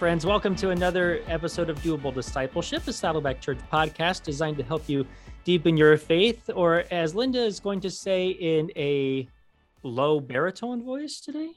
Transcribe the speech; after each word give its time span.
friends. 0.00 0.24
Welcome 0.24 0.56
to 0.56 0.70
another 0.70 1.20
episode 1.28 1.68
of 1.68 1.78
Doable 1.80 2.14
Discipleship, 2.14 2.88
a 2.88 2.92
Saddleback 2.92 3.38
Church 3.38 3.58
podcast 3.70 4.22
designed 4.22 4.56
to 4.56 4.62
help 4.64 4.88
you 4.88 5.06
deepen 5.44 5.76
your 5.76 5.94
faith, 5.98 6.48
or 6.54 6.84
as 6.90 7.14
Linda 7.14 7.44
is 7.44 7.60
going 7.60 7.80
to 7.80 7.90
say 7.90 8.28
in 8.28 8.70
a 8.76 9.28
low 9.82 10.18
baritone 10.18 10.82
voice 10.82 11.20
today. 11.20 11.50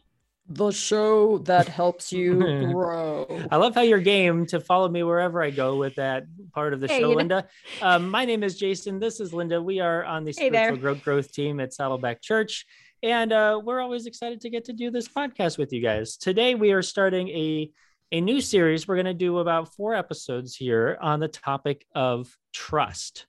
The 0.50 0.72
show 0.72 1.38
that 1.38 1.70
helps 1.70 2.12
you 2.12 2.36
grow. 2.74 3.48
I 3.50 3.56
love 3.56 3.76
how 3.76 3.82
you're 3.82 4.02
game 4.02 4.46
to 4.48 4.60
follow 4.60 4.90
me 4.90 5.04
wherever 5.04 5.42
I 5.42 5.50
go 5.50 5.78
with 5.78 5.96
that 5.96 6.26
part 6.54 6.74
of 6.74 6.82
the 6.82 6.88
Hey, 6.90 7.00
show, 7.00 7.12
Linda. 7.12 7.48
Um, 7.82 8.10
my 8.10 8.26
name 8.26 8.44
is 8.44 8.60
Jason. 8.60 9.00
This 9.00 9.22
is 9.22 9.34
Linda. 9.34 9.62
We 9.62 9.80
are 9.80 10.04
on 10.04 10.26
the 10.26 10.32
Hey 10.38 10.50
spiritual 10.50 10.52
there. 10.52 10.76
growth, 10.76 11.02
growth 11.02 11.32
team 11.32 11.62
at 11.62 11.74
Saddleback 11.74 12.22
Church. 12.22 12.66
And 13.02 13.32
uh, 13.32 13.62
we're 13.64 13.80
always 13.80 14.06
excited 14.06 14.42
to 14.42 14.50
get 14.50 14.66
to 14.66 14.74
do 14.74 14.92
this 14.92 15.08
podcast 15.08 15.58
with 15.58 15.72
you 15.72 15.82
guys. 15.82 16.18
Today, 16.18 16.56
we 16.56 16.74
are 16.74 16.82
starting 16.82 17.30
a, 17.30 17.72
a 18.14 18.22
new 18.22 18.40
series. 18.40 18.88
We're 18.88 18.96
going 18.96 19.08
to 19.08 19.14
do 19.16 19.40
about 19.40 19.74
four 19.74 19.96
episodes 19.96 20.56
here 20.56 21.00
on 21.02 21.20
the 21.20 21.28
topic 21.28 21.84
of 21.96 22.32
trust. 22.54 23.26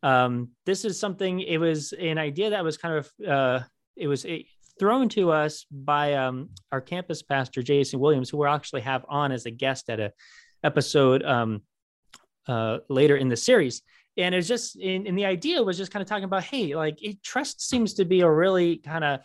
Um, 0.00 0.50
this 0.64 0.84
is 0.84 0.98
something, 0.98 1.40
it 1.40 1.58
was 1.58 1.92
an 1.92 2.16
idea 2.16 2.50
that 2.50 2.62
was 2.62 2.76
kind 2.76 2.94
of, 2.94 3.28
uh, 3.28 3.60
it 3.96 4.06
was 4.06 4.24
a, 4.24 4.46
thrown 4.78 5.08
to 5.08 5.32
us 5.32 5.66
by 5.72 6.14
um, 6.14 6.50
our 6.70 6.80
campus 6.80 7.20
pastor, 7.22 7.64
Jason 7.64 7.98
Williams, 7.98 8.30
who 8.30 8.36
we'll 8.36 8.48
actually 8.48 8.82
have 8.82 9.04
on 9.08 9.32
as 9.32 9.44
a 9.44 9.50
guest 9.50 9.90
at 9.90 9.98
a 9.98 10.12
episode 10.62 11.24
um, 11.24 11.62
uh, 12.46 12.78
later 12.88 13.16
in 13.16 13.28
the 13.28 13.36
series. 13.36 13.82
And 14.16 14.36
it's 14.36 14.46
just, 14.46 14.76
and, 14.76 15.08
and 15.08 15.18
the 15.18 15.24
idea 15.24 15.60
was 15.60 15.76
just 15.76 15.90
kind 15.90 16.00
of 16.00 16.08
talking 16.08 16.24
about, 16.24 16.44
hey, 16.44 16.76
like 16.76 17.02
it, 17.02 17.24
trust 17.24 17.60
seems 17.60 17.94
to 17.94 18.04
be 18.04 18.20
a 18.20 18.30
really 18.30 18.76
kind 18.76 19.02
of 19.02 19.20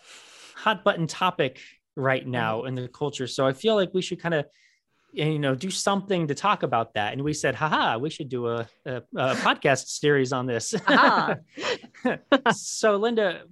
hot 0.56 0.84
button 0.84 1.06
topic 1.06 1.60
right 1.96 2.26
now 2.26 2.64
in 2.64 2.74
the 2.74 2.88
culture. 2.88 3.28
So 3.28 3.46
I 3.46 3.54
feel 3.54 3.76
like 3.76 3.94
we 3.94 4.02
should 4.02 4.20
kind 4.20 4.34
of, 4.34 4.46
you 5.14 5.40
know, 5.40 5.56
do 5.56 5.70
something 5.70 6.28
to 6.28 6.36
talk 6.36 6.64
about 6.64 6.94
that. 6.94 7.14
And 7.14 7.24
we 7.24 7.34
said, 7.34 7.56
haha, 7.56 7.98
we 7.98 8.10
should 8.10 8.30
do 8.30 8.48
a, 8.48 8.68
a, 8.86 8.98
a 9.16 9.36
podcast 9.36 9.88
series 9.88 10.32
on 10.32 10.46
this. 10.46 10.74
Ah. 10.88 11.36
so 12.54 12.96
Linda, 12.96 13.44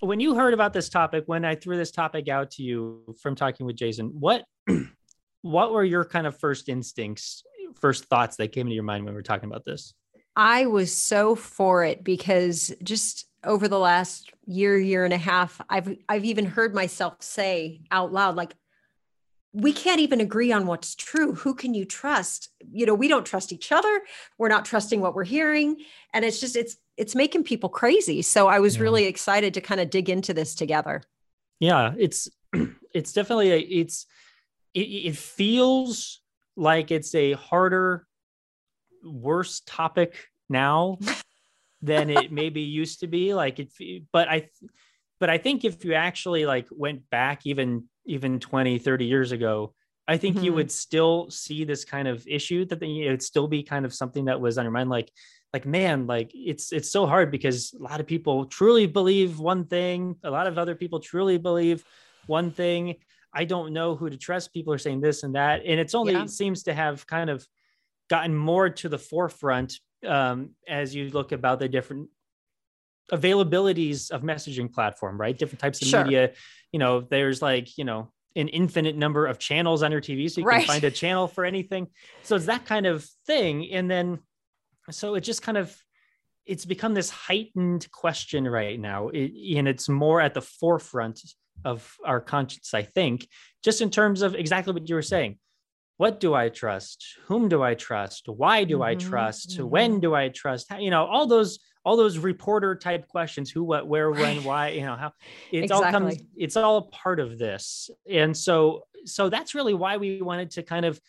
when 0.00 0.20
you 0.20 0.34
heard 0.34 0.54
about 0.54 0.72
this 0.72 0.88
topic, 0.88 1.24
when 1.26 1.44
I 1.44 1.54
threw 1.54 1.76
this 1.76 1.90
topic 1.90 2.28
out 2.28 2.50
to 2.52 2.62
you 2.62 3.14
from 3.20 3.34
talking 3.34 3.66
with 3.66 3.76
Jason, 3.76 4.08
what 4.08 4.44
what 5.42 5.72
were 5.72 5.84
your 5.84 6.04
kind 6.04 6.26
of 6.26 6.38
first 6.38 6.68
instincts, 6.68 7.42
first 7.80 8.04
thoughts 8.06 8.36
that 8.36 8.52
came 8.52 8.66
into 8.66 8.74
your 8.74 8.84
mind 8.84 9.04
when 9.04 9.14
we 9.14 9.18
were 9.18 9.22
talking 9.22 9.48
about 9.48 9.64
this? 9.64 9.94
I 10.36 10.66
was 10.66 10.94
so 10.96 11.34
for 11.34 11.84
it 11.84 12.02
because 12.02 12.74
just 12.82 13.26
over 13.44 13.68
the 13.68 13.78
last 13.78 14.32
year, 14.46 14.78
year 14.78 15.04
and 15.04 15.14
a 15.14 15.18
half, 15.18 15.60
I've 15.68 15.96
I've 16.08 16.24
even 16.24 16.44
heard 16.46 16.74
myself 16.74 17.16
say 17.20 17.82
out 17.90 18.12
loud, 18.12 18.36
like, 18.36 18.54
we 19.54 19.72
can't 19.72 20.00
even 20.00 20.20
agree 20.20 20.50
on 20.50 20.66
what's 20.66 20.96
true. 20.96 21.32
Who 21.36 21.54
can 21.54 21.74
you 21.74 21.84
trust? 21.84 22.50
You 22.72 22.86
know, 22.86 22.94
we 22.94 23.06
don't 23.06 23.24
trust 23.24 23.52
each 23.52 23.70
other. 23.70 24.02
We're 24.36 24.48
not 24.48 24.64
trusting 24.64 25.00
what 25.00 25.14
we're 25.14 25.24
hearing. 25.24 25.76
And 26.12 26.24
it's 26.24 26.40
just 26.40 26.56
it's 26.56 26.76
it's 26.96 27.14
making 27.14 27.44
people 27.44 27.68
crazy. 27.68 28.20
So 28.22 28.48
I 28.48 28.58
was 28.58 28.76
Yeah. 28.76 28.82
really 28.82 29.04
excited 29.04 29.54
to 29.54 29.60
kind 29.60 29.80
of 29.80 29.90
dig 29.90 30.10
into 30.10 30.34
this 30.34 30.56
together. 30.56 31.02
Yeah, 31.60 31.94
it's 31.96 32.28
it's 32.92 33.12
definitely 33.12 33.52
a, 33.52 33.58
it's 33.58 34.06
it, 34.74 34.80
it 34.80 35.16
feels 35.16 36.20
like 36.56 36.90
it's 36.90 37.14
a 37.14 37.32
harder, 37.34 38.08
worse 39.04 39.62
topic 39.64 40.30
now 40.48 40.98
than 41.80 42.10
it 42.10 42.32
maybe 42.32 42.62
used 42.62 43.00
to 43.00 43.06
be. 43.06 43.34
Like 43.34 43.60
it, 43.60 43.72
but 44.10 44.28
I, 44.28 44.48
but 45.20 45.30
I 45.30 45.38
think 45.38 45.64
if 45.64 45.84
you 45.84 45.94
actually 45.94 46.46
like 46.46 46.66
went 46.70 47.08
back 47.10 47.46
even 47.46 47.88
even 48.06 48.38
20, 48.40 48.78
30 48.78 49.06
years 49.06 49.32
ago, 49.32 49.74
I 50.06 50.18
think 50.18 50.42
you 50.42 50.52
Mhm. 50.52 50.54
would 50.56 50.70
still 50.72 51.30
see 51.30 51.64
this 51.64 51.84
kind 51.84 52.06
of 52.06 52.26
issue 52.28 52.66
that 52.66 52.80
the, 52.80 53.02
it'd 53.06 53.22
still 53.22 53.48
be 53.48 53.62
kind 53.62 53.84
of 53.86 53.94
something 53.94 54.26
that 54.26 54.40
was 54.40 54.58
on 54.58 54.64
your 54.64 54.72
mind. 54.72 54.90
Like, 54.90 55.10
like 55.54 55.64
man, 55.66 56.06
like 56.06 56.30
it's 56.34 56.72
it's 56.72 56.90
so 56.90 57.06
hard 57.06 57.30
because 57.30 57.72
a 57.78 57.82
lot 57.82 58.00
of 58.00 58.06
people 58.06 58.44
truly 58.46 58.86
believe 58.86 59.38
one 59.38 59.64
thing, 59.66 60.16
a 60.22 60.30
lot 60.30 60.46
of 60.46 60.58
other 60.58 60.74
people 60.74 61.00
truly 61.00 61.38
believe 61.38 61.84
one 62.26 62.50
thing. 62.50 62.96
I 63.32 63.44
don't 63.44 63.72
know 63.72 63.96
who 63.96 64.10
to 64.10 64.16
trust. 64.16 64.52
People 64.52 64.72
are 64.74 64.78
saying 64.78 65.00
this 65.00 65.22
and 65.22 65.34
that, 65.34 65.62
and 65.64 65.80
it's 65.80 65.94
only 65.94 66.14
Yeah. 66.14 66.24
it 66.24 66.30
seems 66.30 66.64
to 66.64 66.74
have 66.74 67.06
kind 67.06 67.30
of 67.30 67.46
gotten 68.10 68.34
more 68.34 68.68
to 68.68 68.88
the 68.88 68.98
forefront 68.98 69.80
um, 70.06 70.50
as 70.68 70.94
you 70.94 71.08
look 71.10 71.32
about 71.32 71.58
the 71.58 71.68
different 71.68 72.10
availabilities 73.12 74.10
of 74.10 74.22
messaging 74.22 74.72
platform, 74.72 75.20
right? 75.20 75.36
Different 75.36 75.60
types 75.60 75.82
of 75.82 75.88
Sure. 75.88 76.04
media. 76.04 76.32
You 76.72 76.78
know, 76.78 77.00
there's 77.00 77.42
like 77.42 77.76
you 77.78 77.84
know 77.84 78.10
an 78.36 78.48
infinite 78.48 78.96
number 78.96 79.26
of 79.26 79.38
channels 79.38 79.82
on 79.82 79.92
your 79.92 80.00
TV, 80.00 80.28
so 80.30 80.40
you 80.40 80.46
Right. 80.46 80.58
can 80.60 80.66
find 80.66 80.84
a 80.84 80.90
channel 80.90 81.28
for 81.28 81.44
anything. 81.44 81.88
So 82.22 82.36
it's 82.36 82.46
that 82.46 82.64
kind 82.64 82.86
of 82.86 83.04
thing, 83.26 83.70
and 83.72 83.90
then 83.90 84.20
so 84.90 85.14
it 85.14 85.20
just 85.20 85.42
kind 85.42 85.58
of 85.58 85.76
it's 86.46 86.66
become 86.66 86.92
this 86.92 87.08
heightened 87.08 87.90
question 87.90 88.46
right 88.46 88.78
now, 88.78 89.08
it, 89.08 89.32
and 89.56 89.66
it's 89.66 89.88
more 89.88 90.20
at 90.20 90.34
the 90.34 90.42
forefront 90.42 91.22
of 91.64 91.96
our 92.04 92.20
conscience, 92.20 92.74
I 92.74 92.82
think, 92.82 93.26
just 93.62 93.80
in 93.80 93.88
terms 93.90 94.20
of 94.20 94.34
exactly 94.34 94.74
what 94.74 94.86
you 94.86 94.94
were 94.94 95.00
saying. 95.00 95.38
What 95.96 96.20
do 96.20 96.34
I 96.34 96.50
trust? 96.50 97.02
Whom 97.28 97.48
do 97.48 97.62
I 97.62 97.74
trust? 97.74 98.28
Why 98.28 98.64
do 98.64 98.82
I 98.82 98.94
Mhm, 98.94 98.98
trust? 98.98 99.58
mhm. 99.58 99.68
When 99.68 100.00
do 100.00 100.14
I 100.14 100.28
trust? 100.28 100.66
How, 100.68 100.78
you 100.78 100.90
know, 100.90 101.06
all 101.06 101.26
those 101.26 101.60
all 101.84 101.96
those 101.96 102.18
reporter 102.18 102.74
type 102.74 103.08
questions: 103.08 103.50
who, 103.50 103.62
what, 103.62 103.86
where, 103.86 104.10
when, 104.10 104.42
why? 104.44 104.70
You 104.70 104.82
know, 104.86 104.96
how 104.96 105.12
it's 105.52 105.70
all 105.70 105.82
comes. 105.90 106.16
It's 106.36 106.56
all 106.56 106.76
a 106.78 106.82
part 106.82 107.20
of 107.20 107.38
this, 107.38 107.90
and 108.10 108.36
so 108.36 108.86
so 109.04 109.28
that's 109.28 109.54
really 109.54 109.74
why 109.74 109.96
we 109.98 110.22
wanted 110.22 110.50
to 110.52 110.62
kind 110.62 110.86
of 110.86 111.00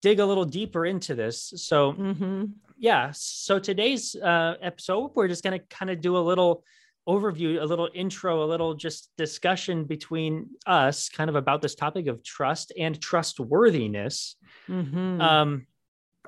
dig 0.00 0.20
a 0.20 0.26
little 0.26 0.44
deeper 0.46 0.86
into 0.86 1.14
this. 1.14 1.52
So 1.56 1.92
Mhm. 1.92 2.52
yeah 2.78 3.10
so 3.12 3.58
today's 3.58 4.16
uh, 4.16 4.56
episode 4.60 5.12
we're 5.14 5.28
just 5.28 5.44
going 5.44 5.56
to 5.58 5.64
kind 5.66 5.90
of 5.90 6.00
do 6.00 6.16
a 6.16 6.24
little 6.30 6.64
overview 7.08 7.60
a 7.60 7.64
little 7.64 7.88
intro 7.94 8.42
a 8.42 8.48
little 8.52 8.74
just 8.74 9.10
discussion 9.18 9.84
between 9.84 10.48
us 10.66 11.08
kind 11.08 11.28
of 11.30 11.36
about 11.36 11.60
this 11.62 11.74
topic 11.74 12.06
of 12.06 12.22
trust 12.24 12.72
and 12.78 13.00
trustworthiness 13.00 14.36
Mhm. 14.68 15.20
um 15.20 15.66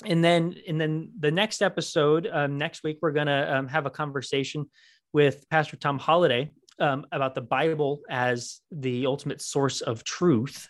and 0.04 0.24
then 0.24 0.56
and 0.66 0.80
then 0.80 1.10
the 1.18 1.30
next 1.30 1.62
episode 1.62 2.28
um, 2.32 2.58
next 2.58 2.82
week 2.82 2.98
we're 3.00 3.12
going 3.12 3.26
to 3.28 3.56
um, 3.56 3.68
have 3.68 3.86
a 3.86 3.90
conversation 3.90 4.68
with 5.12 5.44
pastor 5.50 5.76
tom 5.76 5.98
holladay 5.98 6.50
um, 6.80 7.06
about 7.12 7.34
the 7.34 7.40
bible 7.40 8.00
as 8.10 8.60
the 8.72 9.06
ultimate 9.06 9.40
source 9.40 9.80
of 9.80 10.02
truth 10.02 10.68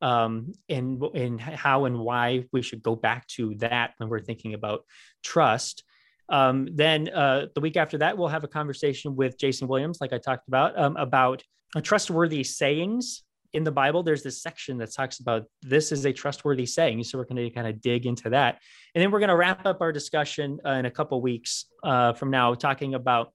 um, 0.00 0.52
and 0.68 1.02
and 1.14 1.40
how 1.40 1.84
and 1.84 1.98
why 1.98 2.44
we 2.52 2.62
should 2.62 2.82
go 2.82 2.94
back 2.94 3.26
to 3.28 3.54
that 3.56 3.94
when 3.98 4.08
we're 4.08 4.20
thinking 4.20 4.54
about 4.54 4.84
trust. 5.22 5.84
Um, 6.28 6.68
then 6.72 7.08
uh, 7.08 7.46
the 7.54 7.60
week 7.60 7.76
after 7.76 7.98
that, 7.98 8.18
we'll 8.18 8.28
have 8.28 8.44
a 8.44 8.48
conversation 8.48 9.16
with 9.16 9.38
Jason 9.38 9.66
Williams, 9.66 9.98
like 10.00 10.12
I 10.12 10.18
talked 10.18 10.46
about, 10.46 10.78
um, 10.78 10.96
about 10.96 11.42
trustworthy 11.82 12.44
sayings 12.44 13.22
in 13.52 13.64
the 13.64 13.72
Bible. 13.72 14.02
There's 14.02 14.22
this 14.22 14.42
section 14.42 14.78
that 14.78 14.92
talks 14.92 15.20
about 15.20 15.44
this 15.62 15.92
is 15.92 16.04
a 16.04 16.12
trustworthy 16.12 16.66
saying. 16.66 17.04
So 17.04 17.18
we're 17.18 17.24
going 17.24 17.36
to 17.36 17.50
kind 17.50 17.66
of 17.66 17.80
dig 17.80 18.06
into 18.06 18.30
that, 18.30 18.60
and 18.94 19.02
then 19.02 19.10
we're 19.10 19.20
going 19.20 19.28
to 19.28 19.36
wrap 19.36 19.66
up 19.66 19.80
our 19.80 19.92
discussion 19.92 20.58
uh, 20.64 20.70
in 20.70 20.86
a 20.86 20.90
couple 20.90 21.20
weeks 21.20 21.66
uh, 21.82 22.12
from 22.12 22.30
now, 22.30 22.54
talking 22.54 22.94
about 22.94 23.32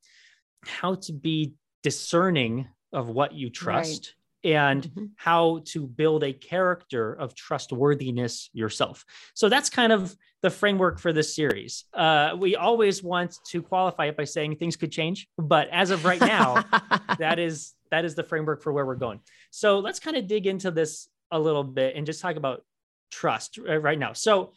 how 0.65 0.95
to 0.95 1.13
be 1.13 1.53
discerning 1.81 2.67
of 2.91 3.09
what 3.09 3.33
you 3.33 3.49
trust 3.49 4.15
and 4.45 4.83
Mhm. 4.83 5.09
how 5.15 5.61
to 5.65 5.87
build 5.87 6.23
a 6.23 6.33
character 6.33 7.13
of 7.13 7.33
trustworthiness 7.33 8.49
yourself. 8.53 9.05
So 9.33 9.49
that's 9.49 9.69
kind 9.69 9.91
of 9.91 10.15
the 10.43 10.49
framework 10.49 10.99
for 10.99 11.13
this 11.13 11.33
series. 11.33 11.85
Uh, 11.93 12.35
we 12.37 12.57
always 12.57 13.01
want 13.01 13.39
to 13.47 13.61
qualify 13.61 14.07
it 14.07 14.17
by 14.17 14.25
saying 14.25 14.57
things 14.57 14.75
could 14.75 14.91
change, 14.91 15.27
but 15.37 15.69
as 15.71 15.89
of 15.89 16.03
right 16.03 16.19
now, 16.19 16.63
that 17.17 17.39
is 17.39 17.73
that 17.91 18.03
is 18.03 18.13
the 18.13 18.23
framework 18.23 18.61
for 18.61 18.73
where 18.73 18.85
we're 18.85 18.95
going. 18.95 19.21
So 19.51 19.79
let's 19.79 19.99
kind 19.99 20.17
of 20.17 20.27
dig 20.27 20.45
into 20.45 20.69
this 20.69 21.07
a 21.31 21.39
little 21.39 21.63
bit 21.63 21.95
and 21.95 22.05
just 22.05 22.21
talk 22.21 22.35
about 22.35 22.65
trust 23.09 23.57
uh, 23.57 23.77
right 23.77 23.97
now. 23.97 24.11
So 24.11 24.51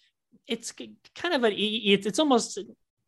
it's 0.49 0.73
kind 1.15 1.35
of 1.35 1.45
a 1.45 1.53
it's, 1.55 2.05
it's 2.05 2.19
almost 2.19 2.59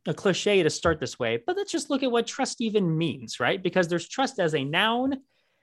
a 0.07 0.15
cliche 0.15 0.63
to 0.63 0.71
start 0.71 1.01
this 1.01 1.19
way, 1.19 1.43
but 1.45 1.57
let's 1.57 1.73
just 1.73 1.91
look 1.91 2.05
at 2.05 2.13
what 2.13 2.29
trust 2.29 2.61
even 2.61 2.97
means, 2.97 3.41
right? 3.41 3.61
Because 3.61 3.89
there's 3.89 4.09
trust 4.09 4.39
as 4.39 4.55
a 4.55 4.65
noun 4.65 5.19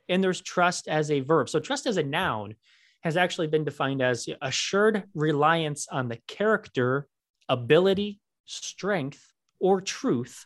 and 0.09 0.21
there's 0.21 0.41
trust 0.41 0.89
as 0.89 1.09
a 1.11 1.21
verb. 1.21 1.47
So 1.47 1.59
trust 1.61 1.87
as 1.87 1.95
a 1.95 2.03
noun 2.03 2.55
has 3.05 3.15
actually 3.17 3.45
been 3.47 3.63
defined 3.63 4.01
as 4.01 4.27
assured 4.41 5.03
reliance 5.13 5.87
on 5.91 6.09
the 6.09 6.17
character, 6.27 7.07
ability, 7.47 8.19
strength, 8.45 9.31
or 9.59 9.79
truth 9.79 10.45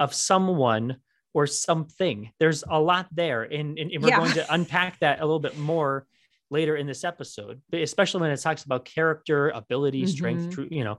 of 0.00 0.12
someone 0.12 0.96
or 1.34 1.46
something. 1.46 2.30
There's 2.40 2.64
a 2.68 2.80
lot 2.80 3.06
there. 3.12 3.44
And, 3.44 3.78
and, 3.78 3.92
and 3.92 4.02
we're 4.02 4.08
Yeah. 4.10 4.16
going 4.18 4.32
to 4.32 4.52
unpack 4.52 4.98
that 4.98 5.20
a 5.20 5.24
little 5.24 5.38
bit 5.38 5.56
more 5.56 6.06
later 6.50 6.74
in 6.74 6.88
this 6.88 7.04
episode, 7.04 7.62
but 7.70 7.80
especially 7.80 8.22
when 8.22 8.32
it 8.32 8.40
talks 8.40 8.64
about 8.64 8.84
character, 8.84 9.50
ability, 9.50 10.04
strength, 10.06 10.46
Mhm. 10.48 10.50
truth, 10.50 10.72
you 10.72 10.82
know. 10.82 10.98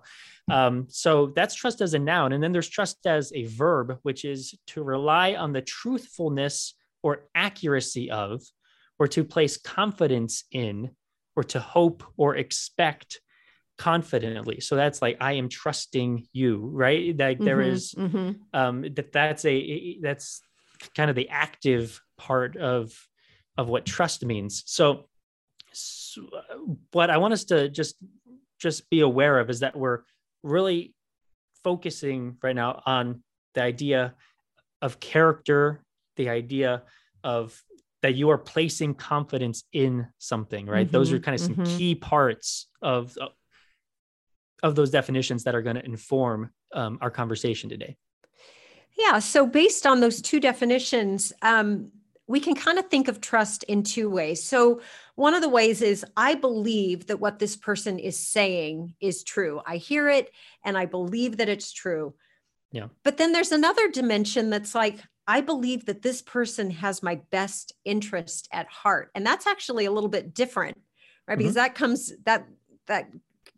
Um, 0.50 0.86
so 0.88 1.34
that's 1.36 1.56
trust 1.56 1.82
as 1.82 1.94
a 1.94 2.00
noun. 2.00 2.32
And 2.32 2.42
then 2.42 2.54
there's 2.54 2.70
trust 2.70 3.06
as 3.06 3.34
a 3.36 3.44
verb, 3.48 4.00
which 4.04 4.24
is 4.24 4.58
to 4.68 4.82
rely 4.82 5.36
on 5.36 5.52
the 5.52 5.62
truthfulness 5.62 6.74
or 7.04 7.28
accuracy 7.36 8.10
of, 8.10 8.42
or 8.98 9.10
to 9.10 9.26
place 9.26 9.58
confidence 9.58 10.46
in, 10.52 10.92
or 11.42 11.44
to 11.44 11.60
hope 11.60 12.04
or 12.18 12.36
expect 12.36 13.20
confidently. 13.80 14.60
So 14.60 14.76
that's 14.76 15.02
like 15.02 15.18
i 15.20 15.34
am 15.34 15.50
trusting 15.50 16.28
you 16.34 16.58
right? 16.58 17.18
Like 17.18 17.38
mm-hmm, 17.38 17.46
there 17.46 17.62
is, 17.62 17.96
mm-hmm. 17.98 18.34
um 18.54 18.82
that 18.94 19.12
that's 19.12 19.44
a 19.46 19.98
that's 20.02 20.42
kind 20.96 21.10
of 21.10 21.16
the 21.16 21.30
active 21.30 22.00
part 22.18 22.56
of 22.58 22.94
of 23.58 23.70
what 23.70 23.86
trust 23.86 24.24
means. 24.24 24.64
So, 24.68 25.10
so 25.74 26.22
what 26.92 27.10
i 27.10 27.18
want 27.18 27.34
us 27.34 27.46
to 27.46 27.70
just 27.70 27.96
just 28.60 28.90
be 28.90 29.00
aware 29.00 29.40
of 29.40 29.50
is 29.50 29.62
that 29.62 29.76
we're 29.76 30.02
really 30.44 30.94
focusing 31.64 32.38
right 32.44 32.56
now 32.56 32.84
on 32.86 33.24
the 33.56 33.64
idea 33.64 34.14
of 34.82 35.00
character 35.00 35.82
the 36.18 36.28
idea 36.28 36.84
of 37.24 37.64
that 38.02 38.16
you 38.16 38.30
are 38.30 38.38
placing 38.38 38.96
confidence 38.96 39.64
in 39.74 40.08
something 40.18 40.66
right 40.66 40.88
mm-hmm, 40.88 40.94
those 40.94 41.12
are 41.12 41.20
kind 41.20 41.36
of 41.36 41.42
some 41.42 41.56
mm-hmm. 41.56 41.78
key 41.78 41.96
parts 41.96 42.68
of 42.82 43.18
of 44.64 44.76
those 44.76 44.92
definitions 44.92 45.44
that 45.44 45.56
are 45.56 45.62
going 45.62 45.76
to 45.76 45.86
inform 45.86 46.52
um, 46.74 46.98
our 47.02 47.12
conversation 47.12 47.70
today. 47.70 47.98
Yeah. 48.98 49.20
So, 49.20 49.48
based 49.48 49.88
on 49.88 50.00
those 50.00 50.22
two 50.22 50.40
definitions, 50.40 51.34
um, 51.42 51.92
we 52.28 52.40
can 52.40 52.56
kind 52.56 52.78
of 52.78 52.88
think 52.88 53.08
of 53.08 53.20
trust 53.20 53.64
in 53.64 53.84
two 53.84 54.10
ways. 54.10 54.44
So, 54.44 54.82
one 55.16 55.34
of 55.34 55.42
the 55.42 55.50
ways 55.50 55.82
is 55.82 56.06
I 56.16 56.36
believe 56.36 57.08
that 57.08 57.20
what 57.20 57.40
this 57.40 57.56
person 57.56 58.00
is 58.00 58.18
saying 58.18 58.96
is 59.00 59.24
true. 59.24 59.62
I 59.66 59.78
hear 59.78 60.10
it 60.10 60.32
and 60.64 60.78
I 60.78 60.86
believe 60.86 61.38
that 61.38 61.50
it's 61.50 61.72
true. 61.72 62.14
Yeah. 62.72 62.88
But 63.04 63.18
then 63.18 63.34
there's 63.34 63.52
another 63.52 63.90
dimension 63.90 64.50
that's 64.50 64.74
like, 64.74 65.00
I 65.28 65.42
believe 65.42 65.86
that 65.86 66.02
this 66.02 66.22
person 66.22 66.72
has 66.72 67.04
my 67.04 67.22
best 67.32 67.74
interest 67.86 68.48
at 68.52 68.68
heart. 68.68 69.12
And 69.16 69.26
that's 69.26 69.48
actually 69.48 69.86
a 69.86 69.92
little 69.92 70.10
bit 70.10 70.34
different, 70.34 70.78
right? 71.28 71.38
Because 71.38 71.54
mm-hmm. 71.54 71.64
that 71.64 71.76
comes, 71.76 72.12
that, 72.26 72.48
that 72.88 73.10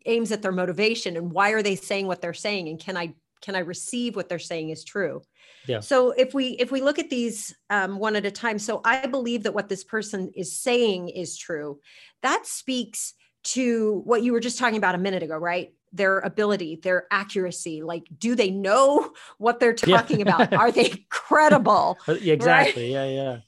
aims 0.06 0.32
at 0.32 0.42
their 0.42 0.52
motivation 0.52 1.16
and 1.16 1.32
why 1.32 1.50
are 1.50 1.62
they 1.62 1.76
saying 1.76 2.06
what 2.06 2.20
they're 2.20 2.34
saying 2.34 2.68
and 2.68 2.78
can 2.78 2.96
i 2.96 3.12
can 3.40 3.54
i 3.54 3.60
receive 3.60 4.16
what 4.16 4.28
they're 4.28 4.38
saying 4.38 4.70
is 4.70 4.84
true 4.84 5.22
yeah 5.66 5.80
so 5.80 6.10
if 6.12 6.34
we 6.34 6.48
if 6.48 6.70
we 6.70 6.80
look 6.80 6.98
at 6.98 7.10
these 7.10 7.54
um, 7.70 7.98
one 7.98 8.16
at 8.16 8.26
a 8.26 8.30
time 8.30 8.58
so 8.58 8.80
i 8.84 9.06
believe 9.06 9.42
that 9.42 9.54
what 9.54 9.68
this 9.68 9.84
person 9.84 10.30
is 10.34 10.58
saying 10.58 11.08
is 11.08 11.36
true 11.36 11.78
that 12.22 12.46
speaks 12.46 13.14
to 13.42 14.02
what 14.04 14.22
you 14.22 14.32
were 14.32 14.40
just 14.40 14.58
talking 14.58 14.78
about 14.78 14.94
a 14.94 14.98
minute 14.98 15.22
ago 15.22 15.36
right 15.36 15.74
their 15.94 16.18
ability 16.20 16.76
their 16.82 17.06
accuracy 17.10 17.82
like 17.82 18.06
do 18.18 18.34
they 18.34 18.50
know 18.50 19.12
what 19.38 19.60
they're 19.60 19.72
talking 19.72 20.20
yeah. 20.20 20.22
about 20.22 20.52
are 20.58 20.72
they 20.72 21.04
credible 21.08 21.96
uh, 22.08 22.12
exactly 22.22 22.94
right? 22.94 23.08
yeah 23.08 23.40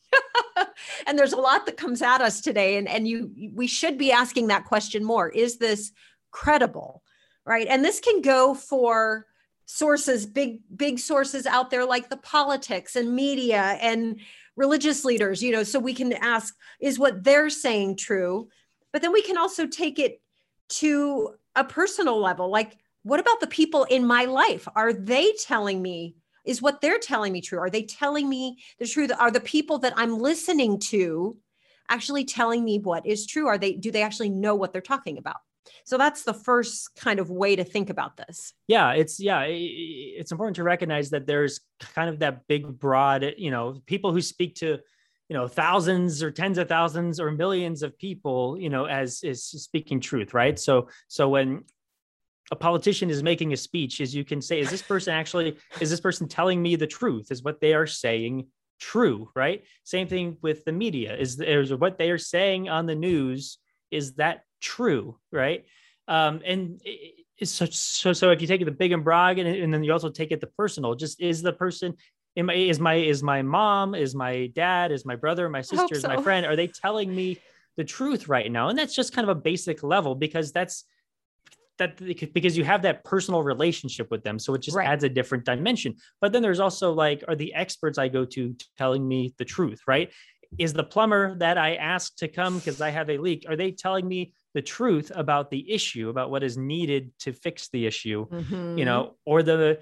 yeah 0.57 0.65
and 1.07 1.19
there's 1.19 1.33
a 1.33 1.41
lot 1.41 1.67
that 1.67 1.77
comes 1.77 2.01
at 2.01 2.21
us 2.21 2.41
today 2.41 2.77
and 2.77 2.89
and 2.89 3.07
you 3.07 3.31
we 3.53 3.67
should 3.67 3.99
be 3.99 4.11
asking 4.11 4.47
that 4.47 4.65
question 4.65 5.05
more 5.05 5.29
is 5.29 5.59
this 5.59 5.93
credible, 6.37 7.03
right? 7.47 7.67
And 7.67 7.83
this 7.83 7.99
can 7.99 8.21
go 8.21 8.55
for 8.55 9.27
sources, 9.65 10.27
big, 10.27 10.61
big 10.75 10.99
sources 10.99 11.47
out 11.47 11.71
there 11.71 11.87
like 11.87 12.11
the 12.11 12.19
politics 12.19 12.95
and 12.95 13.15
media 13.15 13.79
and 13.81 14.21
religious 14.55 15.03
leaders, 15.03 15.43
you 15.43 15.53
know, 15.53 15.63
so 15.63 15.79
we 15.79 15.95
can 15.95 16.13
ask, 16.13 16.55
is 16.79 16.99
what 16.99 17.25
they're 17.25 17.49
saying 17.49 17.97
true? 17.97 18.49
But 18.93 19.01
then 19.01 19.13
we 19.13 19.23
can 19.23 19.39
also 19.39 19.67
take 19.67 19.99
it 19.99 20.21
to 20.69 21.35
a 21.57 21.65
personal 21.65 22.21
level. 22.21 22.51
Like, 22.51 22.79
what 23.03 23.21
about 23.21 23.41
the 23.41 23.47
people 23.47 23.85
in 23.85 24.07
my 24.07 24.25
life? 24.25 24.69
Are 24.77 24.93
they 24.93 25.33
telling 25.41 25.83
me, 25.83 26.17
is 26.45 26.63
what 26.63 26.81
they're 26.81 26.99
telling 26.99 27.33
me 27.33 27.41
true? 27.41 27.59
Are 27.59 27.71
they 27.71 27.83
telling 27.83 28.29
me 28.29 28.59
the 28.79 28.87
truth? 28.87 29.11
Are 29.19 29.31
the 29.31 29.41
people 29.41 29.79
that 29.81 29.95
I'm 29.97 30.19
listening 30.19 30.79
to 30.81 31.37
actually 31.89 32.25
telling 32.25 32.65
me 32.65 32.79
what 32.79 33.07
is 33.07 33.27
true? 33.27 33.47
Are 33.47 33.59
they, 33.59 33.75
do 33.75 33.91
they 33.91 34.03
actually 34.03 34.29
know 34.29 34.55
what 34.55 34.73
they're 34.73 34.83
talking 34.83 35.19
about? 35.19 35.37
So 35.85 35.99
that's 35.99 36.23
the 36.23 36.35
first 36.35 36.95
kind 36.97 37.19
of 37.19 37.31
way 37.31 37.57
to 37.57 37.65
think 37.65 37.91
about 37.91 38.17
this. 38.17 38.53
Yeah, 38.69 38.93
it's 38.93 39.19
yeah, 39.19 39.43
it's 39.47 40.33
important 40.33 40.57
to 40.57 40.63
recognize 40.63 41.11
that 41.11 41.27
there's 41.27 41.61
kind 41.81 42.09
of 42.09 42.21
that 42.21 42.47
big 42.47 42.79
broad, 42.79 43.35
you 43.37 43.51
know, 43.51 43.81
people 43.87 44.13
who 44.13 44.21
speak 44.21 44.55
to 44.57 44.79
you 45.29 45.35
know 45.35 45.49
thousands 45.49 46.23
or 46.23 46.31
tens 46.31 46.59
of 46.59 46.69
thousands 46.69 47.19
or 47.19 47.31
millions 47.31 47.83
of 47.83 47.99
people 47.99 48.57
you 48.59 48.71
know 48.71 48.85
as 48.85 49.23
is 49.23 49.45
speaking 49.45 50.01
truth 50.01 50.35
right 50.35 50.59
so 50.59 50.89
so 51.09 51.29
when 51.29 51.63
a 52.53 52.57
politician 52.57 53.11
is 53.11 53.23
making 53.23 53.53
a 53.53 53.57
speech 53.57 54.01
is 54.01 54.15
you 54.15 54.25
can 54.25 54.41
say 54.41 54.61
is 54.61 54.71
this 54.71 54.83
person 54.83 55.13
actually 55.13 55.57
is 55.81 55.91
this 55.91 56.01
person 56.01 56.29
telling 56.29 56.63
me 56.63 56.77
the 56.77 56.87
truth 56.87 57.31
is 57.31 57.43
what 57.43 57.61
they 57.61 57.75
are 57.75 57.87
saying 57.87 58.47
true 58.79 59.29
right 59.35 59.65
same 59.85 60.07
thing 60.07 60.37
with 60.43 60.65
the 60.65 60.73
media 60.73 61.17
is, 61.17 61.41
is 61.41 61.75
what 61.75 61.99
they 61.99 62.11
are 62.11 62.19
saying 62.19 62.69
on 62.69 62.87
the 62.87 62.95
news 62.95 63.59
is 63.91 64.15
that 64.15 64.43
true, 64.61 65.19
right? 65.33 65.65
Um, 66.09 66.41
and 66.45 66.81
it's 67.39 67.51
such 67.51 67.75
so. 67.75 68.13
So 68.13 68.31
if 68.31 68.41
you 68.41 68.47
take 68.47 68.61
it 68.61 68.65
the 68.65 68.71
big 68.71 68.93
and 68.93 69.05
broad, 69.05 69.39
and, 69.39 69.49
and 69.49 69.73
then 69.73 69.85
you 69.85 69.93
also 69.93 70.11
take 70.11 70.33
it 70.33 70.41
the 70.41 70.47
personal, 70.47 70.95
just 70.95 71.21
is 71.21 71.43
the 71.43 71.53
person 71.53 71.95
Am 72.37 72.51
I, 72.51 72.55
is 72.55 72.79
my 72.79 72.95
is 72.95 73.23
my 73.23 73.43
mom 73.43 73.95
is 73.95 74.15
my 74.15 74.49
dad 74.49 74.93
is 74.93 75.05
my 75.05 75.17
brother 75.17 75.49
my 75.49 75.63
sister 75.63 75.95
is 75.95 76.03
so. 76.03 76.09
my 76.09 76.23
friend 76.23 76.45
are 76.45 76.57
they 76.57 76.67
telling 76.83 77.15
me 77.15 77.39
the 77.77 77.85
truth 77.85 78.29
right 78.29 78.51
now 78.51 78.69
and 78.69 78.79
that's 78.79 78.95
just 78.95 79.13
kind 79.13 79.29
of 79.29 79.37
a 79.37 79.41
basic 79.41 79.83
level 79.83 80.15
because 80.15 80.53
that's 80.53 80.85
that 81.79 81.99
because 82.33 82.57
you 82.57 82.65
have 82.65 82.83
that 82.83 83.05
personal 83.05 83.43
relationship 83.43 84.11
with 84.11 84.23
them 84.23 84.39
so 84.39 84.55
it 84.55 84.63
just 84.63 84.77
right. 84.77 84.89
adds 84.89 85.05
a 85.05 85.09
different 85.09 85.45
dimension 85.45 85.95
but 86.21 86.33
then 86.33 86.43
there's 86.43 86.61
also 86.61 86.93
like 86.93 87.23
are 87.29 87.37
the 87.37 87.53
experts 87.55 87.99
i 87.99 88.09
go 88.09 88.25
to 88.25 88.55
telling 88.79 89.07
me 89.07 89.35
the 89.39 89.45
truth 89.45 89.81
right 89.87 90.11
is 90.59 90.73
the 90.73 90.85
plumber 90.85 91.35
that 91.37 91.59
I 91.59 91.75
asked 91.75 92.19
to 92.19 92.29
come 92.29 92.59
because 92.59 92.81
I 92.81 92.91
have 92.91 93.11
a 93.11 93.19
leak, 93.19 93.45
are 93.49 93.57
they 93.57 93.71
telling 93.71 94.07
me 94.07 94.33
the 94.55 94.63
truth 94.63 95.13
about 95.15 95.51
the 95.51 95.71
issue, 95.71 96.09
about 96.09 96.31
what 96.31 96.43
is 96.43 96.57
needed 96.57 97.13
to 97.21 97.33
fix 97.33 97.69
the 97.69 97.87
issue? 97.87 98.27
Mm-hmm. 98.29 98.79
You 98.79 98.85
know, 98.85 99.17
or 99.25 99.43
the 99.43 99.81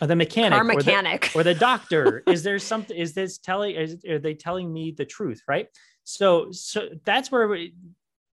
or 0.00 0.06
the 0.06 0.16
mechanic, 0.16 0.52
Car 0.52 0.64
mechanic, 0.64 1.30
or 1.34 1.42
the, 1.42 1.50
or 1.50 1.54
the 1.54 1.54
doctor. 1.54 2.22
is 2.26 2.42
there 2.42 2.58
something? 2.58 2.96
Is 2.96 3.12
this 3.14 3.38
telling? 3.38 3.76
Is, 3.76 4.04
are 4.08 4.18
they 4.18 4.34
telling 4.34 4.72
me 4.72 4.92
the 4.96 5.04
truth? 5.04 5.42
Right. 5.46 5.68
So, 6.04 6.50
so 6.50 6.88
that's 7.04 7.30
where 7.30 7.46
we, 7.46 7.74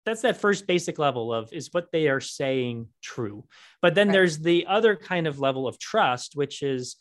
that's 0.05 0.21
that 0.21 0.37
first 0.37 0.67
basic 0.67 0.99
level 0.99 1.33
of 1.33 1.51
is 1.51 1.73
what 1.73 1.91
they 1.91 2.07
are 2.07 2.21
saying 2.21 2.87
true. 3.01 3.45
But 3.81 3.93
then 3.93 4.07
right. 4.07 4.13
there's 4.13 4.39
the 4.39 4.65
other 4.67 4.95
kind 4.95 5.27
of 5.27 5.39
level 5.39 5.67
of 5.67 5.77
trust, 5.79 6.35
which 6.35 6.63
is 6.63 6.95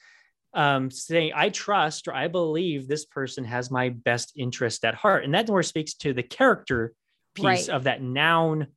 um, 0.54 0.90
saying, 0.90 1.32
I 1.34 1.50
trust 1.50 2.08
or 2.08 2.14
I 2.14 2.28
believe 2.28 2.88
this 2.88 3.04
person 3.04 3.44
has 3.44 3.70
my 3.70 3.90
best 3.90 4.32
interest 4.36 4.84
at 4.84 4.94
heart. 4.94 5.25
And 5.25 5.34
that 5.34 5.46
more 5.46 5.62
speaks 5.62 5.94
to 5.94 6.12
the 6.12 6.22
character 6.22 6.94
piece 7.34 7.44
right. 7.44 7.68
of 7.68 7.84
that 7.84 8.02
noun 8.02 8.68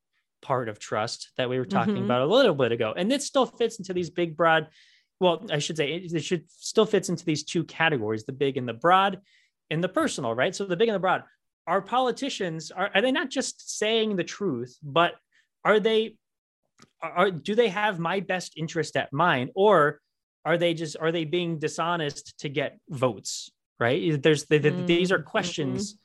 part 0.41 0.69
of 0.69 0.77
trust 0.77 1.31
that 1.37 1.49
we 1.49 1.57
were 1.57 1.65
talking 1.65 1.95
mm-hmm. 1.95 2.05
about 2.05 2.21
a 2.21 2.25
little 2.25 2.53
bit 2.53 2.71
ago. 2.71 2.93
And 2.95 3.11
it 3.11 3.23
still 3.23 3.45
fits 3.45 3.79
into 3.79 3.93
these 3.93 4.09
big, 4.09 4.37
broad, 4.37 4.67
well, 5.19 5.45
I 5.51 5.59
should 5.59 5.77
say 5.77 5.93
it, 5.93 6.13
it 6.13 6.23
should 6.23 6.49
still 6.49 6.85
fits 6.85 7.09
into 7.09 7.25
these 7.25 7.43
two 7.43 7.63
categories, 7.65 8.23
the 8.23 8.31
big 8.31 8.57
and 8.57 8.67
the 8.67 8.73
broad 8.73 9.19
and 9.69 9.83
the 9.83 9.89
personal, 9.89 10.33
right? 10.33 10.55
So 10.55 10.65
the 10.65 10.77
big 10.77 10.87
and 10.87 10.95
the 10.95 10.99
broad. 10.99 11.23
Our 11.67 11.81
politicians 11.81 12.71
are, 12.71 12.89
are 12.95 13.01
they 13.01 13.11
not 13.11 13.29
just 13.29 13.77
saying 13.77 14.15
the 14.15 14.23
truth, 14.23 14.77
but 14.81 15.13
are 15.63 15.79
they 15.79 16.15
are 17.01 17.31
do 17.31 17.55
they 17.55 17.69
have 17.69 17.99
my 17.99 18.19
best 18.19 18.53
interest 18.57 18.95
at 18.95 19.11
mind 19.11 19.51
or 19.55 19.99
are 20.45 20.57
they 20.57 20.73
just 20.73 20.97
are 20.99 21.11
they 21.11 21.25
being 21.25 21.59
dishonest 21.59 22.37
to 22.39 22.49
get 22.49 22.79
votes 22.89 23.51
right 23.79 24.21
there's 24.21 24.45
the, 24.45 24.57
the, 24.57 24.71
mm-hmm. 24.71 24.85
these 24.85 25.11
are 25.11 25.21
questions 25.21 25.93
mm-hmm. 25.93 25.99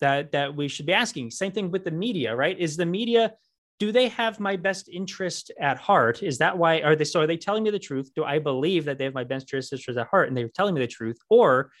that 0.00 0.32
that 0.32 0.54
we 0.56 0.68
should 0.68 0.86
be 0.86 0.92
asking 0.92 1.30
same 1.30 1.52
thing 1.52 1.70
with 1.70 1.84
the 1.84 1.90
media 1.90 2.34
right 2.34 2.58
is 2.58 2.76
the 2.76 2.86
media 2.86 3.32
do 3.80 3.90
they 3.92 4.08
have 4.08 4.38
my 4.38 4.56
best 4.56 4.88
interest 4.88 5.50
at 5.60 5.78
heart? 5.78 6.22
Is 6.22 6.38
that 6.38 6.56
why 6.56 6.80
are 6.80 6.94
they 6.94 7.04
so 7.04 7.20
are 7.20 7.26
they 7.26 7.36
telling 7.36 7.62
me 7.62 7.70
the 7.70 7.78
truth? 7.78 8.10
Do 8.14 8.24
i 8.24 8.38
believe 8.38 8.84
that 8.84 8.98
they 8.98 9.04
have 9.04 9.14
my 9.14 9.24
best 9.24 9.52
interest 9.52 9.88
at 9.88 10.06
heart 10.06 10.28
and 10.28 10.36
they're 10.36 10.48
telling 10.48 10.74
me 10.74 10.80
the 10.80 10.86
truth? 10.86 11.18
Or 11.28 11.72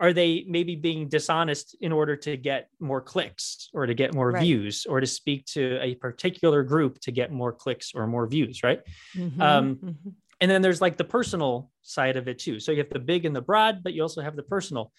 are 0.00 0.12
they 0.12 0.44
maybe 0.48 0.74
being 0.74 1.08
dishonest 1.08 1.76
in 1.80 1.92
order 1.92 2.16
to 2.16 2.36
get 2.36 2.68
more 2.80 3.00
clicks 3.00 3.68
or 3.72 3.86
to 3.86 3.94
get 3.94 4.14
more 4.14 4.32
right. 4.32 4.42
views 4.42 4.84
or 4.88 5.00
to 5.00 5.06
speak 5.06 5.46
to 5.46 5.78
a 5.80 5.94
particular 5.94 6.62
group 6.64 6.98
to 7.00 7.12
get 7.12 7.30
more 7.30 7.52
clicks 7.52 7.92
or 7.94 8.06
more 8.06 8.26
views 8.26 8.62
right? 8.62 8.80
Mm-hmm. 9.16 9.40
Um, 9.40 9.76
mm-hmm. 9.76 10.08
and 10.40 10.50
then 10.50 10.60
there's 10.60 10.80
like 10.80 10.96
the 10.96 11.04
personal 11.04 11.70
side 11.82 12.16
of 12.16 12.28
it 12.28 12.38
too. 12.38 12.60
So 12.60 12.72
you 12.72 12.78
have 12.78 12.90
the 12.90 12.98
big 12.98 13.24
and 13.24 13.34
the 13.34 13.42
broad 13.42 13.82
but 13.82 13.94
you 13.94 14.02
also 14.02 14.22
have 14.22 14.36
the 14.36 14.42
personal. 14.42 14.92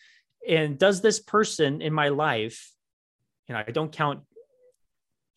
And 0.47 0.79
does 0.79 1.01
this 1.01 1.19
person 1.19 1.81
in 1.81 1.93
my 1.93 2.09
life 2.09 2.73
you 3.47 3.53
know 3.53 3.63
i 3.65 3.71
don't 3.71 3.91
count 3.91 4.21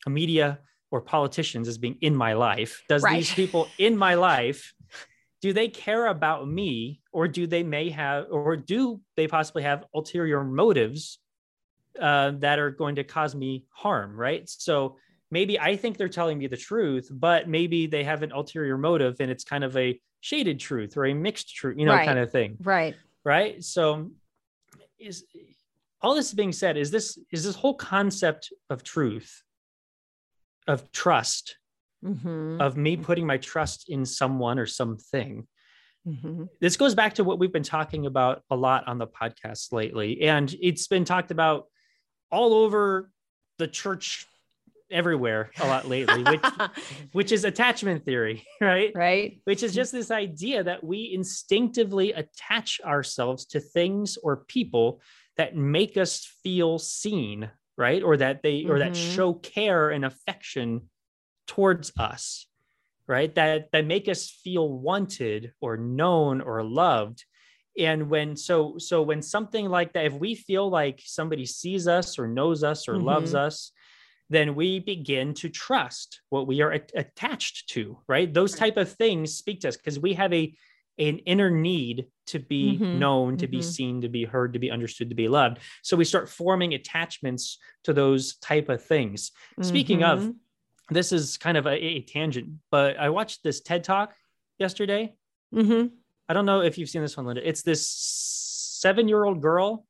a 0.07 0.11
media 0.11 0.61
or 0.91 1.01
politicians 1.01 1.69
as 1.69 1.79
being 1.79 1.97
in 2.01 2.15
my 2.15 2.33
life 2.33 2.83
does 2.89 3.03
right. 3.03 3.17
these 3.17 3.33
people 3.33 3.69
in 3.79 3.97
my 3.97 4.15
life 4.15 4.73
do 5.43 5.53
they 5.53 5.69
care 5.69 6.07
about 6.07 6.49
me 6.49 7.01
or 7.13 7.29
do 7.29 7.47
they 7.47 7.63
may 7.63 7.91
have 7.91 8.27
or 8.31 8.57
do 8.57 9.01
they 9.17 9.27
possibly 9.27 9.63
have 9.63 9.85
ulterior 9.95 10.43
motives 10.43 11.19
uh, 12.01 12.33
that 12.39 12.59
are 12.59 12.71
going 12.71 12.97
to 12.97 13.05
cause 13.05 13.35
me 13.35 13.65
harm 13.71 14.17
right 14.17 14.49
so 14.49 14.97
maybe 15.31 15.59
I 15.59 15.77
think 15.77 15.97
they're 15.97 16.09
telling 16.09 16.39
me 16.39 16.47
the 16.47 16.57
truth, 16.57 17.09
but 17.11 17.49
maybe 17.49 17.87
they 17.87 18.05
have 18.05 18.23
an 18.23 18.33
ulterior 18.33 18.79
motive 18.79 19.17
and 19.21 19.31
it's 19.31 19.45
kind 19.45 19.65
of 19.65 19.77
a 19.77 20.01
shaded 20.21 20.61
truth 20.61 20.97
or 20.97 21.07
a 21.07 21.15
mixed 21.15 21.55
truth, 21.55 21.79
you 21.79 21.87
know, 21.87 21.93
right. 21.93 22.07
kind 22.07 22.19
of 22.19 22.31
thing. 22.31 22.57
Right. 22.61 22.95
Right. 23.25 23.63
So 23.65 24.11
is 24.99 25.25
all 26.01 26.15
this 26.15 26.33
being 26.33 26.53
said, 26.53 26.77
is 26.77 26.91
this 26.91 27.19
is 27.33 27.45
this 27.45 27.57
whole 27.57 27.75
concept 27.75 28.53
of 28.71 28.83
truth 28.83 29.43
of 30.67 30.91
trust 30.93 31.57
Mhm. 32.05 32.61
of 32.61 32.77
me 32.77 32.97
putting 32.97 33.27
my 33.27 33.39
trust 33.39 33.89
in 33.89 34.05
someone 34.05 34.59
or 34.59 34.67
something 34.67 35.47
Mhm. 36.07 36.49
this 36.61 36.77
goes 36.77 36.95
back 36.95 37.15
to 37.15 37.25
what 37.25 37.39
we've 37.39 37.53
been 37.53 37.63
talking 37.63 38.07
about 38.07 38.43
a 38.51 38.57
lot 38.57 38.87
on 38.87 38.99
the 38.99 39.07
podcast 39.07 39.73
lately 39.73 40.23
and 40.23 40.55
it's 40.61 40.87
been 40.87 41.05
talked 41.05 41.31
about 41.31 41.65
all 42.31 42.53
over 42.55 43.11
the 43.59 43.67
church 43.67 44.27
everywhere 44.91 45.51
a 45.59 45.67
lot 45.67 45.89
lately 45.89 46.23
which 46.23 46.45
which 47.13 47.33
is 47.33 47.45
attachment 47.45 48.05
theory 48.05 48.47
right 48.61 48.93
right. 48.95 49.41
which 49.45 49.63
is 49.65 49.75
just 49.75 49.91
this 49.91 50.13
idea 50.13 50.63
that 50.63 50.85
we 50.85 51.11
instinctively 51.13 52.13
attach 52.13 52.81
ourselves 52.85 53.47
to 53.47 53.59
things 53.59 54.17
or 54.23 54.45
people 54.45 55.01
that 55.37 55.57
make 55.57 55.97
us 55.97 56.25
feel 56.45 56.79
seen 56.79 57.51
right? 57.77 58.03
Or 58.03 58.17
that 58.17 58.43
they 58.43 58.65
or 58.67 58.79
that 58.81 58.93
Mhm. 58.93 58.97
show 58.97 59.35
care 59.35 59.91
and 59.91 60.05
affection 60.05 60.91
towards 61.47 61.93
us 61.99 62.47
right? 63.09 63.35
That 63.37 63.71
that 63.73 63.87
make 63.87 64.09
us 64.09 64.31
feel 64.31 64.69
wanted 64.73 65.53
or 65.61 65.77
known 65.77 66.41
or 66.41 66.63
loved. 66.65 67.25
And 67.79 68.11
when 68.11 68.37
so 68.37 68.79
so 68.79 69.03
when 69.03 69.23
something 69.23 69.69
like 69.69 69.93
that 69.95 70.07
if 70.07 70.15
we 70.15 70.35
feel 70.35 70.69
like 70.71 71.03
somebody 71.05 71.47
sees 71.47 71.89
us 71.89 72.19
or 72.19 72.27
knows 72.29 72.65
us 72.65 72.89
or 72.89 72.99
loves 72.99 73.33
Mhm. 73.33 73.39
us 73.47 73.73
then 74.31 74.57
we 74.57 74.81
begin 74.81 75.35
to 75.35 75.49
trust 75.49 76.21
what 76.31 76.47
we 76.49 76.61
are 76.63 76.73
at- 76.73 76.93
attached 76.97 77.69
to 77.71 77.99
right? 78.09 78.33
Those 78.35 78.55
type 78.57 78.77
of 78.77 78.93
things 78.93 79.35
speak 79.35 79.61
to 79.61 79.69
us 79.69 79.77
because 79.77 80.01
we 80.01 80.15
have 80.15 80.33
a 80.33 80.57
an 80.99 81.19
inner 81.19 81.51
need 81.51 82.07
to 82.27 82.39
be 82.39 82.79
Mhm, 82.79 82.95
known 82.95 83.37
to 83.37 83.47
be 83.47 83.59
mhm. 83.59 83.65
seen 83.65 84.01
to 84.01 84.09
be 84.09 84.25
heard 84.25 84.53
to 84.55 84.59
be 84.59 84.71
understood 84.71 85.09
to 85.11 85.15
be 85.15 85.29
loved 85.29 85.59
so 85.83 85.97
we 85.97 86.05
start 86.05 86.29
forming 86.29 86.75
attachments 86.75 87.59
to 87.85 87.93
those 87.93 88.37
type 88.37 88.69
of 88.69 88.83
things 88.83 89.33
speaking 89.61 90.03
of 90.03 90.21
Mhm. 90.21 90.35
this 90.91 91.13
is 91.13 91.37
kind 91.37 91.57
of 91.59 91.67
a, 91.67 91.73
a 91.75 92.01
tangent 92.03 92.49
but 92.71 92.97
i 92.99 93.09
watched 93.11 93.43
this 93.43 93.61
ted 93.61 93.85
talk 93.85 94.15
yesterday 94.59 95.15
Mhm. 95.55 95.93
I 96.29 96.35
don't 96.35 96.47
know 96.47 96.61
if 96.61 96.77
you've 96.77 96.89
seen 96.91 97.03
this 97.03 97.17
one, 97.17 97.25
Linda. 97.27 97.49
It's 97.49 97.63
this 97.63 97.87
seven 97.89 99.07
year 99.07 99.23
old 99.25 99.41
girl 99.41 99.87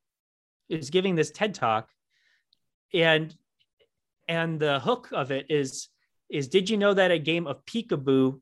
is 0.68 0.90
giving 0.90 1.14
this 1.14 1.30
TED 1.30 1.54
talk, 1.54 1.88
and 2.92 3.34
and 4.28 4.60
the 4.60 4.78
hook 4.80 5.08
of 5.12 5.30
it 5.30 5.46
is 5.48 5.88
is 6.28 6.48
did 6.48 6.68
you 6.68 6.76
know 6.76 6.92
that 6.92 7.10
a 7.10 7.18
game 7.18 7.46
of 7.46 7.64
peekaboo 7.64 8.38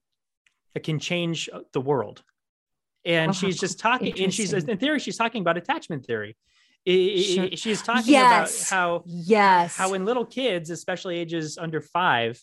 can 0.82 0.98
change 0.98 1.48
the 1.72 1.80
world? 1.80 2.24
And 3.04 3.30
Oh, 3.30 3.32
she's 3.32 3.58
just 3.58 3.78
talking, 3.78 4.18
and 4.20 4.32
she's 4.32 4.52
in 4.52 4.78
theory 4.78 4.98
she's 4.98 5.16
talking 5.16 5.40
about 5.42 5.56
attachment 5.56 6.06
theory. 6.06 6.36
Sure. 6.86 7.48
She's 7.54 7.82
talking 7.82 8.12
Yes. 8.12 8.70
about 8.70 8.76
how 8.78 9.02
Yes. 9.06 9.76
how 9.76 9.94
in 9.94 10.04
little 10.04 10.24
kids, 10.26 10.70
especially 10.70 11.18
ages 11.18 11.56
under 11.58 11.80
five, 11.80 12.42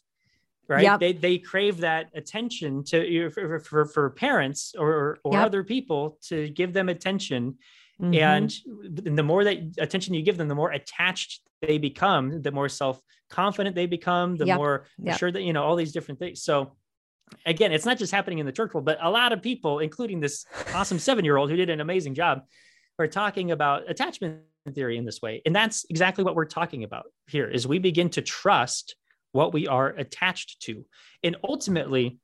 right, 0.68 0.84
Yep. 0.84 1.00
they 1.00 1.14
they 1.14 1.38
crave 1.38 1.78
that 1.78 2.10
attention 2.16 2.84
to 2.86 3.30
for, 3.32 3.60
for, 3.60 3.86
for 3.86 4.10
parents 4.12 4.74
or 4.78 5.20
or 5.24 5.34
Yep. 5.34 5.46
other 5.46 5.64
people 5.64 6.18
to 6.30 6.50
give 6.50 6.74
them 6.74 6.90
attention, 6.90 7.58
Mhm. 8.02 8.16
and 8.20 9.06
the 9.16 9.24
more 9.24 9.44
that 9.44 9.58
attention 9.80 10.14
you 10.16 10.24
give 10.24 10.38
them, 10.38 10.48
the 10.48 10.56
more 10.56 10.72
attached 10.72 11.42
they 11.62 11.78
become, 11.78 12.42
the 12.42 12.52
more 12.52 12.68
self 12.70 13.00
confident 13.30 13.76
they 13.76 13.86
become, 13.86 14.38
the 14.38 14.46
Yep. 14.48 14.58
more 14.58 14.88
sure 15.18 15.32
that 15.32 15.42
you 15.44 15.54
know 15.54 15.64
all 15.64 15.76
these 15.76 15.92
different 15.92 16.20
things. 16.20 16.42
So. 16.44 16.76
Again, 17.46 17.72
it's 17.72 17.86
not 17.86 17.98
just 17.98 18.12
happening 18.12 18.40
in 18.40 18.46
the 18.46 18.52
church 18.52 18.74
world, 18.74 18.86
but 18.86 18.98
a 19.02 19.10
lot 19.10 19.32
of 19.34 19.42
people, 19.42 19.80
including 19.80 20.20
this 20.20 20.46
awesome 20.74 21.00
seven 21.08 21.26
year 21.26 21.38
old 21.38 21.50
who 21.50 21.56
did 21.56 21.70
an 21.70 21.82
amazing 21.82 22.14
job, 22.14 22.44
are 23.00 23.08
talking 23.08 23.52
about 23.52 23.90
attachment 23.90 24.42
theory 24.74 24.98
in 24.98 25.06
this 25.06 25.22
way. 25.22 25.42
And 25.46 25.56
that's 25.56 25.86
exactly 25.90 26.24
what 26.24 26.36
we're 26.36 26.46
talking 26.46 26.84
about 26.84 27.06
here 27.28 27.48
is 27.48 27.68
we 27.68 27.80
begin 27.80 28.10
to 28.12 28.22
trust 28.22 28.96
what 29.32 29.54
we 29.54 29.68
are 29.68 29.90
attached 29.90 30.62
to. 30.64 30.86
And 31.24 31.36
ultimately, 31.44 32.20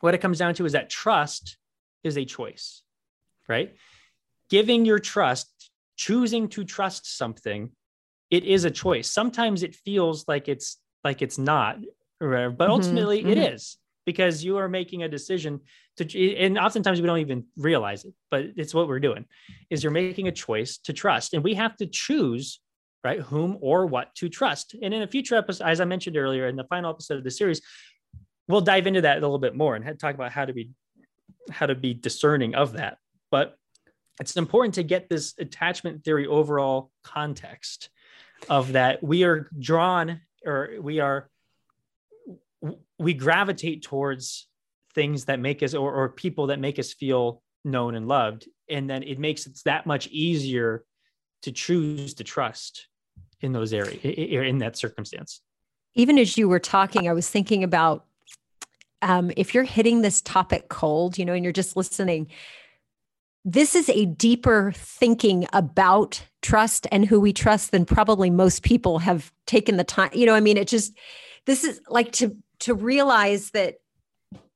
what 0.00 0.14
it 0.14 0.18
comes 0.18 0.38
down 0.38 0.54
to 0.54 0.66
is 0.66 0.72
that 0.72 0.90
trust 0.90 1.56
is 2.04 2.18
a 2.18 2.24
choice, 2.24 2.82
right? 3.48 3.74
Giving 4.50 4.84
your 4.84 4.98
trust, 4.98 5.70
choosing 5.96 6.48
to 6.48 6.64
trust 6.64 7.16
something, 7.16 7.70
it 8.30 8.44
is 8.44 8.64
a 8.64 8.70
choice. 8.70 9.08
Sometimes 9.10 9.62
it 9.62 9.74
feels 9.74 10.26
like 10.26 10.48
it's 10.48 10.78
like 11.04 11.22
it's 11.22 11.38
not, 11.38 11.78
but 12.18 12.28
Mhm, 12.28 12.68
ultimately 12.68 13.20
it 13.20 13.38
mhm. 13.38 13.54
is 13.54 13.78
because 14.04 14.44
you 14.44 14.56
are 14.58 14.68
making 14.68 15.02
a 15.02 15.08
decision 15.08 15.60
to 15.96 16.36
and 16.36 16.58
oftentimes 16.58 17.00
we 17.00 17.06
don't 17.06 17.18
even 17.18 17.44
realize 17.56 18.04
it, 18.04 18.14
but 18.30 18.46
it's 18.56 18.74
what 18.74 18.88
we're 18.88 19.00
doing 19.00 19.24
is 19.70 19.82
you're 19.82 19.92
making 19.92 20.28
a 20.28 20.32
choice 20.32 20.78
to 20.78 20.92
trust. 20.92 21.34
And 21.34 21.44
we 21.44 21.54
have 21.54 21.76
to 21.76 21.86
choose 21.86 22.60
right 23.04 23.20
whom 23.20 23.58
or 23.60 23.86
what 23.86 24.14
to 24.14 24.28
trust 24.28 24.74
and 24.80 24.94
in 24.94 25.02
a 25.02 25.06
future 25.06 25.34
episode 25.34 25.64
as 25.64 25.80
i 25.80 25.84
mentioned 25.84 26.16
earlier 26.16 26.46
in 26.46 26.56
the 26.56 26.64
final 26.64 26.90
episode 26.90 27.18
of 27.18 27.24
the 27.24 27.30
series 27.30 27.60
we'll 28.48 28.60
dive 28.60 28.86
into 28.86 29.00
that 29.00 29.18
a 29.18 29.20
little 29.20 29.38
bit 29.38 29.56
more 29.56 29.74
and 29.74 29.98
talk 29.98 30.14
about 30.14 30.32
how 30.32 30.44
to 30.44 30.52
be 30.52 30.70
how 31.50 31.66
to 31.66 31.74
be 31.74 31.94
discerning 31.94 32.54
of 32.54 32.74
that 32.74 32.98
but 33.30 33.56
it's 34.20 34.36
important 34.36 34.74
to 34.74 34.82
get 34.82 35.08
this 35.08 35.34
attachment 35.38 36.04
theory 36.04 36.26
overall 36.26 36.90
context 37.02 37.90
of 38.48 38.72
that 38.72 39.02
we 39.02 39.24
are 39.24 39.48
drawn 39.58 40.20
or 40.44 40.76
we 40.80 41.00
are 41.00 41.28
we 42.98 43.14
gravitate 43.14 43.82
towards 43.82 44.48
things 44.94 45.24
that 45.24 45.40
make 45.40 45.62
us 45.62 45.74
or, 45.74 45.92
or 45.92 46.08
people 46.08 46.48
that 46.48 46.60
make 46.60 46.78
us 46.78 46.92
feel 46.92 47.42
known 47.64 47.94
and 47.94 48.08
loved 48.08 48.48
and 48.68 48.88
then 48.88 49.02
it 49.02 49.18
makes 49.18 49.46
it 49.46 49.58
that 49.64 49.86
much 49.86 50.06
easier 50.08 50.84
to 51.42 51.52
choose 51.52 52.14
to 52.14 52.24
trust 52.24 52.88
in 53.40 53.52
those 53.52 53.72
areas 53.72 53.98
in 54.02 54.58
that 54.58 54.76
circumstance 54.76 55.42
even 55.94 56.18
as 56.18 56.38
you 56.38 56.48
were 56.48 56.58
talking, 56.58 57.08
I 57.08 57.12
was 57.12 57.28
thinking 57.28 57.64
about 57.64 58.06
um, 59.02 59.30
if 59.36 59.54
you're 59.54 59.64
hitting 59.64 60.02
this 60.02 60.20
topic 60.22 60.68
cold, 60.68 61.18
you 61.18 61.24
know, 61.24 61.32
and 61.32 61.44
you're 61.44 61.52
just 61.52 61.76
listening, 61.76 62.28
this 63.44 63.74
is 63.74 63.88
a 63.90 64.06
deeper 64.06 64.72
thinking 64.76 65.46
about 65.52 66.22
trust 66.40 66.86
and 66.92 67.04
who 67.04 67.20
we 67.20 67.32
trust 67.32 67.72
than 67.72 67.84
probably 67.84 68.30
most 68.30 68.62
people 68.62 69.00
have 69.00 69.32
taken 69.46 69.76
the 69.76 69.84
time. 69.84 70.10
You 70.12 70.26
know, 70.26 70.34
I 70.34 70.40
mean, 70.40 70.56
it 70.56 70.68
just, 70.68 70.96
this 71.46 71.64
is 71.64 71.80
like 71.88 72.12
to, 72.12 72.36
to 72.62 72.74
realize 72.74 73.50
that 73.50 73.76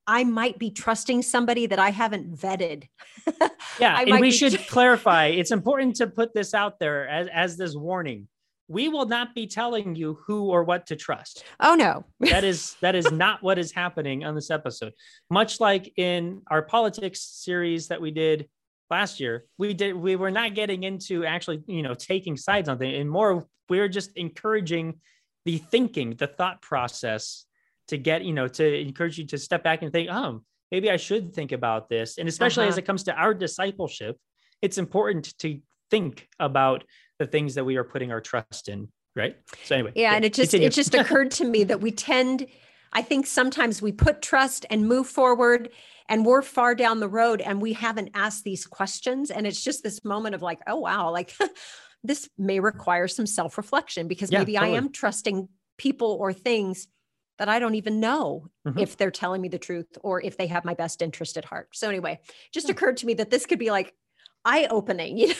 I 0.06 0.24
might 0.24 0.58
be 0.58 0.70
trusting 0.70 1.22
somebody 1.22 1.66
that 1.66 1.78
I 1.78 1.90
haven't 1.90 2.32
vetted. 2.36 2.84
yeah 3.80 4.00
and 4.00 4.20
we 4.20 4.30
should 4.30 4.66
clarify 4.68 5.26
it's 5.26 5.50
important 5.50 5.96
to 5.96 6.06
put 6.06 6.32
this 6.32 6.54
out 6.54 6.78
there 6.78 7.08
as, 7.08 7.28
as 7.32 7.56
this 7.56 7.74
warning 7.74 8.28
we 8.68 8.88
will 8.88 9.06
not 9.06 9.34
be 9.34 9.46
telling 9.46 9.94
you 9.94 10.18
who 10.26 10.44
or 10.44 10.64
what 10.64 10.86
to 10.86 10.96
trust 10.96 11.44
Oh 11.60 11.74
no. 11.74 12.04
that 12.30 12.44
is 12.44 12.76
that 12.80 12.94
is 12.94 13.10
not 13.10 13.42
what 13.42 13.58
is 13.58 13.72
happening 13.72 14.24
on 14.24 14.34
this 14.34 14.50
episode 14.50 14.92
much 15.28 15.60
like 15.60 15.92
in 15.96 16.42
our 16.50 16.62
politics 16.62 17.20
series 17.20 17.88
that 17.88 18.00
we 18.00 18.12
did 18.12 18.48
last 18.90 19.18
year 19.18 19.44
we 19.58 19.74
did 19.74 19.94
we 19.94 20.14
were 20.14 20.30
not 20.30 20.54
getting 20.54 20.84
into 20.84 21.24
actually 21.24 21.62
you 21.66 21.82
know 21.82 21.94
taking 21.94 22.36
sides 22.36 22.68
on 22.68 22.78
things 22.78 23.00
and 23.00 23.10
more 23.10 23.46
we're 23.68 23.88
just 23.88 24.16
encouraging 24.16 25.00
the 25.44 25.58
thinking 25.58 26.14
the 26.14 26.28
thought 26.28 26.62
process 26.62 27.45
to 27.88 27.96
get 27.96 28.24
you 28.24 28.32
know 28.32 28.48
to 28.48 28.80
encourage 28.80 29.18
you 29.18 29.26
to 29.26 29.38
step 29.38 29.62
back 29.62 29.82
and 29.82 29.92
think 29.92 30.08
oh 30.10 30.42
maybe 30.70 30.90
i 30.90 30.96
should 30.96 31.34
think 31.34 31.52
about 31.52 31.88
this 31.88 32.18
and 32.18 32.28
especially 32.28 32.64
as 32.66 32.72
Uh-huh. 32.74 32.78
it 32.80 32.86
comes 32.86 33.04
to 33.04 33.14
our 33.14 33.34
discipleship 33.34 34.16
it's 34.62 34.78
important 34.78 35.36
to 35.38 35.60
think 35.90 36.28
about 36.40 36.84
the 37.18 37.26
things 37.26 37.54
that 37.54 37.64
we 37.64 37.76
are 37.76 37.84
putting 37.84 38.10
our 38.12 38.20
trust 38.20 38.68
in 38.68 38.88
right 39.14 39.36
so 39.64 39.74
anyway 39.76 39.92
yeah 39.94 40.14
and 40.14 40.24
it 40.24 40.34
just 40.34 40.50
continue. 40.50 40.66
it 40.68 40.72
just 40.72 40.94
occurred 40.94 41.30
to 41.30 41.44
me 41.44 41.64
that 41.64 41.80
we 41.80 41.90
tend 41.90 42.46
i 42.92 43.02
think 43.02 43.26
sometimes 43.26 43.80
we 43.80 43.92
put 43.92 44.20
trust 44.22 44.66
and 44.70 44.86
move 44.88 45.06
forward 45.06 45.70
and 46.08 46.24
we're 46.24 46.42
far 46.42 46.74
down 46.74 47.00
the 47.00 47.08
road 47.08 47.40
and 47.40 47.60
we 47.60 47.72
haven't 47.72 48.10
asked 48.14 48.44
these 48.44 48.66
questions 48.66 49.30
and 49.30 49.46
it's 49.46 49.62
just 49.62 49.82
this 49.82 50.04
moment 50.04 50.34
of 50.34 50.42
like 50.42 50.60
oh 50.66 50.76
wow 50.80 51.10
like 51.10 51.34
this 52.04 52.28
may 52.38 52.60
require 52.60 53.08
some 53.08 53.26
self-reflection 53.26 54.06
because 54.08 54.30
Yeah, 54.30 54.40
maybe 54.40 54.58
i 54.58 54.68
am 54.68 54.90
trusting 54.92 55.48
people 55.78 56.16
or 56.20 56.32
things 56.32 56.88
that 57.38 57.48
i 57.48 57.58
don't 57.58 57.74
even 57.74 58.00
know 58.00 58.48
Mhm. 58.66 58.80
if 58.80 58.96
they're 58.96 59.10
telling 59.12 59.40
me 59.40 59.48
the 59.48 59.58
truth 59.58 59.86
or 60.02 60.20
if 60.22 60.36
they 60.36 60.46
have 60.48 60.64
my 60.64 60.74
best 60.74 61.00
interest 61.02 61.36
at 61.36 61.44
heart. 61.44 61.68
So 61.72 61.88
anyway 61.88 62.18
just 62.52 62.68
occurred 62.68 62.96
to 62.98 63.06
me 63.06 63.14
that 63.14 63.30
this 63.30 63.46
could 63.46 63.58
be 63.60 63.70
like 63.70 63.94
eye-opening 64.44 65.18
you 65.18 65.28
know? 65.28 65.34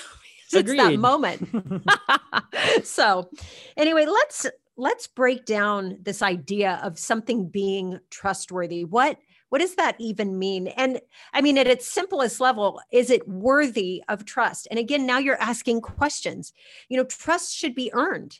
It's 0.52 0.76
that 0.76 0.94
moment. 0.98 1.48
So 2.84 3.30
anyway 3.76 4.06
let's 4.06 4.46
let's 4.76 5.06
break 5.06 5.44
down 5.46 5.98
this 6.02 6.22
idea 6.22 6.80
of 6.82 6.98
something 6.98 7.48
being 7.48 7.98
trustworthy. 8.10 8.84
What 8.84 9.18
what 9.48 9.60
does 9.60 9.76
that 9.76 9.96
even 9.98 10.38
mean? 10.38 10.68
And 10.68 11.00
i 11.32 11.40
mean 11.40 11.58
at 11.58 11.66
its 11.66 11.86
simplest 11.86 12.40
level 12.40 12.80
is 12.92 13.10
it 13.10 13.26
worthy 13.28 14.02
of 14.08 14.24
trust? 14.24 14.68
And 14.70 14.78
again 14.78 15.06
now 15.06 15.18
you're 15.18 15.40
asking 15.40 15.80
questions. 15.80 16.52
You 16.88 16.96
know 16.98 17.04
trust 17.04 17.54
should 17.54 17.74
be 17.74 17.90
earned. 17.92 18.38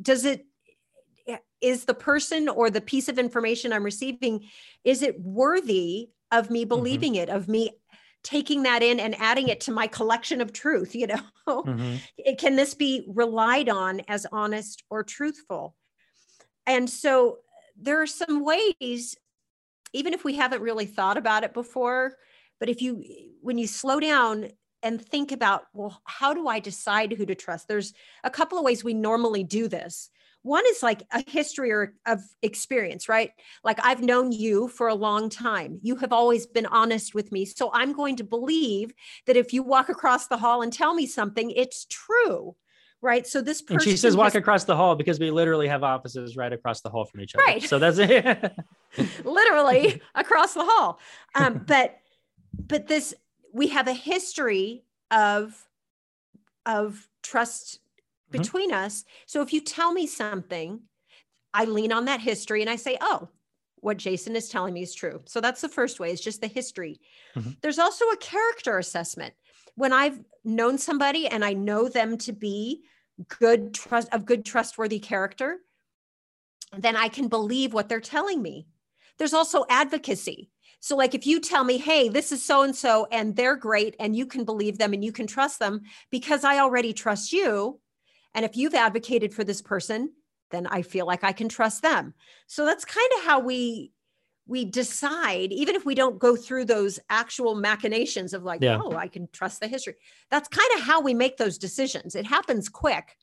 Does 0.00 0.24
it 0.24 0.46
is 1.60 1.84
the 1.86 1.94
person 1.94 2.48
or 2.48 2.70
the 2.70 2.80
piece 2.80 3.08
of 3.08 3.18
information 3.18 3.72
i'm 3.72 3.84
receiving 3.84 4.44
is 4.84 5.02
it 5.02 5.18
worthy 5.20 6.10
of 6.30 6.50
me 6.50 6.64
believing 6.64 7.14
it 7.14 7.28
of 7.28 7.48
me 7.48 7.70
taking 8.22 8.62
that 8.62 8.82
in 8.82 8.98
and 8.98 9.14
adding 9.20 9.48
it 9.48 9.60
to 9.60 9.70
my 9.72 9.86
collection 9.86 10.40
of 10.40 10.52
truth 10.52 10.94
you 10.94 11.06
know? 11.06 11.20
Mhm. 11.48 12.00
it- 12.18 12.38
can 12.38 12.56
this 12.56 12.74
be 12.74 13.04
relied 13.08 13.68
on 13.68 14.00
as 14.08 14.26
honest 14.32 14.82
or 14.90 15.02
truthful? 15.02 15.76
And 16.66 16.88
so 16.88 17.38
there 17.76 18.00
are 18.00 18.06
some 18.06 18.42
ways 18.44 19.16
even 19.92 20.12
if 20.12 20.24
we 20.24 20.34
haven't 20.34 20.62
really 20.62 20.86
thought 20.86 21.16
about 21.16 21.44
it 21.44 21.52
before 21.54 22.16
but 22.60 22.68
if 22.68 22.80
you 22.80 23.04
when 23.42 23.58
you 23.58 23.66
slow 23.66 24.00
down 24.00 24.48
and 24.82 25.00
think 25.04 25.32
about 25.32 25.64
well 25.72 26.00
how 26.04 26.32
do 26.34 26.46
i 26.48 26.60
decide 26.60 27.12
who 27.12 27.26
to 27.26 27.34
trust? 27.34 27.68
There's 27.68 27.92
a 28.22 28.30
couple 28.30 28.58
of 28.58 28.64
ways 28.64 28.84
we 28.84 28.94
normally 28.94 29.44
do 29.44 29.68
this 29.68 30.10
one 30.44 30.62
is 30.68 30.82
like 30.82 31.02
a 31.10 31.24
history 31.28 31.72
or 31.72 31.94
of 32.06 32.20
experience 32.42 33.08
right? 33.08 33.32
Like 33.64 33.80
i've 33.82 34.02
known 34.02 34.30
you 34.30 34.68
for 34.68 34.88
a 34.88 34.94
long 34.94 35.28
time. 35.28 35.80
You 35.82 35.96
have 35.96 36.12
always 36.12 36.46
been 36.46 36.66
honest 36.66 37.14
with 37.14 37.32
me. 37.32 37.44
So 37.44 37.70
i'm 37.72 37.92
going 37.92 38.16
to 38.16 38.24
believe 38.24 38.94
that 39.26 39.36
if 39.36 39.52
you 39.52 39.62
walk 39.62 39.88
across 39.88 40.28
the 40.28 40.36
hall 40.36 40.62
and 40.62 40.72
tell 40.72 40.94
me 40.94 41.06
something 41.06 41.50
it's 41.50 41.86
true 41.86 42.54
right? 43.04 43.26
So 43.26 43.42
this 43.42 43.60
person 43.60 43.74
and 43.74 43.82
she 43.82 43.96
says 43.98 44.16
walk 44.16 44.32
has, 44.32 44.36
across 44.36 44.64
the 44.64 44.74
hall 44.74 44.96
because 44.96 45.20
we 45.20 45.30
literally 45.30 45.68
have 45.68 45.84
offices 45.84 46.38
right 46.38 46.52
across 46.52 46.80
the 46.80 46.88
hall 46.88 47.04
from 47.04 47.20
each 47.20 47.34
other. 47.34 47.44
Right. 47.44 47.62
So 47.62 47.78
that's 47.78 47.98
it. 47.98 48.52
Literally 49.24 50.00
across 50.14 50.54
the 50.54 50.64
hall. 50.64 50.98
Um, 51.34 51.64
but 51.66 51.98
but 52.66 52.88
this 52.88 53.14
we 53.52 53.68
have 53.68 53.88
a 53.88 53.92
history 53.92 54.84
of 55.10 55.54
of 56.66 57.06
trust. 57.22 57.78
Between 58.38 58.70
mm-hmm. 58.70 58.84
us. 58.84 59.04
So 59.26 59.42
if 59.42 59.52
you 59.52 59.60
tell 59.60 59.92
me 59.92 60.06
something, 60.06 60.80
I 61.52 61.64
lean 61.64 61.92
on 61.92 62.06
that 62.06 62.20
history 62.20 62.60
and 62.60 62.70
I 62.70 62.76
say, 62.76 62.98
oh, 63.00 63.28
what 63.76 63.98
Jason 63.98 64.34
is 64.34 64.48
telling 64.48 64.74
me 64.74 64.82
is 64.82 64.94
true. 64.94 65.20
So 65.26 65.40
that's 65.40 65.60
the 65.60 65.68
first 65.68 66.00
way, 66.00 66.10
it's 66.10 66.22
just 66.22 66.40
the 66.40 66.46
history. 66.46 67.00
Mm-hmm. 67.36 67.50
There's 67.60 67.78
also 67.78 68.06
a 68.06 68.16
character 68.16 68.78
assessment. 68.78 69.34
When 69.76 69.92
I've 69.92 70.18
known 70.44 70.78
somebody 70.78 71.26
and 71.28 71.44
I 71.44 71.52
know 71.52 71.88
them 71.88 72.16
to 72.18 72.32
be 72.32 72.84
good 73.28 73.74
trust 73.74 74.08
of 74.12 74.24
good 74.24 74.44
trustworthy 74.44 74.98
character, 74.98 75.58
then 76.76 76.96
I 76.96 77.08
can 77.08 77.28
believe 77.28 77.72
what 77.72 77.88
they're 77.88 78.00
telling 78.00 78.42
me. 78.42 78.66
There's 79.18 79.34
also 79.34 79.64
advocacy. 79.68 80.50
So, 80.80 80.96
like 80.96 81.14
if 81.14 81.26
you 81.26 81.40
tell 81.40 81.64
me, 81.64 81.78
hey, 81.78 82.08
this 82.08 82.32
is 82.32 82.44
so 82.44 82.62
and 82.62 82.74
so, 82.74 83.06
and 83.10 83.34
they're 83.34 83.56
great, 83.56 83.96
and 83.98 84.14
you 84.14 84.26
can 84.26 84.44
believe 84.44 84.76
them 84.76 84.92
and 84.92 85.04
you 85.04 85.12
can 85.12 85.26
trust 85.26 85.58
them 85.58 85.82
because 86.10 86.44
I 86.44 86.58
already 86.58 86.92
trust 86.92 87.32
you, 87.32 87.80
and 88.34 88.44
if 88.44 88.56
you've 88.56 88.74
advocated 88.74 89.32
for 89.32 89.44
this 89.44 89.62
person, 89.62 90.10
then 90.50 90.66
I 90.66 90.82
feel 90.82 91.06
like 91.06 91.24
I 91.24 91.32
can 91.32 91.48
trust 91.48 91.82
them. 91.82 92.14
So 92.46 92.64
that's 92.64 92.84
kind 92.84 93.10
of 93.16 93.24
how 93.24 93.40
we 93.40 93.92
we 94.46 94.64
decide 94.64 95.52
even 95.52 95.74
if 95.74 95.86
we 95.86 95.94
don't 95.94 96.18
go 96.18 96.36
through 96.36 96.66
those 96.66 97.00
actual 97.08 97.54
machinations 97.54 98.34
of 98.34 98.42
like 98.42 98.60
yeah. 98.60 98.78
oh 98.82 98.94
i 98.94 99.08
can 99.08 99.26
trust 99.32 99.60
the 99.60 99.66
history 99.66 99.94
that's 100.30 100.48
kind 100.48 100.68
of 100.76 100.82
how 100.82 101.00
we 101.00 101.14
make 101.14 101.36
those 101.36 101.56
decisions 101.56 102.14
it 102.14 102.26
happens 102.26 102.68
quick 102.68 103.16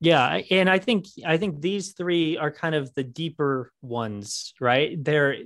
yeah 0.00 0.40
and 0.50 0.68
i 0.68 0.78
think 0.78 1.06
i 1.24 1.36
think 1.36 1.60
these 1.60 1.92
three 1.92 2.36
are 2.36 2.50
kind 2.50 2.74
of 2.74 2.92
the 2.94 3.02
deeper 3.02 3.72
ones 3.80 4.52
right 4.60 5.02
they're 5.02 5.36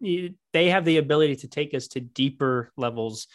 they 0.00 0.68
have 0.70 0.84
the 0.84 0.96
ability 0.96 1.36
to 1.36 1.48
take 1.48 1.74
us 1.74 1.88
to 1.88 2.00
deeper 2.00 2.70
levels 2.76 3.26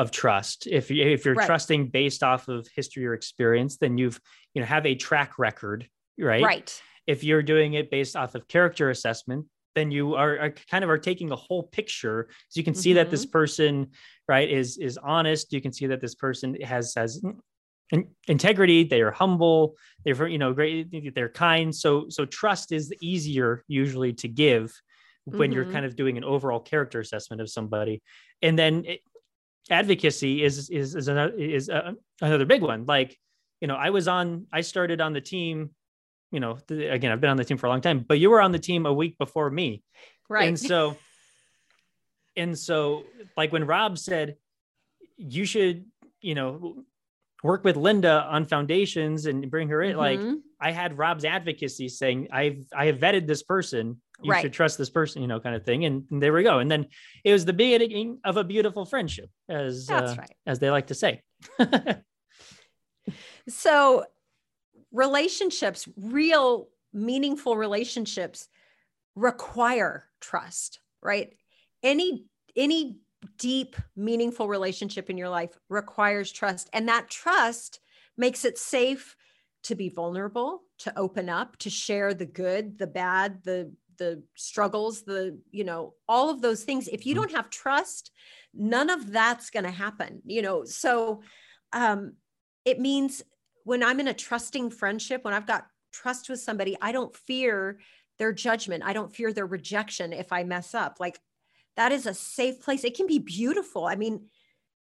of 0.00 0.10
trust. 0.10 0.66
If 0.66 0.90
you, 0.90 1.06
if 1.06 1.26
you're 1.26 1.34
right. 1.34 1.46
trusting 1.46 1.88
based 1.88 2.22
off 2.22 2.48
of 2.48 2.66
history 2.74 3.06
or 3.06 3.12
experience, 3.12 3.76
then 3.76 3.98
you've 3.98 4.18
you 4.54 4.62
know 4.62 4.66
have 4.66 4.86
a 4.86 4.94
track 4.94 5.38
record, 5.38 5.86
right? 6.18 6.42
Right. 6.42 6.82
If 7.06 7.22
you're 7.22 7.42
doing 7.42 7.74
it 7.74 7.90
based 7.90 8.16
off 8.16 8.34
of 8.34 8.48
character 8.48 8.88
assessment, 8.88 9.46
then 9.74 9.90
you 9.90 10.14
are, 10.14 10.38
are 10.38 10.54
kind 10.70 10.84
of 10.84 10.90
are 10.90 10.98
taking 10.98 11.30
a 11.32 11.36
whole 11.36 11.64
picture. 11.64 12.28
So 12.48 12.58
you 12.58 12.64
can 12.64 12.74
see 12.74 12.90
mm-hmm. 12.90 12.96
that 12.96 13.10
this 13.10 13.26
mm-hmm. 13.26 13.32
person, 13.32 13.88
right, 14.26 14.50
is 14.50 14.78
is 14.78 14.96
honest. 14.96 15.52
You 15.52 15.60
can 15.60 15.72
see 15.72 15.86
that 15.88 16.00
this 16.00 16.14
person 16.14 16.56
has 16.62 16.94
has 16.96 17.22
integrity. 18.26 18.84
They 18.84 19.02
are 19.02 19.10
humble. 19.10 19.76
They're 20.06 20.26
you 20.26 20.38
know 20.38 20.54
great. 20.54 21.14
They're 21.14 21.28
kind. 21.28 21.74
So 21.76 22.06
so 22.08 22.24
trust 22.24 22.72
is 22.72 22.90
easier 23.02 23.64
usually 23.68 24.14
to 24.14 24.28
give 24.28 24.72
when 25.26 25.50
mm-hmm. 25.50 25.52
you're 25.52 25.70
kind 25.70 25.84
of 25.84 25.94
doing 25.94 26.16
an 26.16 26.24
overall 26.24 26.60
character 26.60 27.00
assessment 27.00 27.42
of 27.42 27.50
somebody 27.50 28.00
and 28.42 28.58
then 28.58 28.84
it, 28.86 29.00
advocacy 29.70 30.42
is 30.42 30.68
is 30.68 30.94
is 30.94 31.08
another 31.08 31.32
is 31.34 31.68
a, 31.68 31.94
another 32.20 32.44
big 32.44 32.62
one. 32.62 32.84
Like, 32.86 33.16
you 33.60 33.68
know, 33.68 33.76
I 33.76 33.90
was 33.90 34.08
on, 34.08 34.46
I 34.52 34.60
started 34.62 35.00
on 35.00 35.12
the 35.12 35.20
team. 35.20 35.70
You 36.32 36.40
know, 36.40 36.58
th- 36.68 36.92
again, 36.92 37.10
I've 37.10 37.20
been 37.20 37.30
on 37.30 37.36
the 37.36 37.44
team 37.44 37.56
for 37.56 37.66
a 37.66 37.70
long 37.70 37.80
time, 37.80 38.04
but 38.06 38.18
you 38.18 38.30
were 38.30 38.40
on 38.40 38.52
the 38.52 38.58
team 38.58 38.86
a 38.86 38.92
week 38.92 39.18
before 39.18 39.50
me, 39.50 39.82
right? 40.28 40.48
And 40.48 40.58
so, 40.58 40.96
and 42.36 42.56
so, 42.56 43.04
like 43.36 43.52
when 43.52 43.66
Rob 43.66 43.98
said, 43.98 44.36
you 45.16 45.44
should, 45.44 45.86
you 46.20 46.36
know, 46.36 46.84
work 47.42 47.64
with 47.64 47.76
Linda 47.76 48.26
on 48.30 48.44
foundations 48.44 49.26
and 49.26 49.50
bring 49.50 49.68
her 49.68 49.82
in, 49.82 49.96
mm-hmm. 49.96 50.26
like 50.26 50.38
I 50.60 50.70
had 50.70 50.96
Rob's 50.96 51.24
advocacy 51.24 51.88
saying, 51.88 52.28
I've 52.32 52.64
I 52.76 52.86
have 52.86 52.98
vetted 52.98 53.26
this 53.26 53.42
person 53.42 54.00
you 54.22 54.30
right. 54.30 54.42
should 54.42 54.52
trust 54.52 54.78
this 54.78 54.90
person, 54.90 55.22
you 55.22 55.28
know, 55.28 55.40
kind 55.40 55.56
of 55.56 55.64
thing. 55.64 55.84
And, 55.84 56.04
and, 56.10 56.22
there 56.22 56.32
we 56.32 56.42
go. 56.42 56.58
And 56.58 56.70
then 56.70 56.86
it 57.24 57.32
was 57.32 57.44
the 57.44 57.52
beginning 57.52 58.18
of 58.24 58.36
a 58.36 58.44
beautiful 58.44 58.84
friendship, 58.84 59.30
as 59.48 59.88
uh, 59.90 60.14
right. 60.18 60.30
as 60.46 60.58
they 60.58 60.70
like 60.70 60.88
to 60.88 60.94
say. 60.94 61.22
so, 63.48 64.04
relationships, 64.92 65.88
real 65.96 66.68
meaningful 66.92 67.56
relationships, 67.56 68.48
require 69.14 70.04
trust, 70.20 70.80
right? 71.02 71.32
Any 71.82 72.26
any 72.56 72.98
deep, 73.38 73.76
meaningful 73.96 74.48
relationship 74.48 75.10
in 75.10 75.18
your 75.18 75.28
life 75.28 75.56
requires 75.68 76.32
trust, 76.32 76.68
and 76.72 76.88
that 76.88 77.08
trust 77.08 77.80
makes 78.16 78.44
it 78.44 78.58
safe 78.58 79.16
to 79.62 79.74
be 79.74 79.88
vulnerable 79.88 80.62
to 80.78 80.98
open 80.98 81.28
up 81.28 81.56
to 81.58 81.68
share 81.70 82.14
the 82.14 82.26
good 82.26 82.78
the 82.78 82.86
bad 82.86 83.42
the 83.44 83.70
the 84.00 84.20
struggles 84.34 85.02
the 85.02 85.38
you 85.52 85.62
know 85.62 85.94
all 86.08 86.28
of 86.28 86.42
those 86.42 86.64
things. 86.64 86.88
If 86.88 87.06
you 87.06 87.14
mm-hmm. 87.14 87.22
don't 87.22 87.36
have 87.36 87.50
trust 87.50 88.10
none 88.52 88.90
of 88.90 89.12
that's 89.12 89.48
going 89.50 89.64
to 89.64 89.70
happen 89.70 90.20
you 90.24 90.42
know? 90.42 90.64
So 90.64 91.22
um 91.72 92.14
it 92.64 92.80
means 92.80 93.22
when 93.62 93.84
i'm 93.84 94.00
in 94.00 94.08
a 94.08 94.14
trusting 94.14 94.70
friendship 94.70 95.22
when 95.24 95.32
i've 95.34 95.46
got 95.46 95.66
trust 95.92 96.28
with 96.28 96.40
somebody 96.40 96.76
i 96.82 96.90
don't 96.90 97.14
fear 97.14 97.78
their 98.20 98.32
judgment. 98.34 98.84
I 98.84 98.92
don't 98.92 99.16
fear 99.16 99.32
their 99.32 99.46
rejection 99.46 100.12
if 100.12 100.30
i 100.30 100.44
mess 100.44 100.74
up. 100.74 100.98
Like 101.00 101.18
that 101.76 101.90
is 101.90 102.06
a 102.06 102.14
safe 102.14 102.60
place. 102.60 102.84
It 102.84 102.94
can 102.94 103.06
be 103.08 103.18
beautiful. 103.18 103.86
I 103.86 103.96
mean 103.96 104.26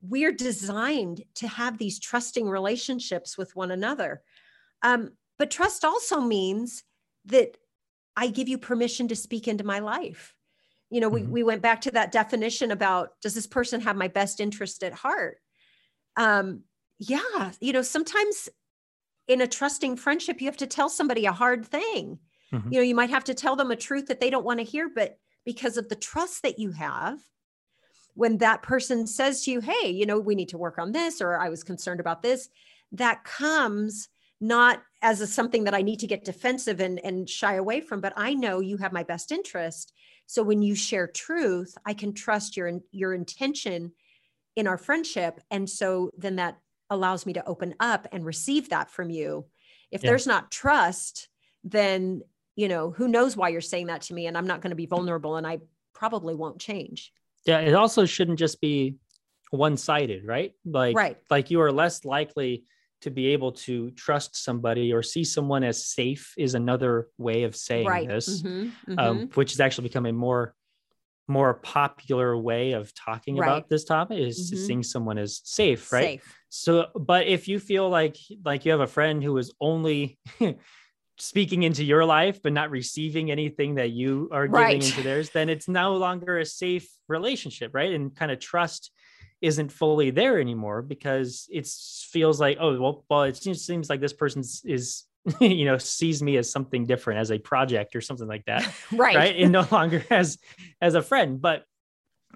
we're 0.05 0.33
designed 0.33 1.23
to 1.37 1.47
have 1.47 1.79
these 1.79 2.01
trusting 2.01 2.49
relationships 2.49 3.39
with 3.39 3.55
one 3.55 3.71
another. 3.71 4.21
Um, 4.83 5.13
but 5.39 5.51
trust 5.51 5.85
also 5.85 6.21
means 6.21 6.83
that 7.27 7.57
I 8.17 8.29
give 8.29 8.49
you 8.49 8.59
permission 8.59 9.09
to 9.09 9.17
speak 9.17 9.49
into 9.49 9.65
my 9.65 9.79
life. 9.79 10.35
You 10.91 11.01
know, 11.01 11.11
mm-hmm. 11.11 11.27
we, 11.27 11.43
we 11.43 11.43
went 11.43 11.63
back 11.63 11.81
to 11.83 11.91
that 11.93 12.13
definition 12.13 12.71
about 12.71 13.11
does 13.23 13.35
this 13.35 13.47
person 13.47 13.81
have 13.81 13.97
my 13.97 14.09
best 14.09 14.41
interest 14.41 14.83
at 14.83 14.93
heart? 14.93 15.39
Um, 16.17 16.63
yeah, 16.99 17.53
you 17.61 17.73
know, 17.73 17.83
sometimes 17.83 18.49
in 19.29 19.41
a 19.41 19.47
trusting 19.47 19.97
friendship, 19.97 20.41
you 20.41 20.47
have 20.47 20.57
to 20.59 20.67
tell 20.67 20.89
somebody 20.89 21.27
a 21.27 21.33
hard 21.33 21.65
thing. 21.65 22.19
Mm-hmm. 22.53 22.73
You 22.73 22.79
know, 22.81 22.85
you 22.85 22.95
might 22.95 23.11
have 23.11 23.25
to 23.25 23.35
tell 23.35 23.57
them 23.57 23.71
a 23.71 23.77
truth 23.77 24.07
that 24.07 24.21
they 24.21 24.31
don't 24.31 24.45
want 24.45 24.61
to 24.61 24.65
hear, 24.65 24.91
but 24.95 25.19
because 25.45 25.77
of 25.77 25.89
the 25.89 25.97
trust 25.97 26.43
that 26.43 26.59
you 26.59 26.73
have, 26.73 27.19
when 28.15 28.39
that 28.39 28.63
person 28.63 29.07
says 29.07 29.45
to 29.45 29.51
you, 29.51 29.61
Hey, 29.61 29.91
you 29.91 30.05
know, 30.05 30.21
we 30.21 30.35
need 30.35 30.51
to 30.51 30.59
work 30.59 30.79
on 30.79 30.93
this, 30.93 31.21
or 31.21 31.39
I 31.39 31.49
was 31.49 31.65
concerned 31.65 32.01
about 32.01 32.23
this, 32.23 32.49
that 32.93 33.25
comes 33.25 34.09
not 34.43 34.83
as 35.01 35.21
a, 35.21 35.27
something 35.27 35.65
that 35.65 35.75
I 35.75 35.83
need 35.83 36.01
to 36.01 36.07
get 36.09 36.25
defensive 36.25 36.81
and, 36.81 36.99
and 37.05 37.31
shy 37.31 37.55
away 37.55 37.81
from, 37.81 38.01
but 38.01 38.13
I 38.17 38.35
know 38.35 38.59
you 38.59 38.77
have 38.79 38.93
my 38.93 39.05
best 39.05 39.31
interest. 39.31 39.93
So 40.27 40.43
when 40.43 40.63
you 40.63 40.75
share 40.75 41.07
truth, 41.07 41.79
I 41.87 41.95
can 41.95 42.13
trust 42.13 42.57
your 42.57 42.81
your 42.91 43.15
intention 43.15 43.93
in 44.57 44.67
our 44.67 44.77
friendship, 44.79 45.41
and 45.51 45.71
so 45.71 46.11
then 46.19 46.37
that 46.37 46.59
allows 46.91 47.25
me 47.25 47.33
to 47.35 47.47
open 47.47 47.75
up 47.81 48.07
and 48.13 48.25
receive 48.25 48.69
that 48.71 48.91
from 48.91 49.11
you. 49.11 49.47
If 49.91 50.03
yeah. 50.03 50.11
there's 50.11 50.27
not 50.27 50.51
trust, 50.51 51.29
then 51.65 52.23
you 52.57 52.69
know 52.69 52.91
who 52.91 53.09
knows 53.09 53.37
why 53.37 53.49
you're 53.49 53.61
saying 53.61 53.87
that 53.87 54.03
to 54.03 54.15
me, 54.15 54.27
and 54.27 54.37
I'm 54.37 54.47
not 54.47 54.61
going 54.61 54.71
to 54.71 54.77
be 54.77 54.87
vulnerable, 54.87 55.37
and 55.37 55.47
I 55.47 55.61
probably 55.95 56.35
won't 56.35 56.61
change. 56.61 57.13
Yeah, 57.47 57.61
it 57.61 57.75
also 57.75 58.07
shouldn't 58.07 58.39
just 58.39 58.61
be 58.61 58.97
one 59.51 59.77
sided, 59.77 60.25
right? 60.25 60.53
Like, 60.65 60.97
right. 60.97 61.19
like 61.31 61.51
you 61.51 61.61
are 61.61 61.71
less 61.71 62.05
likely 62.05 62.65
to 63.03 63.11
be 63.11 63.29
able 63.29 63.53
to 63.53 63.91
trust 63.93 64.43
somebody 64.43 64.93
or 64.93 65.03
see 65.03 65.25
someone 65.25 65.65
as 65.65 65.85
safe 65.85 66.35
is 66.37 66.55
another 66.55 67.09
way 67.19 67.45
of 67.45 67.55
saying 67.55 67.87
right. 67.87 68.09
this, 68.09 68.43
mm-hmm, 68.43 68.61
um, 68.61 68.73
mm-hmm. 68.89 68.99
Um, 68.99 69.29
which 69.35 69.53
has 69.53 69.61
actually 69.61 69.89
become 69.89 70.07
a 70.07 70.13
more 70.13 70.55
more 71.29 71.55
popular 71.55 72.37
way 72.37 72.73
of 72.73 72.93
talking 72.95 73.37
right. 73.37 73.47
about 73.47 73.69
this 73.69 73.85
topic 73.85 74.19
is 74.19 74.51
mm-hmm. 74.51 74.67
seeing 74.67 74.83
someone 74.83 75.19
as 75.19 75.41
safe, 75.45 75.93
right? 75.93 76.21
Safe. 76.21 76.37
So, 76.49 76.89
but 76.95 77.27
if 77.27 77.49
you 77.49 77.59
feel 77.59 77.89
like 77.89 78.17
like 78.45 78.65
you 78.65 78.73
have 78.73 78.81
a 78.81 78.87
friend 78.87 79.23
who 79.23 79.37
is 79.39 79.53
only 79.61 80.19
speaking 81.19 81.63
into 81.63 81.85
your 81.85 82.05
life 82.05 82.43
but 82.43 82.53
not 82.53 82.71
receiving 82.71 83.31
anything 83.31 83.77
that 83.77 83.91
you 83.91 84.29
are 84.33 84.47
giving 84.47 84.61
right. 84.61 84.85
into 84.85 85.03
theirs, 85.03 85.31
then 85.31 85.49
it's 85.49 85.69
no 85.69 85.97
longer 85.97 86.39
a 86.39 86.45
safe 86.45 86.89
relationship, 87.09 87.73
right? 87.75 87.93
And 87.93 88.15
kind 88.15 88.33
of 88.33 88.41
trust 88.41 88.91
isn't 89.43 89.73
fully 89.73 90.11
there 90.11 90.41
anymore 90.41 90.81
because 90.83 91.49
it 91.51 91.67
feels 91.67 92.41
like 92.41 92.57
oh 92.61 92.81
well, 92.81 93.05
well 93.11 93.23
it 93.25 93.37
seems, 93.37 93.63
seems 93.65 93.91
like 93.91 94.01
this 94.01 94.13
person 94.13 94.43
is 94.65 95.05
you 95.41 95.65
know 95.65 95.77
sees 95.79 96.23
me 96.23 96.37
as 96.37 96.51
something 96.51 96.87
different 96.87 97.21
as 97.21 97.31
a 97.31 97.39
project 97.39 97.95
or 97.95 98.01
something 98.01 98.29
like 98.29 98.45
that 98.47 98.63
right 98.93 99.17
right 99.17 99.37
and 99.37 99.53
no 99.61 99.67
longer 99.71 100.03
as 100.11 100.39
as 100.81 100.95
a 100.95 101.03
friend 101.03 101.41
but 101.43 101.65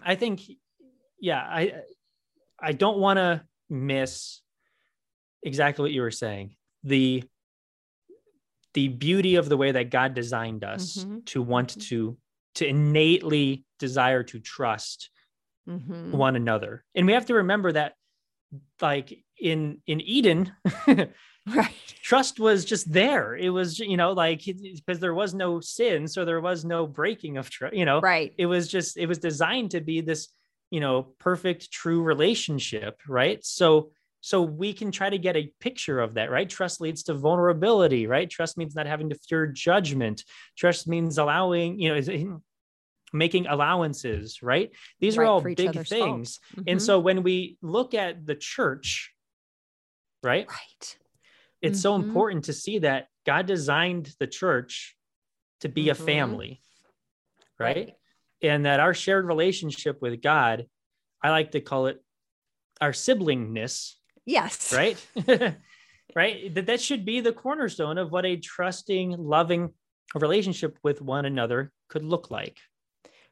i 0.05 0.15
think 0.17 0.43
yeah 1.21 1.41
i 1.41 1.73
i 2.61 2.73
don't 2.73 2.99
want 2.99 3.17
to 3.19 3.43
miss 3.71 4.41
exactly 5.43 5.83
what 5.83 5.93
you 5.93 6.03
were 6.03 6.11
saying 6.11 6.55
the 6.85 7.23
the 8.75 8.89
beauty 8.89 9.37
of 9.37 9.49
the 9.49 9.57
way 9.57 9.73
that 9.73 9.91
god 9.91 10.15
designed 10.15 10.65
us 10.65 11.05
Mhm. 11.05 11.25
to 11.27 11.43
want 11.43 11.77
Mhm. 11.77 11.89
to 11.89 12.17
to 12.55 12.67
innately 12.67 13.65
desire 13.79 14.23
to 14.25 14.39
trust 14.41 15.11
Mhm. 15.69 16.13
one 16.13 16.37
another. 16.37 16.85
And 16.95 17.07
we 17.07 17.13
have 17.13 17.27
to 17.27 17.35
remember 17.35 17.73
that 17.73 17.95
like 18.81 19.19
in 19.41 19.83
in 19.87 20.01
eden 20.01 20.53
right. 21.47 21.75
trust 22.03 22.39
was 22.41 22.65
just 22.65 22.91
there. 22.93 23.35
It 23.37 23.51
was 23.51 23.79
you 23.79 23.97
know 23.97 24.13
like 24.13 24.45
because 24.45 24.99
there 25.01 25.15
was 25.15 25.35
no 25.35 25.61
sin 25.61 26.07
so 26.09 26.25
there 26.25 26.41
was 26.41 26.65
no 26.65 26.87
breaking 26.87 27.37
of 27.37 27.51
trust 27.51 27.75
you 27.75 27.85
know? 27.85 28.01
Right. 28.01 28.33
It 28.39 28.47
was 28.47 28.69
just 28.69 28.97
it 28.97 29.07
was 29.07 29.19
designed 29.19 29.73
to 29.73 29.81
be 29.81 30.01
this 30.01 30.29
you 30.71 30.81
know 30.81 31.03
perfect 31.19 31.71
true 31.73 32.03
relationship 32.03 33.01
right? 33.09 33.45
So 33.45 33.91
so 34.21 34.43
we 34.43 34.73
can 34.73 34.91
try 34.91 35.09
to 35.11 35.19
get 35.19 35.37
a 35.37 35.53
picture 35.61 36.01
of 36.01 36.15
that 36.15 36.31
right? 36.31 36.49
Trust 36.49 36.81
leads 36.81 37.03
to 37.05 37.15
vulnerability 37.15 38.07
right? 38.07 38.29
Trust 38.31 38.57
means 38.57 38.75
not 38.75 38.87
having 38.87 39.09
to 39.11 39.19
fear 39.29 39.47
judgment. 39.47 40.23
Trust 40.57 40.87
means 40.89 41.19
allowing 41.19 41.81
you 41.81 41.89
know 41.91 41.97
is- 41.97 42.11
making 43.13 43.47
allowances 43.47 44.43
right 44.43 44.71
these 45.01 45.17
are 45.17 45.25
all 45.25 45.41
big 45.41 45.73
things 45.87 45.89
faults. 45.89 46.41
and 46.67 46.81
so 46.83 46.99
when 46.99 47.23
we 47.23 47.57
look 47.63 47.95
at 47.95 48.27
the 48.27 48.35
church 48.35 49.13
right 50.23 50.47
right 50.49 50.99
it's 51.63 51.81
so 51.81 51.93
Mhm. 51.95 52.01
important 52.05 52.45
to 52.45 52.53
see 52.53 52.81
that 52.81 53.09
God 53.25 53.47
designed 53.47 54.15
the 54.21 54.27
church 54.27 54.95
to 55.61 55.69
be 55.71 55.89
a 55.89 55.95
Mhm. 55.95 56.05
family, 56.05 56.63
right? 57.59 57.77
Right. 57.77 57.95
And 58.43 58.67
that 58.67 58.79
our 58.79 58.93
shared 58.93 59.25
relationship 59.25 60.03
with 60.03 60.21
God, 60.21 60.69
I 61.23 61.31
like 61.31 61.53
to 61.53 61.61
call 61.63 61.87
it 61.87 62.05
our 62.81 62.93
siblingness, 62.93 63.95
yes 64.27 64.71
right? 64.73 64.97
right? 66.15 66.55
That 66.55 66.67
that 66.67 66.81
should 66.83 67.05
be 67.07 67.21
the 67.21 67.33
cornerstone 67.33 67.97
of 67.99 68.13
what 68.13 68.27
a 68.27 68.37
trusting, 68.37 69.13
loving 69.17 69.73
relationship 70.15 70.79
with 70.83 71.01
one 71.01 71.25
another 71.25 71.73
could 71.89 72.05
look 72.05 72.31
like. 72.31 72.59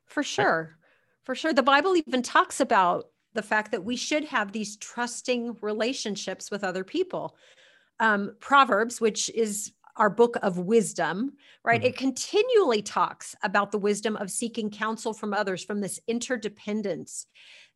For 0.07 0.23
sure. 0.23 0.77
For 1.25 1.35
sure. 1.35 1.53
The 1.53 1.63
Bible 1.63 1.97
even 1.97 2.23
talks 2.23 2.61
about 2.61 3.07
the 3.33 3.43
fact 3.43 3.73
that 3.73 3.85
we 3.85 3.97
should 3.97 4.25
have 4.25 4.53
these 4.53 4.77
trusting 4.77 5.57
relationships 5.61 6.51
with 6.51 6.63
other 6.63 6.85
people. 6.85 7.37
Um, 8.01 8.37
Proverbs, 8.41 9.01
which 9.01 9.31
is 9.31 9.73
our 9.97 10.11
book 10.11 10.37
of 10.43 10.59
wisdom, 10.59 11.33
right? 11.65 11.81
Mhm. 11.81 11.87
It 11.87 11.97
continually 11.97 12.83
talks 12.83 13.37
about 13.43 13.71
the 13.71 13.79
wisdom 13.79 14.17
of 14.17 14.31
seeking 14.31 14.71
counsel 14.71 15.15
from 15.15 15.33
others, 15.33 15.65
from 15.65 15.81
this 15.81 16.01
interdependence 16.09 17.27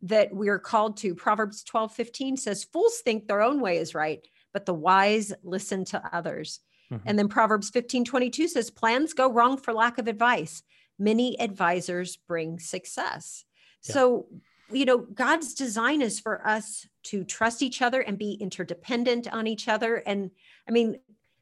that 0.02 0.34
we 0.34 0.48
are 0.48 0.58
called 0.58 0.96
to. 0.98 1.14
Proverbs 1.14 1.62
12 1.62 1.94
15 1.94 2.36
says, 2.36 2.64
Fools 2.64 3.00
think 3.00 3.26
their 3.26 3.40
own 3.42 3.60
way 3.60 3.78
is 3.78 3.94
right, 3.94 4.26
but 4.52 4.66
the 4.66 4.74
wise 4.74 5.32
listen 5.44 5.84
to 5.86 6.02
others. 6.14 6.60
Mhm. 6.92 7.02
And 7.06 7.18
then 7.18 7.28
Proverbs 7.28 7.70
15 7.70 8.04
22 8.04 8.48
says, 8.48 8.70
Plans 8.70 9.12
go 9.12 9.30
wrong 9.30 9.56
for 9.56 9.72
lack 9.72 9.98
of 9.98 10.08
advice 10.08 10.62
many 10.98 11.38
advisors 11.40 12.16
bring 12.16 12.58
success. 12.58 13.44
Yeah. 13.86 13.94
So, 13.94 14.26
you 14.70 14.84
know, 14.84 14.98
God's 14.98 15.54
design 15.54 16.02
is 16.02 16.20
for 16.20 16.46
us 16.46 16.86
to 17.04 17.24
trust 17.24 17.62
each 17.62 17.80
other 17.80 18.00
and 18.00 18.18
be 18.18 18.32
interdependent 18.32 19.32
on 19.32 19.46
each 19.46 19.68
other. 19.68 19.96
And 19.96 20.30
I 20.68 20.72
mean, 20.72 20.98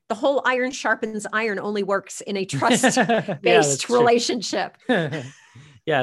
the 0.08 0.14
whole 0.14 0.42
iron 0.44 0.70
sharpens 0.70 1.26
iron 1.32 1.58
only 1.58 1.82
works 1.82 2.20
in 2.20 2.36
a 2.36 2.44
trust 2.46 2.98
based 3.42 3.82
true. 3.82 3.98
relationship. 3.98 4.76
yeah, 4.88 5.24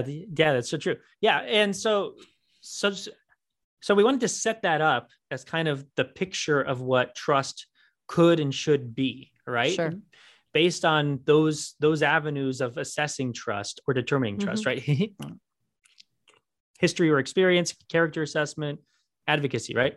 the, 0.01 0.27
yeah, 0.35 0.53
that's 0.53 0.69
so 0.69 0.77
true. 0.77 0.97
Yeah, 1.21 1.39
and 1.39 1.75
so 1.75 2.15
so 2.61 2.93
so 3.81 3.95
we 3.95 4.03
wanted 4.03 4.21
to 4.21 4.27
set 4.27 4.61
that 4.63 4.81
up 4.81 5.09
as 5.29 5.43
kind 5.43 5.67
of 5.67 5.85
the 5.95 6.05
picture 6.05 6.61
of 6.61 6.81
what 6.81 7.15
trust 7.15 7.67
could 8.07 8.39
and 8.39 8.53
should 8.53 8.95
be, 8.95 9.31
right? 9.45 9.73
Sure. 9.73 9.93
Based 10.53 10.85
on 10.85 11.19
those 11.25 11.75
those 11.79 12.03
avenues 12.03 12.61
of 12.61 12.77
assessing 12.77 13.33
trust 13.33 13.81
or 13.87 13.93
determining 13.93 14.37
trust, 14.37 14.65
right? 14.65 14.83
History 16.79 17.09
or 17.09 17.19
experience, 17.19 17.73
character 17.89 18.21
assessment, 18.21 18.79
advocacy, 19.27 19.73
right? 19.73 19.95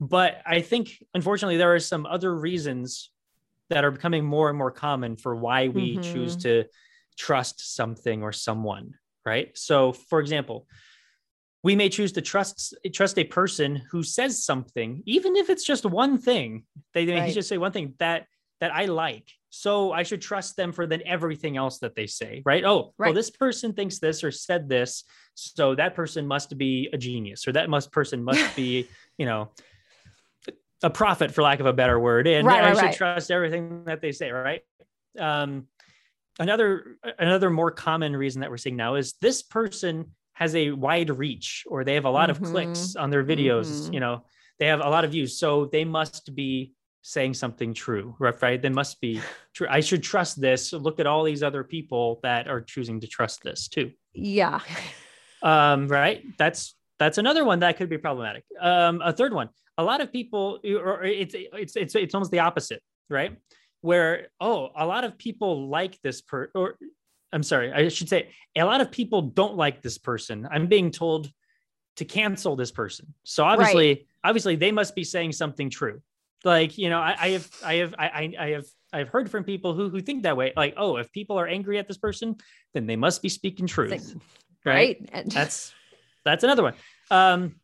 But 0.00 0.40
I 0.46 0.60
think 0.62 1.02
unfortunately 1.12 1.56
there 1.58 1.74
are 1.74 1.80
some 1.80 2.06
other 2.06 2.34
reasons 2.34 3.10
that 3.68 3.84
are 3.84 3.90
becoming 3.90 4.24
more 4.24 4.48
and 4.48 4.56
more 4.56 4.70
common 4.70 5.16
for 5.16 5.36
why 5.36 5.68
we 5.68 5.98
choose 5.98 6.36
Mhm. 6.36 6.42
to 6.42 6.64
trust 7.18 7.74
something 7.76 8.22
or 8.22 8.32
someone, 8.32 8.94
right? 9.26 9.56
So, 9.56 9.92
for 9.92 10.20
example, 10.20 10.66
we 11.62 11.76
may 11.76 11.90
choose 11.90 12.12
to 12.12 12.22
trust 12.22 12.74
trust 12.94 13.18
a 13.18 13.24
person 13.24 13.76
who 13.90 14.02
says 14.02 14.42
something, 14.44 15.02
even 15.04 15.36
if 15.36 15.50
it's 15.50 15.64
just 15.64 15.84
one 15.84 16.16
thing. 16.16 16.64
They 16.94 17.04
may 17.04 17.20
Right. 17.20 17.34
just 17.34 17.48
say 17.48 17.58
one 17.58 17.72
thing 17.72 17.94
that 17.98 18.26
that 18.60 18.74
I 18.74 18.86
like, 18.86 19.28
so 19.50 19.92
I 19.92 20.04
should 20.04 20.22
trust 20.22 20.56
them 20.56 20.72
for 20.72 20.86
then 20.86 21.02
everything 21.04 21.56
else 21.56 21.80
that 21.80 21.94
they 21.94 22.06
say, 22.06 22.42
right? 22.44 22.64
Oh, 22.64 22.94
well, 22.98 23.12
this 23.12 23.30
person 23.30 23.72
thinks 23.72 23.98
this 23.98 24.22
or 24.24 24.30
said 24.30 24.68
this, 24.68 25.04
so 25.34 25.74
that 25.74 25.94
person 25.94 26.26
must 26.26 26.56
be 26.56 26.88
a 26.92 26.96
genius, 26.96 27.46
or 27.46 27.52
that 27.52 27.68
must 27.68 27.90
person 27.92 28.22
must 28.22 28.56
be, 28.56 28.86
you 29.18 29.26
know, 29.26 29.50
a 30.82 30.90
prophet, 30.90 31.32
for 31.32 31.42
lack 31.42 31.60
of 31.60 31.66
a 31.66 31.72
better 31.72 31.98
word, 32.00 32.26
and 32.26 32.46
Right, 32.46 32.60
I 32.60 32.68
right, 32.68 32.76
should 32.76 32.82
right. 32.84 32.94
trust 32.96 33.30
everything 33.30 33.84
that 33.84 34.00
they 34.00 34.12
say, 34.12 34.30
right? 34.30 34.62
Um, 35.18 35.66
another 36.38 36.96
another 37.18 37.50
more 37.50 37.70
common 37.70 38.16
reason 38.16 38.40
that 38.40 38.50
we're 38.50 38.56
seeing 38.56 38.76
now 38.76 38.94
is 38.94 39.14
this 39.20 39.42
person 39.42 40.12
has 40.32 40.54
a 40.54 40.70
wide 40.70 41.10
reach 41.10 41.64
or 41.68 41.84
they 41.84 41.94
have 41.94 42.06
a 42.06 42.10
lot 42.10 42.30
of 42.30 42.40
clicks 42.40 42.96
on 42.96 43.10
their 43.10 43.24
videos 43.24 43.66
Mhm. 43.66 43.94
you 43.94 44.00
know 44.00 44.24
they 44.58 44.68
have 44.68 44.80
a 44.80 44.88
lot 44.88 45.04
of 45.04 45.10
views 45.10 45.38
so 45.38 45.66
they 45.66 45.84
must 45.84 46.34
be 46.34 46.72
saying 47.02 47.34
something 47.34 47.72
true 47.72 48.14
right 48.18 48.40
right? 48.42 48.62
They 48.62 48.68
must 48.68 49.00
be 49.00 49.20
true 49.54 49.66
i 49.70 49.80
should 49.80 50.02
trust 50.02 50.40
this. 50.40 50.72
Look 50.72 51.00
at 51.00 51.06
all 51.06 51.24
these 51.24 51.42
other 51.42 51.64
people 51.64 52.20
that 52.22 52.48
are 52.48 52.60
choosing 52.60 53.00
to 53.00 53.06
trust 53.06 53.42
this 53.42 53.68
too. 53.68 53.92
Yeah. 54.12 54.60
um 55.42 55.88
right? 55.88 56.24
That's 56.38 56.74
that's 56.98 57.18
another 57.18 57.44
one 57.44 57.60
that 57.60 57.76
could 57.76 57.88
be 57.88 57.98
problematic. 57.98 58.44
Um 58.60 59.00
a 59.02 59.12
third 59.12 59.32
one. 59.32 59.48
A 59.78 59.84
lot 59.84 60.00
of 60.00 60.12
people 60.12 60.60
or 60.64 61.02
it's 61.04 61.34
it's 61.34 61.76
it's 61.76 61.94
it's 61.94 62.14
almost 62.14 62.30
the 62.30 62.40
opposite 62.40 62.82
right? 63.08 63.36
Where 63.80 64.28
oh 64.40 64.70
a 64.76 64.86
lot 64.86 65.04
of 65.04 65.16
people 65.16 65.68
like 65.68 66.00
this 66.02 66.20
per 66.20 66.50
or 66.54 66.76
i'm 67.32 67.44
sorry 67.44 67.72
i 67.72 67.88
should 67.88 68.08
say 68.08 68.28
a 68.56 68.64
lot 68.64 68.80
of 68.80 68.90
people 68.90 69.22
don't 69.22 69.56
like 69.56 69.82
this 69.82 69.98
person. 69.98 70.46
I'm 70.50 70.66
being 70.66 70.90
told 70.90 71.30
to 71.96 72.04
cancel 72.04 72.56
this 72.56 72.70
person. 72.70 73.14
So 73.24 73.44
obviously 73.44 74.06
obviously 74.22 74.56
they 74.56 74.72
must 74.72 74.94
be 74.94 75.04
saying 75.04 75.32
something 75.32 75.70
true 75.70 76.02
like 76.44 76.78
you 76.78 76.88
know 76.88 76.98
i, 77.00 77.14
I 77.18 77.28
have 77.30 77.48
i 77.64 77.74
have 77.74 77.94
I, 77.98 78.06
I 78.06 78.34
I 78.38 78.48
have 78.50 78.64
i've 78.92 79.08
heard 79.08 79.30
from 79.30 79.44
people 79.44 79.74
who 79.74 79.90
who 79.90 80.00
think 80.00 80.22
that 80.22 80.36
way. 80.36 80.52
Like 80.56 80.74
oh 80.76 80.96
if 80.96 81.12
people 81.12 81.38
are 81.38 81.46
angry 81.46 81.78
at 81.78 81.86
this 81.88 81.98
person 81.98 82.36
then 82.74 82.86
they 82.86 82.96
must 82.96 83.22
be 83.22 83.28
speaking 83.28 83.66
truth 83.66 83.90
Thing- 83.90 84.20
right? 84.64 84.98
Right. 85.12 85.26
That's 85.26 85.72
that's 86.24 86.44
another 86.44 86.62
one. 86.62 86.74
Um 87.10 87.56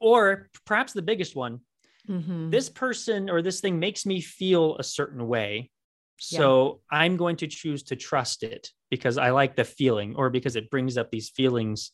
or 0.00 0.48
perhaps 0.64 0.92
the 0.92 1.02
biggest 1.02 1.34
one 1.36 1.60
Mhm. 2.08 2.50
this 2.50 2.70
person 2.70 3.28
or 3.28 3.42
this 3.42 3.60
thing 3.60 3.78
makes 3.78 4.06
me 4.06 4.22
feel 4.22 4.76
a 4.78 4.82
certain 4.82 5.26
way. 5.28 5.70
So 6.18 6.80
i'm 6.90 7.16
going 7.16 7.36
to 7.36 7.46
choose 7.46 7.82
to 7.84 7.96
trust 7.96 8.42
it 8.42 8.70
because 8.90 9.18
i 9.18 9.30
like 9.30 9.54
the 9.56 9.64
feeling 9.64 10.16
or 10.16 10.30
because 10.30 10.56
it 10.56 10.70
brings 10.70 10.96
up 10.98 11.10
these 11.10 11.28
feelings 11.30 11.92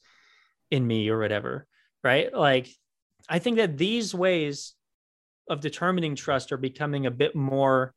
in 0.71 0.87
me 0.87 1.09
or 1.09 1.19
whatever 1.19 1.67
right? 2.03 2.33
Like 2.33 2.69
i 3.29 3.39
think 3.39 3.57
that 3.57 3.77
these 3.77 4.15
ways 4.15 4.75
of 5.49 5.61
determining 5.61 6.15
trust 6.17 6.53
are 6.53 6.57
becoming 6.57 7.07
a 7.07 7.11
bit 7.11 7.35
more 7.35 7.95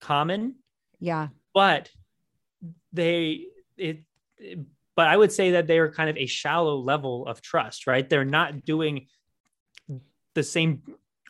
common 0.00 0.54
yeah. 1.00 1.28
but 1.54 1.90
they 2.92 3.46
it, 3.76 4.02
it- 4.38 4.58
but 4.96 5.06
i 5.06 5.16
would 5.16 5.30
say 5.30 5.52
that 5.52 5.66
they 5.68 5.78
are 5.78 5.90
kind 5.92 6.10
of 6.10 6.16
a 6.16 6.26
shallow 6.26 6.76
level 6.76 7.26
of 7.26 7.40
trust 7.40 7.86
right 7.86 8.08
they're 8.08 8.24
not 8.24 8.64
doing 8.64 9.06
the 10.34 10.42
same 10.42 10.82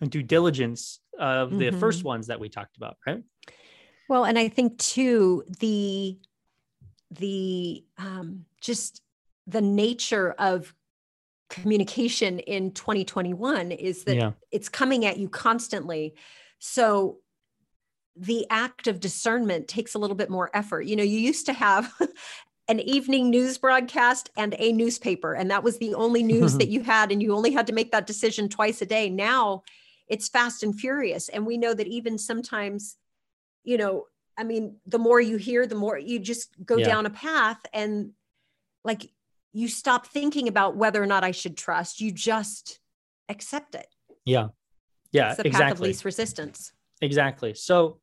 due 0.08 0.22
diligence 0.22 1.00
of 1.18 1.50
the 1.50 1.70
Mhm. 1.70 1.80
first 1.80 2.04
ones 2.04 2.26
that 2.28 2.40
we 2.40 2.48
talked 2.48 2.76
about 2.76 2.96
right 3.06 3.22
Well, 4.08 4.24
and 4.24 4.38
I 4.38 4.48
think 4.48 4.78
too 4.78 5.44
the 5.60 6.18
the 7.10 7.84
um, 7.98 8.46
just 8.60 9.02
the 9.46 9.60
nature 9.60 10.32
of 10.38 10.74
communication 11.48 12.38
in 12.40 12.72
2021 12.72 13.72
is 13.72 14.04
that 14.04 14.16
yeah 14.16 14.32
it's 14.50 14.68
coming 14.68 15.04
at 15.04 15.18
you 15.18 15.28
constantly. 15.28 16.14
So 16.58 17.18
the 18.16 18.46
act 18.50 18.86
of 18.86 18.98
discernment 18.98 19.68
takes 19.68 19.94
a 19.94 19.98
little 19.98 20.16
bit 20.16 20.30
more 20.30 20.50
effort. 20.54 20.82
You 20.86 20.96
know, 20.96 21.02
you 21.02 21.18
used 21.18 21.46
to 21.46 21.52
have 21.52 21.92
an 22.68 22.80
evening 22.80 23.30
news 23.30 23.58
broadcast 23.58 24.30
and 24.36 24.54
a 24.58 24.72
newspaper, 24.72 25.34
and 25.34 25.50
that 25.50 25.62
was 25.62 25.78
the 25.78 25.94
only 25.94 26.22
news 26.22 26.54
that 26.58 26.68
you 26.68 26.82
had, 26.82 27.12
and 27.12 27.22
you 27.22 27.34
only 27.34 27.52
had 27.52 27.66
to 27.66 27.72
make 27.72 27.92
that 27.92 28.06
decision 28.06 28.48
twice 28.48 28.82
a 28.82 28.86
day. 28.86 29.08
Now 29.10 29.62
it's 30.08 30.28
fast 30.28 30.62
and 30.62 30.74
furious. 30.78 31.28
And 31.28 31.46
we 31.46 31.58
know 31.58 31.74
that 31.74 31.86
even 31.86 32.18
sometimes 32.18 32.96
you 33.64 33.76
know, 33.76 34.06
I 34.38 34.44
mean, 34.44 34.76
the 34.86 34.98
more 34.98 35.20
you 35.20 35.36
hear, 35.36 35.66
the 35.66 35.74
more 35.74 35.98
you 35.98 36.18
just 36.18 36.54
go 36.64 36.78
Yeah. 36.78 36.86
down 36.86 37.04
a 37.06 37.10
path 37.10 37.58
and 37.72 38.12
like 38.82 39.10
you 39.58 39.68
stop 39.68 40.06
thinking 40.06 40.46
about 40.48 40.76
whether 40.76 41.02
or 41.02 41.06
not 41.06 41.24
I 41.24 41.32
should 41.32 41.56
trust. 41.56 42.00
You 42.00 42.12
just 42.12 42.78
accept 43.28 43.74
it. 43.74 43.86
Yeah. 44.24 44.48
Yeah, 45.10 45.28
It's 45.28 45.38
the 45.38 45.44
path 45.44 45.46
of 45.46 45.46
exactly. 45.68 45.88
least 45.88 46.04
resistance. 46.04 46.72
Exactly. 47.00 47.54
So 47.54 48.00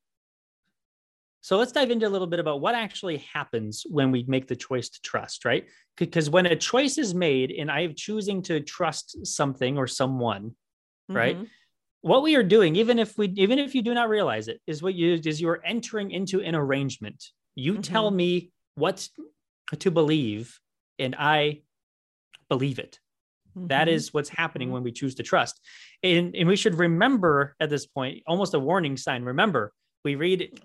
so 1.42 1.58
let's 1.58 1.72
dive 1.72 1.92
into 1.92 2.08
a 2.08 2.10
little 2.10 2.26
bit 2.28 2.40
about 2.40 2.60
what 2.60 2.74
actually 2.74 3.18
happens 3.32 3.86
when 3.88 4.10
we 4.12 4.26
make 4.28 4.48
the 4.48 4.56
choice 4.56 4.90
to 4.90 5.00
trust, 5.02 5.46
right? 5.46 5.68
Because 5.96 6.28
when 6.28 6.48
a 6.48 6.56
choice 6.56 6.98
is 6.98 7.14
made 7.14 7.52
and 7.52 7.70
I 7.70 7.82
am 7.82 7.94
choosing 7.94 8.42
to 8.44 8.60
trust 8.62 9.26
something 9.28 9.78
or 9.78 9.86
someone, 9.88 10.56
Right. 11.08 11.38
Mhm. 11.38 11.48
what 12.02 12.24
we 12.24 12.36
are 12.36 12.42
doing, 12.42 12.76
even 12.76 12.98
if 12.98 13.16
we 13.18 13.28
even 13.38 13.60
if 13.60 13.76
you 13.76 13.84
do 13.84 13.94
not 13.94 14.10
realize 14.10 14.48
it, 14.48 14.60
is 14.66 14.82
what 14.82 14.96
you 14.96 15.22
is 15.24 15.40
you 15.40 15.50
are 15.50 15.64
entering 15.64 16.10
into 16.10 16.42
an 16.42 16.56
arrangement. 16.56 17.24
You 17.54 17.78
tell 17.78 18.10
me 18.10 18.52
what 18.74 19.08
to 19.80 19.92
believe, 19.92 20.60
and 21.00 21.16
I 21.18 21.62
believe 22.50 22.80
it. 22.80 23.00
That 23.56 23.88
Mhm. 23.88 23.92
is 23.92 24.14
what's 24.14 24.30
happening 24.30 24.70
Mhm. 24.70 24.74
when 24.74 24.84
we 24.84 24.92
choose 24.92 25.16
to 25.16 25.24
trust. 25.24 25.62
And, 26.04 26.36
and 26.36 26.48
we 26.48 26.56
should 26.58 26.76
remember 26.76 27.56
at 27.60 27.70
this 27.70 27.86
point, 27.86 28.22
almost 28.28 28.54
a 28.54 28.60
warning 28.60 28.98
sign. 28.98 29.24
Remember, 29.24 29.74
we 30.04 30.16
read 30.16 30.60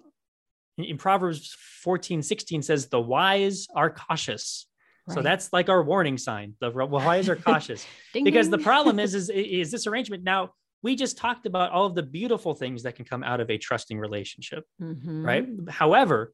in- 0.76 0.98
Proverbs 0.98 1.54
14, 1.82 2.22
16 2.22 2.62
says, 2.62 2.88
the 2.88 3.00
wise 3.00 3.66
are 3.74 3.90
cautious. 3.90 4.66
So 5.08 5.22
that's 5.22 5.52
like 5.52 5.68
our 5.68 5.82
warning 5.82 6.16
sign. 6.18 6.54
The 6.60 6.70
wise 6.70 7.28
are 7.28 7.34
cautious 7.34 7.84
Ding, 8.12 8.22
because 8.22 8.48
the 8.48 8.58
problem 8.58 9.00
is, 9.00 9.14
is, 9.20 9.28
is 9.30 9.70
this 9.72 9.86
arrangement. 9.88 10.22
Now, 10.22 10.52
we 10.82 10.94
just 10.94 11.18
talked 11.18 11.46
about 11.46 11.72
all 11.72 11.86
of 11.86 11.94
the 11.96 12.02
beautiful 12.02 12.54
things 12.54 12.84
that 12.84 12.94
can 12.94 13.04
come 13.04 13.24
out 13.24 13.40
of 13.40 13.50
a 13.50 13.58
trusting 13.58 13.98
relationship 13.98 14.64
Mhm. 14.80 15.24
right? 15.24 15.46
However, 15.68 16.32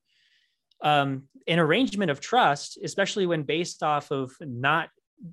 um, 0.83 1.25
an 1.47 1.59
arrangement 1.59 2.11
of 2.11 2.21
trust, 2.21 2.79
especially 2.83 3.27
when 3.27 3.43
based 3.43 3.83
off 3.83 4.11
of 4.11 4.33
not 4.41 4.89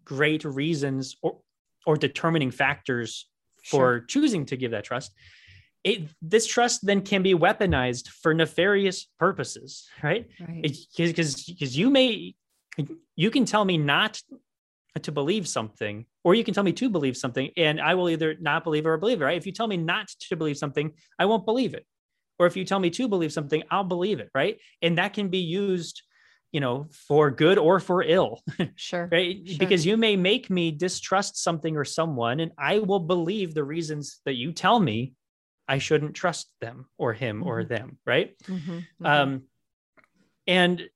great 0.06 0.44
reasons 0.46 1.16
or 1.22 1.40
or 1.86 1.98
determining 1.98 2.50
factors 2.52 3.30
for 3.66 4.00
Sure. 4.00 4.06
choosing 4.08 4.46
to 4.46 4.56
give 4.58 4.72
that 4.72 4.86
trust, 4.86 5.12
it 5.84 6.08
this 6.22 6.46
trust 6.46 6.86
then 6.86 7.02
can 7.02 7.24
be 7.24 7.34
weaponized 7.34 8.08
for 8.08 8.34
nefarious 8.34 9.10
purposes, 9.20 9.90
right? 10.02 10.30
Right. 10.40 10.62
Because 10.62 11.44
because 11.46 11.78
you 11.78 11.90
may 11.90 12.36
you 13.16 13.30
can 13.30 13.46
tell 13.46 13.66
me 13.66 13.78
not 13.78 14.22
to 15.02 15.12
believe 15.12 15.48
something, 15.48 16.06
or 16.24 16.36
you 16.36 16.44
can 16.44 16.54
tell 16.54 16.64
me 16.64 16.72
to 16.74 16.90
believe 16.90 17.18
something, 17.18 17.50
and 17.58 17.82
I 17.82 17.96
will 17.96 18.10
either 18.10 18.36
not 18.40 18.64
believe 18.64 18.86
it 18.86 18.90
or 18.90 18.98
believe 18.98 19.22
it, 19.22 19.26
right? 19.26 19.38
If 19.38 19.46
you 19.46 19.52
tell 19.52 19.68
me 19.68 19.78
not 19.78 20.08
to 20.30 20.36
believe 20.36 20.58
something, 20.58 20.94
I 21.18 21.26
won't 21.26 21.46
believe 21.46 21.74
it. 21.74 21.86
Or 22.40 22.48
if 22.48 22.58
you 22.58 22.66
tell 22.66 22.80
me 22.80 22.90
to 22.92 23.08
believe 23.08 23.32
something, 23.32 23.64
I'll 23.70 23.84
believe 23.84 24.20
it, 24.20 24.30
right? 24.34 24.58
And 24.82 24.98
that 24.98 25.14
can 25.14 25.30
be 25.30 25.40
used, 25.40 26.02
you 26.52 26.60
know, 26.60 26.88
for 27.08 27.30
good 27.32 27.58
or 27.58 27.80
for 27.80 28.02
ill, 28.04 28.42
Sure. 28.76 29.08
right? 29.12 29.48
Sure. 29.48 29.58
Because 29.60 29.86
you 29.86 29.98
may 29.98 30.16
make 30.16 30.50
me 30.50 30.72
distrust 30.72 31.38
something 31.38 31.78
or 31.78 31.86
someone, 31.86 32.40
and 32.40 32.52
I 32.58 32.80
will 32.80 33.00
believe 33.00 33.54
the 33.54 33.64
reasons 33.64 34.22
that 34.26 34.34
you 34.36 34.52
tell 34.52 34.80
me 34.80 35.14
I 35.68 35.78
shouldn't 35.78 36.16
trust 36.16 36.52
them 36.60 36.88
or 36.98 37.14
him 37.14 37.44
or 37.44 37.64
Mhm. 37.64 37.68
them, 37.70 37.98
right? 38.06 38.38
Mhm. 38.48 38.86
Mhm. 39.02 39.06
Um, 39.08 39.44
and 40.46 40.90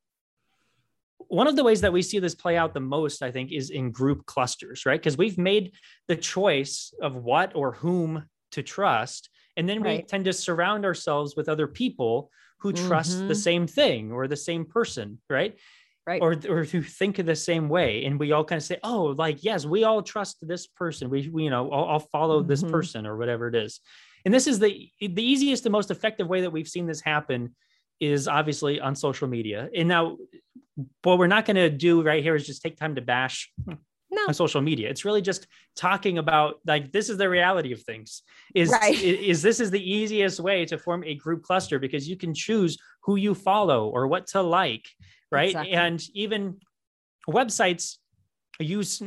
one 1.30 1.48
of 1.48 1.56
the 1.56 1.64
ways 1.64 1.82
that 1.82 1.94
we 1.94 2.02
see 2.02 2.20
this 2.20 2.36
play 2.36 2.58
out 2.58 2.74
the 2.74 2.80
most, 2.80 3.22
I 3.22 3.32
think, 3.32 3.52
is 3.52 3.70
in 3.70 3.92
group 3.92 4.26
clusters, 4.26 4.86
right? 4.86 5.00
Because 5.00 5.18
we've 5.18 5.38
made 5.38 5.74
the 6.08 6.16
choice 6.16 6.94
of 7.02 7.16
what 7.16 7.56
or 7.56 7.74
whom 7.74 8.28
to 8.52 8.64
trust. 8.64 9.30
And 9.58 9.68
then 9.68 9.82
we 9.84 10.04
tend 10.04 10.26
to 10.26 10.34
surround 10.34 10.86
ourselves 10.86 11.36
with 11.36 11.50
other 11.50 11.68
people 11.68 12.32
who 12.60 12.72
trust 12.72 13.28
the 13.28 13.34
Mhm. 13.34 13.38
same 13.44 13.68
thing 13.68 14.12
or 14.12 14.28
the 14.28 14.36
same 14.36 14.66
person, 14.66 15.20
right? 15.30 15.58
Right. 16.06 16.22
Or, 16.22 16.40
or 16.48 16.64
who 16.64 16.82
think 16.82 17.18
the 17.18 17.36
same 17.36 17.68
way. 17.68 18.06
And 18.06 18.18
we 18.18 18.32
all 18.32 18.46
kind 18.46 18.58
of 18.58 18.64
say, 18.64 18.78
oh, 18.84 19.16
like, 19.18 19.44
yes, 19.44 19.66
we 19.66 19.84
all 19.84 20.02
trust 20.02 20.38
this 20.48 20.66
person. 20.68 21.10
We, 21.10 21.28
we 21.28 21.44
you 21.44 21.50
know, 21.50 21.70
I'll, 21.70 21.86
I'll 21.86 22.00
follow 22.00 22.42
this 22.42 22.64
Mhm. 22.64 22.72
person 22.72 23.06
or 23.06 23.18
whatever 23.18 23.48
it 23.50 23.56
is. 23.56 23.82
And 24.24 24.34
this 24.34 24.48
is 24.48 24.60
the 24.60 24.90
the 25.00 25.24
easiest 25.24 25.66
and 25.66 25.72
most 25.72 25.92
effective 25.92 26.28
way 26.28 26.42
that 26.42 26.52
we've 26.52 26.68
seen 26.68 26.86
this 26.86 27.02
happen 27.02 27.56
is 28.00 28.28
obviously 28.28 28.80
on 28.80 28.96
social 28.96 29.28
media. 29.28 29.70
And 29.76 29.88
now 29.88 30.18
what 31.04 31.18
we're 31.18 31.28
not 31.28 31.46
going 31.46 31.56
to 31.56 31.70
do 31.70 32.04
right 32.04 32.24
here 32.24 32.36
is 32.36 32.46
just 32.46 32.62
take 32.62 32.78
time 32.78 32.96
to 32.96 33.02
bash 33.02 33.52
No. 34.10 34.24
on 34.28 34.34
social 34.34 34.62
media. 34.62 34.90
It's 34.90 35.04
really 35.04 35.22
just 35.22 35.48
talking 35.76 36.18
about 36.18 36.62
like 36.66 36.92
this 36.94 37.10
is 37.10 37.18
the 37.18 37.30
reality 37.30 37.74
of 37.74 37.82
things. 37.82 38.24
Is 38.56 38.70
Right. 38.70 38.96
i- 38.98 39.02
is 39.32 39.42
this 39.42 39.60
is 39.60 39.70
the 39.70 39.82
easiest 39.98 40.40
way 40.40 40.66
to 40.66 40.78
form 40.78 41.04
a 41.04 41.16
group 41.16 41.44
cluster 41.44 41.78
because 41.78 42.08
you 42.08 42.16
can 42.16 42.34
choose 42.34 42.78
who 43.04 43.18
you 43.18 43.34
follow 43.36 43.90
or 43.90 44.08
what 44.08 44.28
to 44.28 44.42
like, 44.42 44.86
right? 45.32 45.50
Exactly. 45.50 45.74
And 45.74 46.02
even 46.14 46.60
websites 47.30 47.98
use 48.60 49.02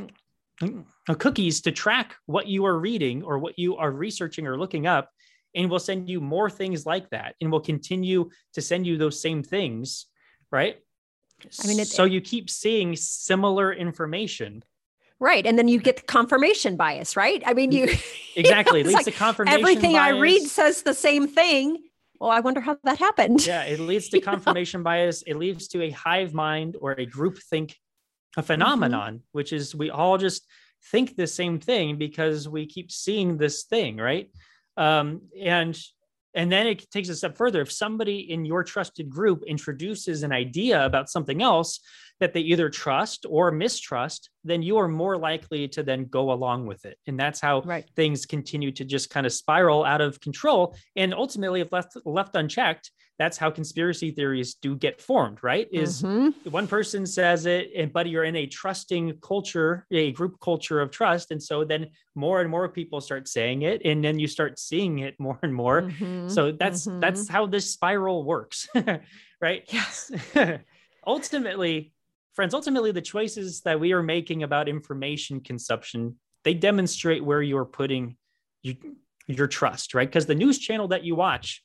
uh, 0.63 1.15
cookies 1.15 1.63
to 1.63 1.73
track 1.73 2.17
what 2.27 2.47
you 2.47 2.67
are 2.67 2.79
reading 2.79 3.23
or 3.23 3.39
what 3.39 3.59
you 3.59 3.77
are 3.77 3.91
researching 3.91 4.47
or 4.47 4.59
looking 4.59 4.87
up 4.87 5.11
and 5.55 5.71
will 5.71 5.79
send 5.81 6.09
you 6.11 6.21
more 6.21 6.51
things 6.51 6.85
like 6.85 7.09
that 7.11 7.35
and 7.41 7.51
will 7.51 7.61
continue 7.61 8.29
to 8.53 8.61
send 8.61 8.87
you 8.87 8.99
those 8.99 9.21
same 9.21 9.43
things 9.43 10.07
right 10.53 10.77
I 11.65 11.67
mean, 11.67 11.81
it- 11.81 11.89
so 11.89 12.05
you 12.05 12.21
keep 12.21 12.51
seeing 12.51 12.95
similar 12.95 13.73
information 13.73 14.63
Right. 15.21 15.47
And 15.47 15.59
then 15.59 15.69
you 15.69 15.79
get 15.79 15.97
the 15.97 16.03
confirmation 16.03 16.77
bias, 16.77 17.15
right? 17.15 17.43
I 17.45 17.53
mean, 17.53 17.73
you 17.73 17.85
exactly 18.37 18.81
it 18.81 18.87
it's 18.87 18.89
leads 18.89 18.95
like 18.95 19.05
to 19.05 19.13
confirmation 19.13 19.61
everything 19.61 19.97
I 19.97 20.11
read 20.11 20.43
says 20.43 20.83
the 20.83 20.95
same 20.95 21.29
thing. 21.29 21.79
Well, 22.19 22.31
I 22.31 22.41
wonder 22.41 22.61
how 22.61 22.77
that 22.85 22.99
happened. 22.99 23.47
yeah 23.47 23.63
it 23.63 23.81
leads 23.81 24.09
to 24.11 24.17
You 24.19 24.25
know? 24.25 24.33
confirmation 24.33 24.83
bias 24.83 25.23
it 25.27 25.37
leads 25.37 25.69
to 25.69 25.83
a 25.83 25.91
hive 25.91 26.35
mind 26.35 26.77
or 26.81 26.93
a 26.93 27.07
group 27.07 27.39
think 27.39 27.77
a 28.37 28.43
phenomenon 28.43 29.23
which 29.33 29.53
is 29.53 29.75
we 29.75 29.91
all 29.91 30.19
just 30.19 30.47
think 30.93 31.17
the 31.17 31.27
same 31.27 31.59
thing 31.59 31.97
because 31.97 32.49
we 32.49 32.67
keep 32.67 32.93
seeing 32.93 33.37
this 33.37 33.65
thing 33.65 33.97
right 33.97 34.31
um, 34.77 35.23
and 35.41 35.79
and 36.35 36.51
then 36.51 36.67
it 36.67 36.91
takes 36.91 37.09
a 37.09 37.17
step 37.17 37.37
further. 37.37 37.61
If 37.61 37.73
somebody 37.73 38.31
in 38.31 38.45
your 38.45 38.63
trusted 38.65 39.11
group 39.11 39.43
introduces 39.47 40.23
an 40.23 40.33
idea 40.33 40.85
about 40.85 41.11
something 41.11 41.43
else 41.43 41.81
that 42.21 42.35
they 42.35 42.41
either 42.41 42.69
trust 42.69 43.27
or 43.29 43.51
mistrust 43.51 44.31
then 44.45 44.63
you 44.63 44.79
are 44.79 44.89
more 44.89 45.19
likely 45.19 45.69
to 45.69 45.83
then 45.83 46.07
go 46.07 46.33
along 46.33 46.67
with 46.67 46.85
it. 46.87 46.97
And 47.07 47.19
that's 47.19 47.41
how 47.41 47.61
Right. 47.63 47.85
things 47.97 48.25
continue 48.27 48.73
to 48.73 48.85
just 48.85 49.11
kind 49.11 49.27
of 49.27 49.33
spiral 49.33 49.85
out 49.85 50.01
of 50.01 50.21
control 50.21 50.77
and 50.97 51.13
ultimately 51.15 51.61
if 51.61 51.73
left 51.73 51.97
left 52.05 52.37
unchecked 52.37 52.91
that's 53.21 53.37
how 53.37 53.51
conspiracy 53.51 54.11
theories 54.11 54.55
do 54.55 54.75
get 54.75 54.99
formed 54.99 55.39
right 55.43 55.69
is 55.71 56.03
Mhm. 56.03 56.33
one 56.51 56.67
person 56.67 57.05
says 57.05 57.45
it 57.45 57.71
and 57.77 57.93
but 57.93 58.09
you're 58.09 58.25
in 58.25 58.35
a 58.35 58.47
trusting 58.47 59.19
culture 59.21 59.87
a 59.91 60.11
group 60.13 60.41
culture 60.41 60.81
of 60.81 60.91
trust 60.91 61.31
and 61.31 61.43
so 61.43 61.63
then 61.63 61.91
more 62.15 62.41
and 62.41 62.49
more 62.51 62.67
people 62.71 62.99
start 63.03 63.29
saying 63.29 63.61
it 63.63 63.83
and 63.85 64.03
then 64.03 64.19
you 64.19 64.27
start 64.27 64.59
seeing 64.59 65.01
it 65.01 65.15
more 65.21 65.39
and 65.43 65.55
more 65.55 65.83
Mhm. 65.83 66.31
so 66.31 66.51
that's 66.51 66.87
Mhm. 66.87 67.01
that's 67.03 67.29
how 67.29 67.45
this 67.47 67.71
spiral 67.71 68.25
works 68.25 68.69
right 69.47 69.63
Yes. 69.71 70.11
ultimately 71.07 71.93
friends 72.33 72.55
ultimately 72.55 72.91
the 72.93 73.03
choices 73.03 73.61
that 73.67 73.79
we 73.79 73.93
are 73.93 74.03
making 74.03 74.43
about 74.45 74.67
information 74.69 75.41
consumption 75.41 76.19
they 76.45 76.55
demonstrate 76.55 77.23
where 77.23 77.43
you're 77.43 77.67
putting 77.67 78.17
you, 78.63 78.77
your 79.27 79.47
trust 79.47 79.93
right 79.95 80.09
because 80.09 80.27
the 80.27 80.35
news 80.35 80.59
channel 80.59 80.89
that 80.89 81.05
you 81.05 81.15
watch 81.15 81.63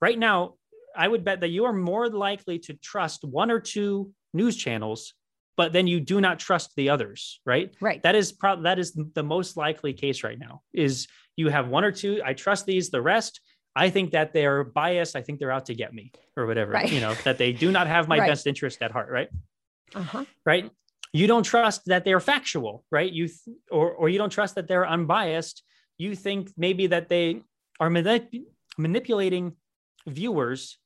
right 0.00 0.18
now 0.18 0.54
i 0.96 1.06
would 1.06 1.24
bet 1.24 1.40
that 1.40 1.48
you 1.48 1.64
are 1.64 1.72
more 1.72 2.08
likely 2.08 2.58
to 2.58 2.74
trust 2.74 3.24
one 3.24 3.50
or 3.50 3.60
two 3.60 4.12
news 4.34 4.56
channels 4.56 5.14
but 5.56 5.72
then 5.72 5.86
you 5.86 6.00
do 6.00 6.20
not 6.20 6.38
trust 6.38 6.70
the 6.76 6.88
others 6.90 7.40
right 7.46 7.74
Right. 7.80 8.02
that 8.02 8.14
is 8.14 8.32
probably 8.32 8.64
that 8.64 8.78
is 8.78 8.92
the 9.14 9.22
most 9.22 9.56
likely 9.56 9.92
case 9.92 10.22
right 10.24 10.38
now 10.38 10.62
is 10.72 11.06
you 11.36 11.48
have 11.48 11.68
one 11.68 11.84
or 11.84 11.92
two 11.92 12.20
i 12.24 12.32
trust 12.34 12.66
these 12.66 12.90
the 12.90 13.02
rest 13.02 13.40
i 13.76 13.90
think 13.90 14.12
that 14.12 14.32
they're 14.32 14.64
biased 14.64 15.16
i 15.16 15.22
think 15.22 15.38
they're 15.38 15.52
out 15.52 15.66
to 15.66 15.74
get 15.74 15.92
me 15.94 16.12
or 16.36 16.46
whatever 16.46 16.72
Right. 16.72 16.90
you 16.92 17.00
know 17.00 17.14
that 17.24 17.38
they 17.38 17.52
do 17.52 17.70
not 17.72 17.86
have 17.86 18.08
my 18.08 18.18
Right. 18.18 18.28
best 18.30 18.46
interest 18.46 18.82
at 18.82 18.90
heart 18.90 19.10
right 19.10 19.28
Uh-huh. 19.94 20.24
right 20.46 20.70
you 21.12 21.26
don't 21.26 21.42
trust 21.42 21.80
that 21.86 22.04
they're 22.04 22.20
factual 22.20 22.84
right 22.90 23.12
you 23.12 23.26
th- 23.28 23.56
or 23.70 23.92
or 23.92 24.08
you 24.08 24.18
don't 24.18 24.30
trust 24.30 24.54
that 24.56 24.66
they're 24.68 24.86
unbiased 24.86 25.62
you 25.98 26.14
think 26.14 26.50
maybe 26.56 26.86
that 26.86 27.08
they 27.08 27.42
are 27.80 27.90
manip- 27.90 28.44
manipulating 28.78 29.56
viewers 30.06 30.78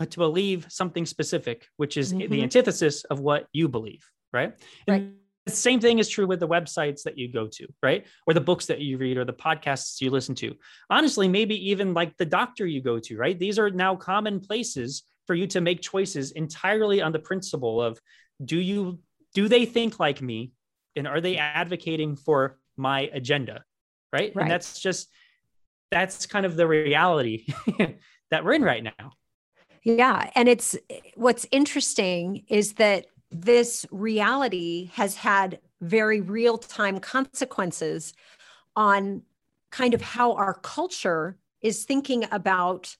uh, 0.00 0.06
to 0.06 0.18
believe 0.18 0.66
something 0.68 1.04
specific 1.06 1.66
which 1.76 1.96
is 1.96 2.10
the 2.10 2.16
Mhm. 2.28 2.42
antithesis 2.42 3.04
of 3.04 3.20
what 3.20 3.46
you 3.52 3.68
believe 3.68 4.04
right 4.32 4.52
and 4.86 4.94
Right. 5.02 5.12
the 5.46 5.52
same 5.52 5.80
thing 5.80 5.98
is 5.98 6.08
true 6.08 6.26
with 6.26 6.38
the 6.40 6.46
websites 6.48 7.02
that 7.02 7.18
you 7.18 7.26
go 7.32 7.48
to 7.48 7.66
right 7.82 8.06
or 8.26 8.34
the 8.34 8.40
books 8.40 8.66
that 8.66 8.80
you 8.80 8.98
read 8.98 9.16
or 9.16 9.24
the 9.24 9.32
podcasts 9.32 10.00
you 10.00 10.10
listen 10.10 10.34
to 10.36 10.54
honestly 10.90 11.26
maybe 11.28 11.56
even 11.70 11.92
like 11.92 12.16
the 12.18 12.24
doctor 12.26 12.66
you 12.66 12.80
go 12.80 12.98
to 13.00 13.16
right 13.16 13.38
these 13.38 13.58
are 13.58 13.70
now 13.70 13.96
common 13.96 14.38
places 14.40 15.02
for 15.26 15.34
you 15.34 15.46
to 15.48 15.60
make 15.60 15.80
choices 15.80 16.32
entirely 16.32 17.00
on 17.02 17.12
the 17.12 17.18
principle 17.18 17.82
of 17.82 17.98
do 18.44 18.58
you 18.58 19.00
do 19.34 19.48
they 19.48 19.64
think 19.66 19.98
like 20.00 20.20
me 20.22 20.52
and 20.96 21.06
are 21.08 21.20
they 21.20 21.36
advocating 21.36 22.16
for 22.16 22.58
my 22.76 23.10
agenda 23.12 23.64
right, 24.12 24.32
Right. 24.34 24.42
and 24.42 24.50
that's 24.50 24.80
just 24.80 25.08
that's 25.90 26.26
kind 26.26 26.46
of 26.46 26.54
the 26.56 26.66
reality 26.68 27.46
that 28.30 28.44
we're 28.44 28.54
in 28.54 28.62
right 28.62 28.82
now. 28.82 29.12
Yeah. 29.82 30.30
And 30.34 30.48
it's 30.48 30.76
what's 31.14 31.46
interesting 31.50 32.44
is 32.48 32.74
that 32.74 33.06
this 33.30 33.86
reality 33.90 34.90
has 34.94 35.16
had 35.16 35.60
very 35.80 36.20
real 36.20 36.58
time 36.58 37.00
consequences 37.00 38.12
on 38.76 39.22
kind 39.70 39.94
of 39.94 40.02
how 40.02 40.34
our 40.34 40.54
culture 40.54 41.38
is 41.62 41.84
thinking 41.84 42.26
about 42.30 42.96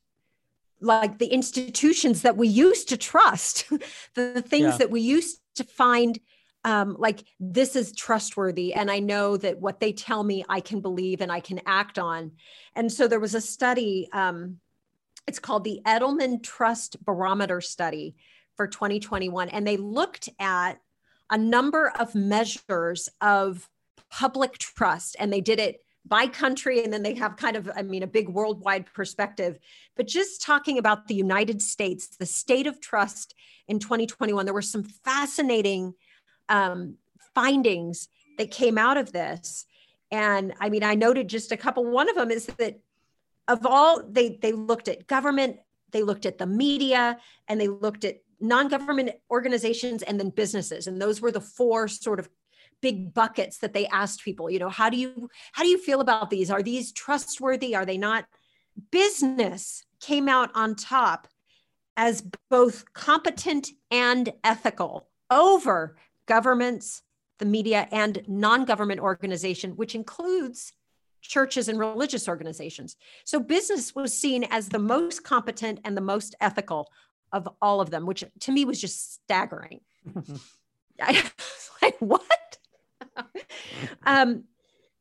like 0.80 1.18
the 1.18 1.26
institutions 1.26 2.22
that 2.22 2.36
we 2.36 2.48
used 2.48 2.88
to 2.88 2.96
trust 2.96 3.68
the, 4.14 4.42
things 4.42 4.72
yeah. 4.72 4.76
that 4.78 4.90
we 4.90 5.00
used 5.00 5.40
to 5.56 5.64
find 5.64 6.18
um, 6.64 6.96
like 6.98 7.24
this 7.38 7.74
is 7.74 7.92
trustworthy 7.92 8.72
and 8.74 8.90
i 8.90 8.98
know 8.98 9.36
that 9.36 9.58
what 9.60 9.80
they 9.80 9.92
tell 9.92 10.22
me 10.22 10.44
i 10.48 10.60
can 10.60 10.80
believe 10.80 11.20
and 11.20 11.32
i 11.32 11.40
can 11.40 11.60
act 11.66 11.98
on 11.98 12.32
and 12.76 12.90
so 12.92 13.08
there 13.08 13.20
was 13.20 13.34
a 13.34 13.40
study 13.40 14.08
um, 14.12 14.58
it's 15.30 15.38
called 15.38 15.62
the 15.62 15.80
edelman 15.86 16.42
trust 16.42 17.02
barometer 17.04 17.60
study 17.60 18.16
for 18.56 18.66
2021 18.66 19.48
and 19.50 19.64
they 19.64 19.76
looked 19.76 20.28
at 20.40 20.80
a 21.30 21.38
number 21.38 21.92
of 22.00 22.16
measures 22.16 23.08
of 23.20 23.70
public 24.10 24.58
trust 24.58 25.14
and 25.20 25.32
they 25.32 25.40
did 25.40 25.60
it 25.60 25.84
by 26.04 26.26
country 26.26 26.82
and 26.82 26.92
then 26.92 27.04
they 27.04 27.14
have 27.14 27.36
kind 27.36 27.54
of 27.54 27.70
i 27.76 27.82
mean 27.82 28.02
a 28.02 28.08
big 28.08 28.28
worldwide 28.28 28.86
perspective. 28.92 29.60
But 29.94 30.08
just 30.08 30.42
talking 30.42 30.78
about 30.78 31.06
the 31.06 31.14
united 31.14 31.62
states 31.62 32.08
the 32.08 32.26
state 32.26 32.66
of 32.66 32.80
trust 32.80 33.32
in 33.68 33.78
2021 33.78 34.44
there 34.44 34.52
were 34.52 34.60
some 34.62 34.82
fascinating 34.82 35.94
um, 36.48 36.96
findings 37.36 38.08
that 38.36 38.50
came 38.50 38.78
out 38.78 38.96
of 38.96 39.12
this. 39.12 39.64
And 40.10 40.54
i 40.58 40.68
mean 40.68 40.82
i 40.82 40.96
noted 40.96 41.28
just 41.28 41.52
a 41.52 41.56
couple. 41.56 41.84
One 41.84 42.08
of 42.08 42.16
them 42.16 42.32
is 42.32 42.46
that 42.46 42.80
of 43.50 43.66
all 43.66 44.02
they 44.08 44.38
they 44.40 44.52
looked 44.52 44.88
at 44.88 45.06
government 45.06 45.56
they 45.92 46.02
looked 46.02 46.24
at 46.24 46.38
the 46.38 46.46
media 46.46 47.18
and 47.48 47.60
they 47.60 47.68
looked 47.68 48.04
at 48.04 48.18
non-government 48.40 49.10
organizations 49.30 50.02
and 50.02 50.18
then 50.18 50.30
businesses. 50.30 50.86
And 50.86 51.02
those 51.02 51.20
were 51.20 51.32
the 51.32 51.40
four 51.40 51.88
sort 51.88 52.20
of 52.20 52.28
big 52.80 53.12
buckets 53.12 53.58
that 53.58 53.74
they 53.74 53.86
asked 53.88 54.24
people 54.24 54.48
you 54.48 54.58
know 54.58 54.70
how 54.70 54.88
do 54.88 54.96
you 54.96 55.28
how 55.52 55.62
do 55.62 55.68
you 55.68 55.76
feel 55.76 56.00
about 56.00 56.30
these? 56.30 56.50
Are 56.50 56.62
these 56.62 56.92
trustworthy? 56.92 57.74
Are 57.74 57.84
they 57.84 57.98
not? 57.98 58.24
Business 58.90 59.84
came 60.00 60.28
out 60.28 60.50
on 60.54 60.76
top 60.76 61.28
as 61.96 62.22
both 62.48 62.90
competent 62.94 63.68
and 63.90 64.32
ethical 64.44 65.08
over 65.30 65.96
governments 66.26 67.02
the 67.38 67.44
media 67.44 67.88
and 67.90 68.22
non-government 68.28 69.00
organization 69.00 69.72
which 69.72 69.94
includes 69.94 70.72
churches 71.20 71.68
and 71.68 71.78
religious 71.78 72.28
organizations 72.28 72.96
so 73.24 73.40
business 73.40 73.94
was 73.94 74.16
seen 74.16 74.44
as 74.44 74.68
the 74.68 74.78
most 74.78 75.24
competent 75.24 75.80
and 75.84 75.96
the 75.96 76.00
most 76.00 76.34
ethical 76.40 76.88
of 77.32 77.48
all 77.60 77.80
of 77.80 77.90
them 77.90 78.06
which 78.06 78.24
to 78.40 78.52
me 78.52 78.64
was 78.64 78.80
just 78.80 79.14
staggering 79.14 79.80
I, 81.00 81.12
was 81.12 81.70
like 81.82 81.96
what 82.00 82.58
um, 84.06 84.44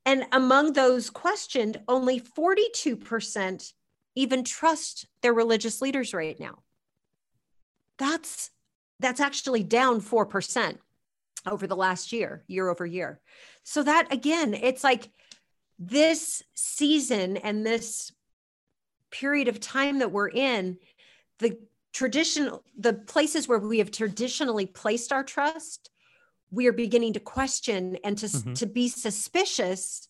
and 0.06 0.26
among 0.32 0.74
those 0.74 1.10
questioned, 1.10 1.82
only 1.88 2.20
42% 2.20 3.74
even 4.16 4.44
trust 4.44 5.06
their 5.22 5.34
religious 5.34 5.82
leaders 5.82 6.14
right 6.14 6.40
now. 6.40 6.64
That's 7.98 8.52
that's 9.02 9.22
actually 9.22 9.64
down 9.64 10.02
4% 10.02 10.78
over 11.48 11.68
the 11.68 11.76
last 11.76 12.12
year, 12.12 12.44
year 12.48 12.68
over 12.70 12.86
year. 12.86 13.22
So 13.64 13.84
that 13.84 14.12
again, 14.12 14.54
it's 14.54 14.84
like 14.84 15.10
this 15.80 16.44
season 16.54 17.38
and 17.38 17.66
this 17.66 18.12
period 19.12 19.48
of 19.48 19.60
time 19.60 20.00
that 20.00 20.12
we're 20.12 20.30
in, 20.30 20.78
the 21.40 21.58
traditional 21.94 22.64
the 22.78 22.94
places 22.94 23.48
where 23.48 23.58
we 23.58 23.80
have 23.80 23.90
traditionally 23.90 24.68
placed 24.68 25.12
our 25.12 25.24
trust 25.24 25.90
we 26.52 26.68
are 26.68 26.74
beginning 26.74 27.14
to 27.14 27.20
question 27.20 27.98
and 28.04 28.18
to, 28.18 28.26
mm-hmm. 28.26 28.54
to 28.54 28.66
be 28.66 28.88
suspicious 28.88 30.08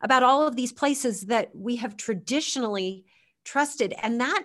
about 0.00 0.22
all 0.22 0.46
of 0.46 0.56
these 0.56 0.72
places 0.72 1.22
that 1.22 1.54
we 1.54 1.76
have 1.76 1.96
traditionally 1.96 3.04
trusted 3.44 3.94
and 4.02 4.20
that 4.20 4.44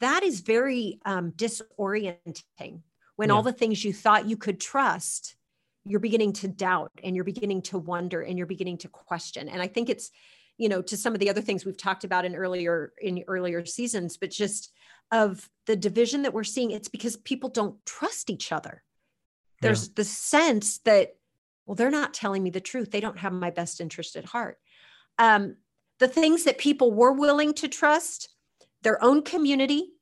that 0.00 0.22
is 0.22 0.40
very 0.40 0.98
um, 1.04 1.32
disorienting 1.32 2.82
when 3.16 3.28
yeah. 3.28 3.34
all 3.34 3.42
the 3.42 3.52
things 3.52 3.84
you 3.84 3.92
thought 3.92 4.28
you 4.28 4.36
could 4.36 4.60
trust 4.60 5.35
you're 5.86 6.00
beginning 6.00 6.32
to 6.32 6.48
doubt 6.48 6.90
and 7.02 7.14
you're 7.14 7.24
beginning 7.24 7.62
to 7.62 7.78
wonder 7.78 8.20
and 8.20 8.36
you're 8.36 8.46
beginning 8.46 8.78
to 8.78 8.88
question. 8.88 9.48
And 9.48 9.62
i 9.62 9.66
think 9.66 9.88
it's 9.88 10.10
you 10.58 10.68
know 10.68 10.82
to 10.82 10.96
some 10.96 11.14
of 11.14 11.20
the 11.20 11.30
other 11.30 11.40
things 11.40 11.64
we've 11.64 11.76
talked 11.76 12.04
about 12.04 12.24
in 12.24 12.34
earlier 12.34 12.92
in 13.00 13.24
earlier 13.28 13.64
seasons 13.64 14.16
but 14.16 14.30
just 14.30 14.72
of 15.12 15.48
the 15.66 15.76
division 15.76 16.22
that 16.22 16.32
we're 16.32 16.44
seeing 16.44 16.70
it's 16.70 16.88
because 16.88 17.16
people 17.16 17.48
don't 17.48 17.84
trust 17.86 18.30
each 18.30 18.50
other. 18.50 18.82
There's 19.62 19.86
yeah. 19.86 19.92
the 19.96 20.04
sense 20.04 20.78
that 20.78 21.16
well 21.66 21.74
they're 21.74 21.90
not 21.90 22.14
telling 22.14 22.42
me 22.42 22.50
the 22.50 22.60
truth. 22.60 22.90
They 22.90 23.00
don't 23.00 23.18
have 23.18 23.32
my 23.32 23.50
best 23.50 23.80
interest 23.80 24.16
at 24.16 24.24
heart. 24.24 24.58
Um, 25.18 25.56
the 25.98 26.08
things 26.08 26.44
that 26.44 26.58
people 26.58 26.92
were 26.92 27.12
willing 27.12 27.54
to 27.54 27.68
trust 27.68 28.28
their 28.82 29.02
own 29.02 29.22
community 29.22 29.95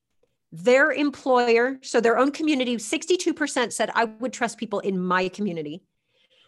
their 0.55 0.93
employer 0.93 1.79
so 1.83 2.01
their 2.01 2.17
own 2.17 2.31
community 2.31 2.77
62% 2.77 3.73
said 3.73 3.91
i 3.95 4.05
would 4.05 4.33
trust 4.33 4.57
people 4.57 4.79
in 4.81 5.01
my 5.01 5.29
community. 5.29 5.83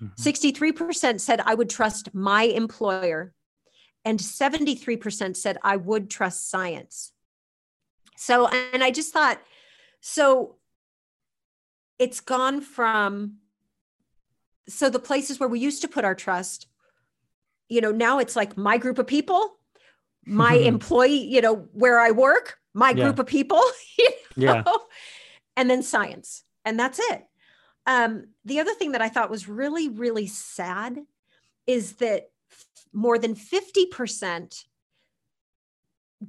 Mm-hmm. 0.00 0.22
63% 0.22 1.20
said 1.20 1.40
i 1.44 1.54
would 1.54 1.68
trust 1.68 2.14
my 2.14 2.44
employer. 2.44 3.34
And 4.04 4.20
73% 4.20 5.36
said 5.36 5.58
i 5.64 5.76
would 5.76 6.08
trust 6.08 6.48
science. 6.48 7.12
So 8.16 8.46
and 8.46 8.84
i 8.84 8.92
just 8.92 9.12
thought 9.12 9.40
so 10.00 10.56
it's 11.98 12.20
gone 12.20 12.60
from 12.60 13.38
so 14.68 14.88
the 14.88 15.00
places 15.00 15.40
where 15.40 15.48
we 15.48 15.58
used 15.58 15.82
to 15.82 15.88
put 15.88 16.04
our 16.04 16.14
trust 16.14 16.68
you 17.68 17.80
know 17.80 17.90
now 17.90 18.20
it's 18.20 18.36
like 18.36 18.56
my 18.56 18.78
group 18.78 18.98
of 19.00 19.06
people 19.06 19.56
my 20.24 20.54
employee 20.72 21.24
you 21.24 21.40
know 21.40 21.68
where 21.72 21.98
i 21.98 22.12
work 22.12 22.58
my 22.76 22.90
yeah. 22.90 23.04
group 23.04 23.18
of 23.18 23.26
people 23.26 23.62
you 23.98 24.08
know? 24.36 24.54
yeah 24.54 24.62
and 25.56 25.68
then 25.70 25.82
science 25.82 26.44
and 26.64 26.78
that's 26.78 26.98
it 26.98 27.24
um, 27.88 28.26
the 28.44 28.60
other 28.60 28.74
thing 28.74 28.92
that 28.92 29.02
i 29.02 29.08
thought 29.08 29.30
was 29.30 29.48
really 29.48 29.88
really 29.88 30.26
sad 30.26 30.98
is 31.66 31.94
that 31.94 32.30
more 32.92 33.18
than 33.18 33.34
50% 33.34 34.64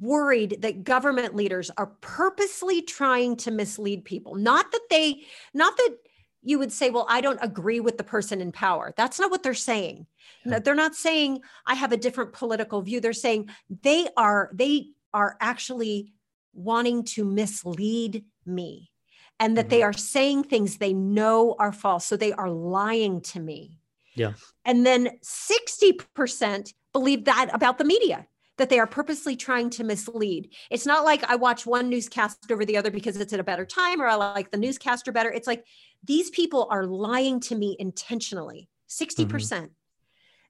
worried 0.02 0.58
that 0.62 0.84
government 0.84 1.34
leaders 1.34 1.72
are 1.78 1.94
purposely 2.02 2.82
trying 2.82 3.38
to 3.38 3.52
mislead 3.52 4.04
people 4.04 4.36
not 4.36 4.70
that 4.72 4.82
they 4.90 5.22
not 5.54 5.78
that 5.78 5.96
you 6.44 6.60
would 6.60 6.74
say 6.74 6.90
well 6.90 7.06
i 7.10 7.22
don't 7.22 7.40
agree 7.42 7.80
with 7.80 7.98
the 7.98 8.04
person 8.04 8.42
in 8.42 8.52
power 8.52 8.94
that's 8.98 9.18
not 9.18 9.32
what 9.32 9.44
they're 9.44 9.54
saying 9.54 10.06
yeah. 10.46 10.60
they're 10.60 10.76
not 10.76 10.94
saying 10.94 11.40
i 11.66 11.74
have 11.74 11.94
a 11.94 11.98
different 11.98 12.34
political 12.34 12.82
view 12.82 13.00
they're 13.00 13.14
saying 13.14 13.50
they 13.82 14.10
are 14.18 14.50
they 14.54 14.90
are 15.14 15.38
actually 15.40 16.12
wanting 16.54 17.04
to 17.04 17.24
mislead 17.24 18.26
me 18.46 18.92
and 19.40 19.58
that 19.58 19.64
mm-hmm. 19.64 19.70
they 19.70 19.84
are 19.84 19.94
saying 19.94 20.44
things 20.44 20.78
they 20.78 20.94
know 20.94 21.56
are 21.60 21.72
false 21.72 22.06
so 22.06 22.18
they 22.18 22.34
are 22.34 22.50
lying 22.50 23.22
to 23.22 23.40
me 23.40 23.80
yeah 24.16 24.34
and 24.66 24.86
then 24.86 25.10
60% 25.24 26.74
believe 26.94 27.26
that 27.26 27.50
about 27.54 27.78
the 27.78 27.84
media 27.84 28.28
that 28.58 28.70
they 28.70 28.80
are 28.80 28.88
purposely 28.88 29.36
trying 29.36 29.70
to 29.70 29.84
mislead. 29.84 30.50
It's 30.70 30.86
not 30.86 31.06
like 31.06 31.24
I 31.30 31.36
watch 31.36 31.66
one 31.66 31.90
newscast 31.90 32.52
over 32.52 32.66
the 32.66 32.78
other 32.78 32.92
because 32.92 33.18
it's 33.18 33.34
at 33.34 33.40
a 33.40 33.44
better 33.44 33.66
time 33.66 34.02
or 34.02 34.08
I 34.08 34.16
like 34.16 34.52
the 34.52 34.58
newscaster 34.58 35.12
better. 35.12 35.32
It's 35.32 35.48
like 35.48 35.66
these 36.04 36.30
people 36.32 36.68
are 36.70 36.86
lying 36.86 37.40
to 37.42 37.56
me 37.56 37.76
intentionally, 37.80 38.70
60%. 38.90 39.30
percent 39.30 39.66
mm 39.66 39.70
hmm 39.70 39.74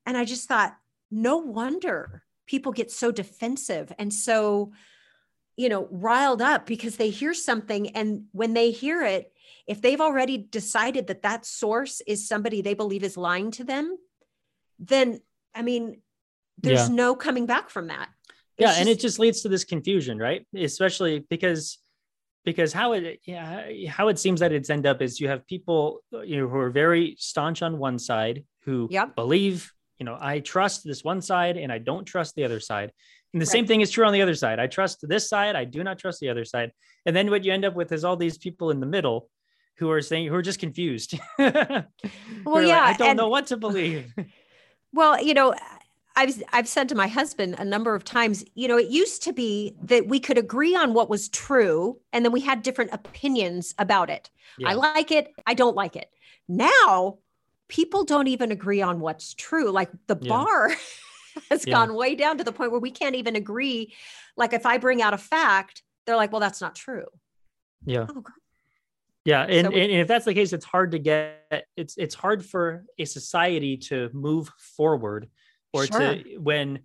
And 0.05 0.17
I 0.17 0.23
just 0.23 0.47
thought, 0.47 0.77
no 1.11 1.37
wonder 1.37 2.23
people 2.45 2.71
get 2.71 2.89
so 2.91 3.11
defensive 3.11 3.91
and 3.99 4.13
so, 4.13 4.71
you 5.57 5.69
know, 5.69 5.87
riled 5.91 6.41
up 6.41 6.65
because 6.65 6.95
they 6.95 7.09
hear 7.09 7.33
something. 7.33 7.89
And 7.89 8.25
when 8.31 8.53
they 8.53 8.71
hear 8.71 9.03
it, 9.03 9.31
if 9.65 9.81
they've 9.81 9.99
already 9.99 10.37
decided 10.37 11.07
that 11.07 11.23
that 11.23 11.45
source 11.45 12.01
is 12.07 12.27
somebody 12.27 12.61
they 12.61 12.73
believe 12.73 13.03
is 13.03 13.17
lying 13.17 13.51
to 13.51 13.65
them, 13.65 13.97
then 14.79 15.19
I 15.53 15.63
mean, 15.63 16.01
there's 16.57 16.89
yeah. 16.89 16.95
no 16.95 17.15
coming 17.15 17.45
back 17.45 17.69
from 17.69 17.87
that 17.87 18.09
it's 18.57 18.63
yeah 18.63 18.67
just, 18.67 18.79
and 18.79 18.89
it 18.89 18.99
just 18.99 19.19
leads 19.19 19.41
to 19.41 19.49
this 19.49 19.63
confusion 19.63 20.17
right 20.17 20.45
especially 20.55 21.19
because 21.29 21.79
because 22.45 22.73
how 22.73 22.93
it 22.93 23.19
yeah 23.25 23.69
how 23.87 24.07
it 24.07 24.17
seems 24.17 24.39
that 24.39 24.51
it's 24.51 24.69
end 24.69 24.85
up 24.85 25.01
is 25.01 25.19
you 25.19 25.27
have 25.27 25.45
people 25.47 25.99
you 26.23 26.37
know 26.37 26.47
who 26.47 26.57
are 26.57 26.69
very 26.69 27.15
staunch 27.19 27.61
on 27.61 27.77
one 27.77 27.99
side 27.99 28.43
who 28.63 28.87
yep. 28.89 29.15
believe 29.15 29.71
you 29.99 30.05
know 30.05 30.17
i 30.19 30.39
trust 30.39 30.83
this 30.83 31.03
one 31.03 31.21
side 31.21 31.57
and 31.57 31.71
i 31.71 31.77
don't 31.77 32.05
trust 32.05 32.35
the 32.35 32.43
other 32.43 32.59
side 32.59 32.91
and 33.33 33.41
the 33.41 33.45
right. 33.45 33.51
same 33.51 33.67
thing 33.67 33.81
is 33.81 33.91
true 33.91 34.05
on 34.05 34.13
the 34.13 34.21
other 34.21 34.35
side 34.35 34.59
i 34.59 34.67
trust 34.67 35.07
this 35.07 35.29
side 35.29 35.55
i 35.55 35.63
do 35.63 35.83
not 35.83 35.97
trust 35.97 36.19
the 36.19 36.29
other 36.29 36.45
side 36.45 36.71
and 37.05 37.15
then 37.15 37.29
what 37.29 37.43
you 37.43 37.51
end 37.51 37.65
up 37.65 37.75
with 37.75 37.91
is 37.91 38.03
all 38.03 38.15
these 38.15 38.37
people 38.37 38.71
in 38.71 38.79
the 38.79 38.85
middle 38.85 39.29
who 39.77 39.89
are 39.91 40.01
saying 40.01 40.27
who 40.27 40.35
are 40.35 40.41
just 40.41 40.59
confused 40.59 41.19
well 41.37 41.85
yeah 42.61 42.81
like, 42.81 42.95
i 42.95 42.97
don't 42.97 43.09
and, 43.09 43.17
know 43.17 43.29
what 43.29 43.47
to 43.47 43.57
believe 43.57 44.13
well 44.93 45.21
you 45.21 45.33
know 45.33 45.53
I've 46.17 46.43
I've 46.51 46.67
said 46.67 46.89
to 46.89 46.95
my 46.95 47.07
husband 47.07 47.55
a 47.59 47.63
number 47.63 47.93
of 47.93 48.03
times, 48.03 48.43
you 48.55 48.67
know, 48.67 48.77
it 48.77 48.87
used 48.87 49.21
to 49.23 49.33
be 49.33 49.75
that 49.83 50.07
we 50.07 50.19
could 50.19 50.39
agree 50.39 50.75
on 50.75 50.95
what 50.95 51.11
was 51.11 51.29
true 51.29 51.99
and 52.11 52.25
then 52.25 52.31
we 52.31 52.41
had 52.41 52.63
different 52.63 52.91
opinions 52.91 53.75
about 53.77 54.09
it. 54.09 54.31
Yeah. 54.57 54.69
I 54.69 54.73
like 54.73 55.11
it, 55.11 55.31
I 55.45 55.53
don't 55.53 55.75
like 55.75 55.95
it. 55.95 56.09
Now, 56.47 57.19
people 57.67 58.03
don't 58.03 58.27
even 58.27 58.51
agree 58.51 58.81
on 58.81 58.99
what's 58.99 59.35
true. 59.35 59.69
Like 59.69 59.91
the 60.07 60.17
Yeah. 60.19 60.29
bar 60.29 60.71
has 61.49 61.65
Yeah. 61.65 61.73
gone 61.73 61.93
way 61.93 62.15
down 62.15 62.37
to 62.37 62.43
the 62.43 62.51
point 62.51 62.71
where 62.71 62.79
we 62.79 62.91
can't 62.91 63.15
even 63.15 63.35
agree. 63.35 63.93
Like 64.35 64.53
if 64.53 64.65
I 64.65 64.77
bring 64.77 65.01
out 65.01 65.13
a 65.13 65.17
fact, 65.17 65.83
they're 66.05 66.15
like, 66.15 66.31
"Well, 66.31 66.41
that's 66.41 66.61
not 66.61 66.75
true." 66.75 67.05
Yeah. 67.85 68.07
Oh. 68.09 68.23
Yeah, 69.25 69.43
and, 69.43 69.65
So 69.65 69.71
we- 69.71 69.81
and 69.81 69.91
if 69.91 70.07
that's 70.07 70.23
the 70.25 70.33
case, 70.33 70.53
it's 70.53 70.65
hard 70.65 70.91
to 70.91 70.99
get 70.99 71.65
it's 71.75 71.97
it's 71.97 72.15
hard 72.15 72.45
for 72.45 72.85
a 72.97 73.05
society 73.05 73.75
to 73.77 74.09
move 74.13 74.49
forward 74.57 75.29
or 75.73 75.85
to 75.85 76.23
when 76.39 76.79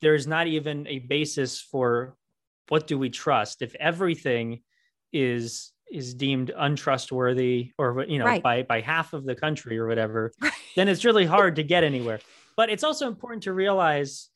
there's 0.00 0.26
not 0.26 0.46
even 0.46 0.86
a 0.86 1.00
basis 1.00 1.60
for 1.60 2.16
what 2.68 2.86
do 2.86 2.96
we 2.98 3.10
trust 3.10 3.60
if 3.62 3.74
everything 3.74 4.62
is 5.12 5.72
is 5.90 6.14
deemed 6.14 6.52
untrustworthy 6.56 7.72
or 7.76 8.04
you 8.08 8.18
know 8.20 8.24
Right. 8.24 8.42
by 8.42 8.62
by 8.62 8.80
half 8.80 9.12
of 9.12 9.24
the 9.24 9.34
country 9.34 9.76
or 9.76 9.88
whatever 9.88 10.32
then 10.76 10.86
it's 10.88 11.04
really 11.04 11.26
hard 11.26 11.56
to 11.56 11.64
get 11.64 11.82
anywhere 11.82 12.20
but 12.60 12.68
it's 12.68 12.84
also 12.84 13.08
important 13.08 13.42
to 13.44 13.54
realize 13.54 14.28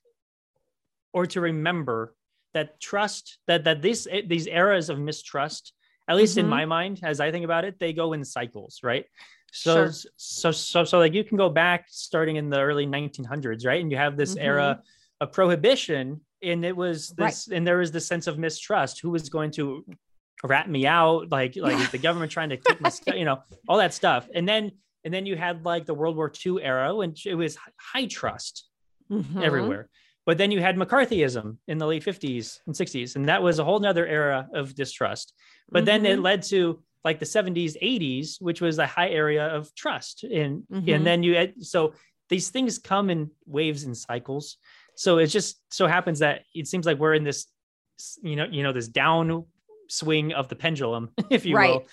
or 1.12 1.26
to 1.26 1.42
remember 1.42 2.14
that 2.54 2.80
trust 2.80 3.24
that 3.48 3.64
that 3.64 3.82
this 3.82 4.08
these 4.32 4.46
eras 4.46 4.88
of 4.88 4.98
mistrust 4.98 5.74
at 6.08 6.16
least 6.16 6.38
in 6.38 6.46
Mhm. 6.46 6.56
my 6.58 6.64
mind 6.76 6.94
as 7.02 7.20
i 7.20 7.28
think 7.30 7.44
about 7.44 7.64
it 7.68 7.74
they 7.78 7.92
go 7.92 8.06
in 8.14 8.24
cycles 8.24 8.72
right 8.90 9.04
so 9.52 9.74
Sure. 9.74 9.92
so 10.16 10.50
so 10.52 10.84
so 10.90 10.96
like 11.04 11.12
you 11.18 11.22
can 11.28 11.36
go 11.44 11.50
back 11.64 11.80
starting 12.06 12.36
in 12.36 12.46
the 12.54 12.60
early 12.68 12.86
1900s 12.86 13.62
right 13.70 13.82
and 13.82 13.90
you 13.92 13.98
have 14.06 14.16
this 14.16 14.34
Mhm. 14.34 14.44
era 14.52 14.68
of 15.20 15.26
prohibition 15.38 16.04
and 16.50 16.64
it 16.70 16.76
was 16.84 16.98
Right. 17.18 17.26
this 17.26 17.48
and 17.54 17.62
there 17.68 17.78
was 17.84 17.90
this 17.96 18.06
sense 18.12 18.26
of 18.30 18.34
mistrust 18.46 18.94
who 19.02 19.10
was 19.16 19.28
going 19.36 19.50
to 19.58 19.84
rat 20.52 20.68
me 20.76 20.82
out 20.86 21.20
like 21.38 21.52
like 21.68 21.90
the 21.96 22.02
government 22.06 22.30
trying 22.36 22.50
to 22.54 22.58
keep 22.66 22.78
my 22.80 22.90
you 23.22 23.26
know 23.28 23.38
all 23.68 23.78
that 23.84 23.92
stuff 24.02 24.22
and 24.36 24.44
then 24.52 24.64
and 25.04 25.12
then 25.12 25.26
you 25.26 25.36
had 25.36 25.64
like 25.64 25.86
the 25.86 25.94
world 25.94 26.16
war 26.16 26.32
ii 26.46 26.62
era 26.62 26.96
and 26.98 27.18
it 27.24 27.34
was 27.34 27.56
high 27.78 28.06
trust 28.06 28.68
Mhm. 29.10 29.42
everywhere. 29.42 29.88
But 30.26 30.38
then 30.38 30.50
you 30.50 30.60
had 30.60 30.76
McCarthyism 30.76 31.58
in 31.68 31.76
the 31.78 31.86
late 31.86 32.02
50s 32.02 32.60
and 32.66 32.74
60s, 32.74 33.16
and 33.16 33.28
that 33.28 33.42
was 33.42 33.58
a 33.58 33.64
whole 33.64 33.78
nother 33.78 34.06
era 34.06 34.48
of 34.54 34.74
distrust. 34.74 35.34
But 35.70 35.84
then 35.84 36.06
it 36.06 36.18
Mhm. 36.18 36.22
led 36.22 36.42
to 36.44 36.82
like 37.04 37.18
the 37.18 37.26
70s, 37.26 37.76
80s, 37.82 38.38
which 38.40 38.62
was 38.62 38.78
a 38.78 38.86
high 38.86 39.10
area 39.10 39.46
of 39.46 39.74
trust. 39.74 40.24
And 40.24 40.62
Mhm. 40.72 40.94
and 40.94 41.06
then 41.06 41.22
you 41.22 41.34
had 41.36 41.62
so 41.62 41.92
these 42.30 42.48
things 42.48 42.78
come 42.78 43.10
in 43.10 43.30
waves 43.44 43.84
and 43.84 43.94
cycles. 43.94 44.56
So 44.96 45.18
it 45.18 45.26
just 45.26 45.60
so 45.70 45.86
happens 45.86 46.20
that 46.20 46.44
it 46.54 46.66
seems 46.66 46.86
like 46.86 46.98
we're 46.98 47.14
in 47.14 47.24
this, 47.24 47.46
you 48.22 48.36
know, 48.36 48.46
you 48.50 48.62
know, 48.62 48.72
this 48.72 48.88
down 48.88 49.44
swing 49.90 50.32
of 50.32 50.48
the 50.48 50.56
pendulum, 50.56 51.10
if 51.30 51.44
you 51.44 51.54
Right. 51.56 51.68
will, 51.82 51.86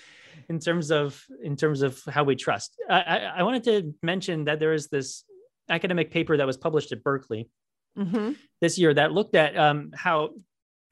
in 0.49 0.59
terms 0.59 0.91
of 0.91 1.23
in 1.43 1.55
terms 1.55 1.81
of 1.81 1.99
how 2.07 2.23
we 2.23 2.35
trust. 2.35 2.75
I, 2.89 3.01
I, 3.01 3.17
I 3.37 3.43
wanted 3.43 3.63
to 3.65 3.93
mention 4.03 4.45
that 4.45 4.59
there 4.59 4.73
is 4.73 4.87
this 4.87 5.23
academic 5.69 6.11
paper 6.11 6.37
that 6.37 6.45
was 6.47 6.57
published 6.57 6.91
at 6.91 7.03
Berkeley 7.03 7.49
Mhm. 7.97 8.37
this 8.61 8.77
year 8.79 8.93
that 8.93 9.11
looked 9.11 9.35
at 9.35 9.57
um, 9.57 9.91
how 9.93 10.29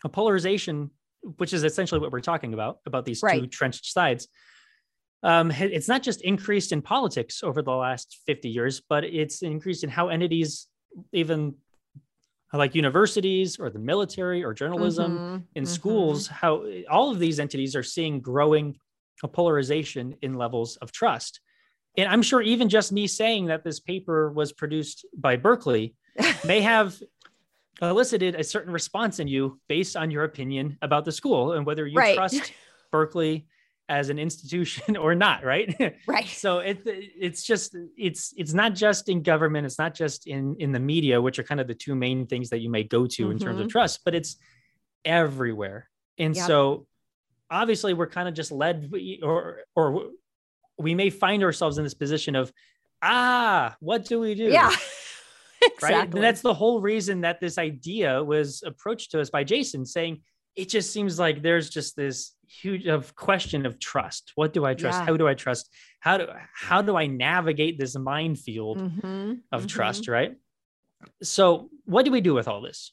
a 0.03 0.09
polarization, 0.09 0.89
which 1.37 1.53
is 1.53 1.63
essentially 1.63 2.01
what 2.01 2.11
we're 2.11 2.19
talking 2.19 2.53
about, 2.53 2.79
about 2.85 3.05
these 3.05 3.21
two 3.21 3.25
Right. 3.25 3.51
trenched 3.51 3.85
sides, 3.93 4.27
um, 5.23 5.49
it's 5.51 5.87
not 5.87 6.03
just 6.03 6.21
increased 6.21 6.71
in 6.73 6.81
politics 6.81 7.41
over 7.43 7.61
the 7.61 7.71
last 7.71 8.19
50 8.25 8.49
years, 8.49 8.81
but 8.81 9.03
it's 9.05 9.41
increased 9.41 9.83
in 9.85 9.89
how 9.89 10.09
entities, 10.09 10.67
even 11.13 11.55
like 12.51 12.73
universities 12.75 13.59
or 13.59 13.69
the 13.69 13.79
military 13.79 14.43
or 14.43 14.53
journalism, 14.53 15.19
Mhm. 15.19 15.43
in 15.55 15.63
Mhm. 15.63 15.67
schools, 15.67 16.27
how 16.27 16.65
all 16.89 17.11
of 17.11 17.19
these 17.19 17.39
entities 17.39 17.75
are 17.75 17.83
seeing 17.83 18.19
growing 18.21 18.77
a 19.23 19.27
polarization 19.27 20.15
in 20.21 20.35
levels 20.35 20.77
of 20.77 20.91
trust. 20.91 21.41
And 21.97 22.07
I'm 22.07 22.21
sure 22.21 22.41
even 22.41 22.69
just 22.69 22.91
me 22.91 23.07
saying 23.07 23.47
that 23.47 23.63
this 23.63 23.79
paper 23.79 24.31
was 24.31 24.51
produced 24.53 25.05
by 25.17 25.35
Berkeley 25.35 25.95
may 26.43 26.61
have 26.61 26.95
elicited 27.81 28.35
a 28.35 28.43
certain 28.43 28.71
response 28.73 29.19
in 29.19 29.27
you 29.27 29.59
based 29.67 29.95
on 29.95 30.11
your 30.11 30.23
opinion 30.23 30.77
about 30.81 31.05
the 31.05 31.11
school 31.11 31.53
and 31.53 31.65
whether 31.65 31.85
you 31.87 31.97
Right. 31.97 32.15
trust 32.15 32.53
Berkeley 32.91 33.47
as 33.87 34.09
an 34.09 34.19
institution 34.19 34.95
or 35.05 35.15
not, 35.15 35.43
right? 35.43 35.73
Right. 36.07 36.27
so 36.27 36.59
it 36.59 36.81
it's 36.85 37.43
just 37.43 37.75
it's 37.97 38.33
it's 38.37 38.53
not 38.53 38.75
just 38.75 39.09
in 39.09 39.23
government, 39.23 39.65
it's 39.65 39.79
not 39.79 39.93
just 39.95 40.27
in 40.27 40.55
in 40.59 40.71
the 40.71 40.79
media, 40.79 41.19
which 41.21 41.39
are 41.39 41.43
kind 41.43 41.59
of 41.59 41.67
the 41.67 41.73
two 41.73 41.95
main 41.95 42.27
things 42.27 42.49
that 42.49 42.59
you 42.59 42.69
may 42.69 42.83
go 42.83 43.07
to 43.07 43.31
in 43.31 43.39
terms 43.39 43.59
of 43.59 43.65
Mhm. 43.67 43.71
trust, 43.71 44.01
but 44.05 44.13
it's 44.13 44.37
everywhere. 45.05 45.89
And 46.17 46.35
Yep. 46.35 46.45
so 46.45 46.87
obviously 47.51 47.93
we're 47.93 48.07
kind 48.07 48.27
of 48.27 48.33
just 48.33 48.51
led 48.51 48.91
or 49.23 49.59
or 49.75 50.09
we 50.77 50.95
may 50.95 51.09
find 51.09 51.43
ourselves 51.43 51.77
in 51.77 51.83
this 51.83 51.93
position 51.93 52.35
of 52.35 52.51
ah, 53.01 53.75
what 53.79 54.05
do 54.05 54.19
we 54.19 54.35
do? 54.35 54.45
Yeah. 54.45 54.73
right? 55.81 56.13
And 56.13 56.23
that's 56.23 56.41
the 56.41 56.53
whole 56.53 56.81
reason 56.81 57.21
that 57.21 57.39
this 57.39 57.57
idea 57.57 58.23
was 58.23 58.63
approached 58.65 59.11
to 59.11 59.21
us 59.21 59.29
by 59.29 59.43
Jason, 59.43 59.85
saying 59.85 60.21
it 60.55 60.69
just 60.69 60.91
seems 60.91 61.19
like 61.19 61.41
there's 61.41 61.69
just 61.69 61.95
this 61.95 62.33
huge 62.47 62.87
of 62.87 63.15
question 63.15 63.65
of 63.65 63.79
trust. 63.79 64.31
What 64.35 64.51
do 64.53 64.65
I 64.65 64.73
trust? 64.73 64.99
Yeah. 64.99 65.05
How 65.05 65.17
do 65.17 65.27
I 65.27 65.33
trust? 65.33 65.69
How 65.99 66.17
do 66.17 66.27
how 66.53 66.81
do 66.81 66.95
I 66.97 67.07
navigate 67.07 67.77
this 67.79 67.95
minefield 67.97 68.77
Mhm. 68.79 69.41
of 69.51 69.63
Mhm. 69.63 69.69
trust? 69.69 70.07
Right. 70.07 70.35
So, 71.23 71.69
what 71.85 72.03
do 72.05 72.11
we 72.11 72.19
do 72.21 72.33
with 72.33 72.47
all 72.47 72.61
this? 72.61 72.91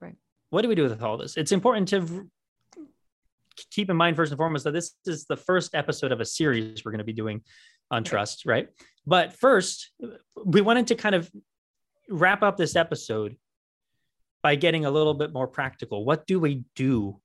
Right. 0.00 0.16
What 0.50 0.62
do 0.62 0.68
we 0.68 0.74
do 0.74 0.82
with 0.82 1.02
all 1.02 1.16
this? 1.16 1.36
It's 1.36 1.52
important 1.52 1.88
to 1.88 2.28
keep 3.70 3.90
in 3.90 3.96
mind 3.96 4.16
first 4.16 4.32
and 4.32 4.38
foremost 4.38 4.64
that 4.64 4.72
this 4.72 4.94
is 5.06 5.24
the 5.26 5.36
first 5.36 5.74
episode 5.74 6.12
of 6.12 6.20
a 6.20 6.24
series 6.24 6.84
we're 6.84 6.92
going 6.92 6.98
to 6.98 7.04
be 7.04 7.12
doing 7.12 7.42
on 7.90 8.04
trust, 8.04 8.46
right? 8.46 8.68
But 9.06 9.32
first, 9.32 9.90
we 10.44 10.60
wanted 10.60 10.88
to 10.88 10.94
kind 10.94 11.14
of 11.14 11.30
wrap 12.08 12.42
up 12.42 12.56
this 12.56 12.76
episode 12.76 13.36
by 14.42 14.54
getting 14.54 14.84
a 14.84 14.90
little 14.90 15.14
bit 15.14 15.32
more 15.32 15.46
practical. 15.48 16.04
What 16.04 16.26
do 16.26 16.38
we 16.40 16.64
do 16.74 17.20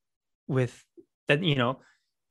with 0.48 0.84
that? 1.28 1.44
You 1.44 1.56
know, 1.56 1.80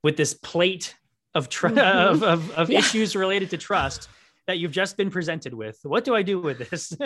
with 0.03 0.17
this 0.17 0.33
plate 0.33 0.95
of 1.35 1.47
tr- 1.49 1.67
Mhm. 1.69 1.77
of 2.11 2.23
of, 2.23 2.51
of 2.51 2.69
Yeah. 2.69 2.79
issues 2.79 3.15
related 3.15 3.49
to 3.51 3.57
trust 3.57 4.09
that 4.47 4.57
you've 4.57 4.71
just 4.71 4.97
been 4.97 5.09
presented 5.11 5.53
with. 5.53 5.79
What 5.83 6.03
do 6.03 6.15
I 6.15 6.23
do 6.23 6.39
with 6.39 6.69
this? 6.69 6.89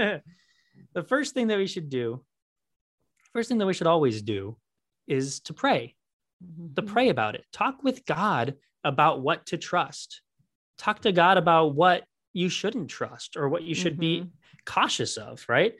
the 0.94 1.04
first 1.08 1.34
thing 1.34 1.48
that 1.48 1.58
we 1.58 1.68
should 1.68 1.90
do, 1.90 2.24
first 3.34 3.50
thing 3.50 3.58
that 3.60 3.66
we 3.68 3.74
should 3.74 3.88
always 3.88 4.22
do, 4.22 4.58
is 5.08 5.40
to 5.42 5.54
pray. 5.54 5.96
To 6.76 6.82
Mhm. 6.82 6.88
pray 6.88 7.10
about 7.10 7.36
it. 7.36 7.46
Talk 7.52 7.84
with 7.84 8.06
God 8.06 8.56
about 8.84 9.22
what 9.22 9.46
to 9.48 9.58
trust. 9.58 10.22
Talk 10.78 11.02
to 11.02 11.12
God 11.12 11.38
about 11.38 11.74
what 11.76 12.06
you 12.34 12.50
shouldn't 12.50 12.90
trust 12.90 13.38
or 13.38 13.48
what 13.50 13.64
you 13.64 13.74
should 13.74 13.98
be 13.98 14.30
cautious 14.66 15.18
of, 15.18 15.46
right? 15.48 15.76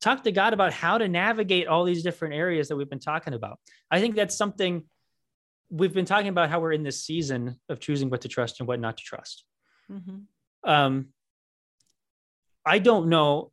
Talk 0.00 0.24
to 0.24 0.32
God 0.32 0.52
about 0.52 0.72
how 0.72 0.98
to 0.98 1.08
navigate 1.08 1.68
all 1.68 1.84
these 1.84 2.02
different 2.02 2.34
areas 2.34 2.68
that 2.68 2.76
we've 2.76 2.90
been 2.90 2.98
talking 2.98 3.34
about. 3.34 3.60
I 3.90 4.00
think 4.00 4.16
that's 4.16 4.34
something 4.36 4.88
we've 5.70 5.94
been 5.94 6.04
talking 6.04 6.28
about 6.28 6.50
how 6.50 6.58
we're 6.60 6.72
in 6.72 6.82
this 6.82 7.04
season 7.04 7.60
of 7.68 7.78
choosing 7.78 8.10
what 8.10 8.22
to 8.22 8.28
trust 8.28 8.58
and 8.58 8.66
what 8.66 8.80
not 8.80 8.96
to 8.96 9.04
trust. 9.04 9.44
Mhm. 9.88 10.26
Um, 10.64 11.12
I 12.66 12.80
don't 12.80 13.08
know. 13.08 13.52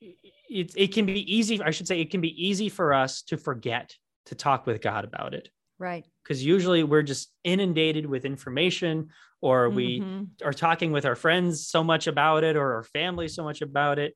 It, 0.00 0.72
it 0.76 0.92
can 0.92 1.06
be 1.06 1.34
easy, 1.34 1.62
I 1.62 1.70
should 1.70 1.88
say, 1.88 2.00
it 2.00 2.10
can 2.10 2.20
be 2.20 2.46
easy 2.46 2.68
for 2.68 2.92
us 2.92 3.22
to 3.22 3.36
forget 3.38 3.96
to 4.26 4.34
talk 4.34 4.66
with 4.66 4.80
God 4.82 5.04
about 5.04 5.32
it 5.34 5.48
Right. 5.80 6.04
because 6.22 6.44
usually 6.44 6.84
we're 6.84 7.02
just 7.02 7.32
inundated 7.42 8.04
with 8.06 8.24
information 8.24 9.08
or 9.40 9.70
we 9.70 10.00
Mhm. 10.00 10.28
are 10.44 10.52
talking 10.52 10.92
with 10.92 11.04
our 11.06 11.16
friends 11.16 11.66
so 11.66 11.82
much 11.82 12.06
about 12.06 12.44
it 12.44 12.54
or 12.56 12.74
our 12.74 12.84
family 12.84 13.26
so 13.28 13.42
much 13.42 13.62
about 13.62 13.98
it 13.98 14.14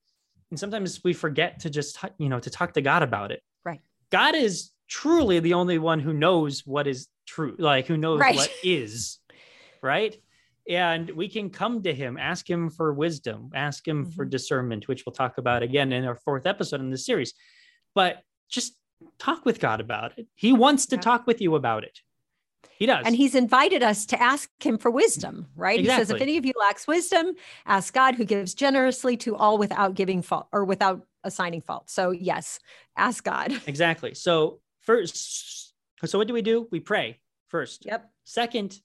and 0.51 0.61
sometimes 0.61 1.03
we 1.03 1.13
forget 1.15 1.59
to 1.61 1.71
just 1.71 1.99
you 2.19 2.29
know 2.29 2.39
to 2.39 2.51
talk 2.51 2.75
to 2.75 2.83
god 2.83 3.03
about 3.03 3.33
it 3.33 3.41
Right. 3.65 3.81
god 4.11 4.35
is 4.35 4.71
truly 4.89 5.41
the 5.41 5.55
only 5.55 5.79
one 5.79 5.99
who 5.99 6.13
knows 6.13 6.61
what 6.67 6.87
is 6.87 7.09
true 7.27 7.57
like 7.59 7.87
who 7.87 7.97
knows 7.97 8.21
Right. 8.21 8.37
what 8.37 8.51
is 8.63 9.19
right 9.83 10.15
and 10.69 11.11
we 11.11 11.29
can 11.29 11.49
come 11.51 11.83
to 11.83 11.93
him 11.95 12.17
ask 12.19 12.49
him 12.49 12.69
for 12.71 12.93
wisdom 12.93 13.51
ask 13.55 13.89
him 13.89 14.05
for 14.05 14.25
Mhm. 14.27 14.31
discernment 14.31 14.87
which 14.89 15.05
we'll 15.07 15.15
talk 15.15 15.39
about 15.39 15.63
again 15.63 15.91
in 15.93 16.05
our 16.05 16.15
fourth 16.17 16.47
episode 16.47 16.81
in 16.81 16.91
this 16.91 17.07
series 17.07 17.33
but 17.95 18.23
just 18.51 18.79
talk 19.19 19.45
with 19.45 19.61
god 19.61 19.81
about 19.81 20.19
it 20.19 20.27
he 20.35 20.53
wants 20.53 20.87
to 20.87 20.97
Yeah. 20.97 21.03
talk 21.03 21.27
with 21.27 21.41
you 21.41 21.55
about 21.55 21.85
it 21.85 22.01
he 22.77 22.87
does 22.87 23.07
And 23.07 23.15
he's 23.15 23.35
invited 23.37 23.83
us 23.85 24.05
to 24.07 24.21
ask 24.21 24.51
him 24.61 24.79
for 24.79 24.91
wisdom, 24.91 25.47
right? 25.55 25.79
He 25.79 25.87
says, 25.87 26.11
if 26.11 26.21
any 26.21 26.37
of 26.39 26.45
you 26.45 26.53
lacks 26.59 26.89
wisdom, 26.89 27.35
ask 27.67 27.95
God 27.95 28.17
who 28.17 28.25
gives 28.25 28.53
generously 28.53 29.17
to 29.19 29.37
all 29.37 29.59
without 29.59 29.95
giving 29.95 30.23
fault 30.23 30.49
or 30.51 30.65
without 30.65 31.07
assigning 31.23 31.61
fault. 31.61 31.89
So, 31.89 32.11
yes, 32.11 32.59
ask 32.97 33.23
God. 33.23 33.53
Exactly. 33.69 34.15
So 34.15 34.61
first, 34.81 35.73
so 36.05 36.19
what 36.19 36.27
do 36.27 36.35
we 36.35 36.43
do? 36.43 36.67
We 36.73 36.81
pray 36.81 37.21
first. 37.47 37.87
Yep. 37.87 38.11
Second, 38.25 38.81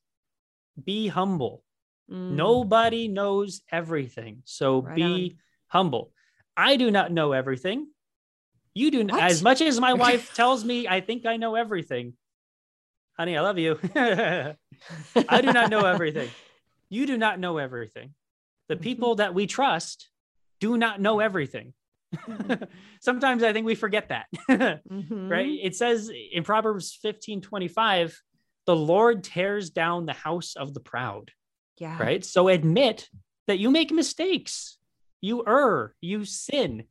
be 0.84 1.07
humble. 1.07 1.63
Mm, 2.11 2.32
Nobody 2.32 3.07
knows 3.07 3.61
everything. 3.72 4.43
So 4.45 4.82
Right 4.82 4.95
be 4.95 5.38
humble. 5.67 6.11
I 6.55 6.76
do 6.76 6.91
not 6.91 7.11
know 7.11 7.32
everything. 7.32 7.88
You 8.80 8.91
do 8.91 9.03
What? 9.05 9.21
as 9.21 9.41
much 9.43 9.61
as 9.61 9.80
my 9.80 9.93
wife 10.05 10.34
tells 10.34 10.63
me 10.63 10.88
I 10.88 11.01
think 11.01 11.25
I 11.25 11.36
know 11.38 11.55
everything. 11.55 12.13
Honey, 13.17 13.36
I 13.38 13.41
love 13.41 13.57
you. 13.57 13.77
I 13.95 15.41
do 15.41 15.51
not 15.51 15.69
know 15.69 15.86
everything. 15.86 16.30
You 16.91 17.05
do 17.05 17.17
not 17.19 17.39
know 17.39 17.59
everything. 17.59 18.15
The 18.67 18.75
Mhm. 18.75 18.82
people 18.82 19.15
that 19.21 19.36
we 19.36 19.45
trust 19.45 20.09
do 20.59 20.75
not 20.75 20.99
know 20.99 21.19
everything. 21.19 21.73
Sometimes 22.99 23.43
I 23.43 23.53
think 23.53 23.67
we 23.67 23.75
forget 23.75 24.09
that. 24.09 24.25
Mhm. 24.49 25.30
right? 25.30 25.59
It 25.61 25.75
says 25.75 26.09
in 26.32 26.43
Proverbs 26.43 26.97
15 26.99 27.41
25, 27.41 28.19
the 28.65 28.75
Lord 28.75 29.23
tears 29.23 29.69
down 29.69 30.07
the 30.07 30.13
house 30.13 30.55
of 30.55 30.73
the 30.73 30.80
proud, 30.80 31.32
Yeah. 31.77 32.01
right? 32.01 32.25
So 32.25 32.47
admit 32.47 33.07
that 33.47 33.59
you 33.59 33.69
make 33.69 33.91
mistakes, 33.91 34.80
you 35.21 35.43
err, 35.47 35.93
you 36.01 36.25
sin. 36.25 36.86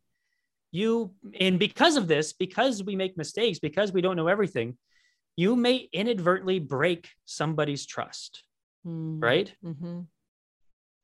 You, 0.71 1.15
and 1.41 1.59
because 1.59 1.97
of 1.97 2.09
this, 2.09 2.33
because 2.33 2.83
we 2.85 2.95
make 2.97 3.17
mistakes, 3.17 3.59
because 3.59 3.93
we 3.93 4.01
don't 4.03 4.17
know 4.17 4.29
everything, 4.29 4.77
you 5.37 5.57
may 5.57 5.89
inadvertently 5.93 6.59
break 6.59 7.09
somebody's 7.25 7.87
trust, 7.87 8.45
Mm. 8.87 9.23
right? 9.23 9.55
Mhm. 9.65 10.07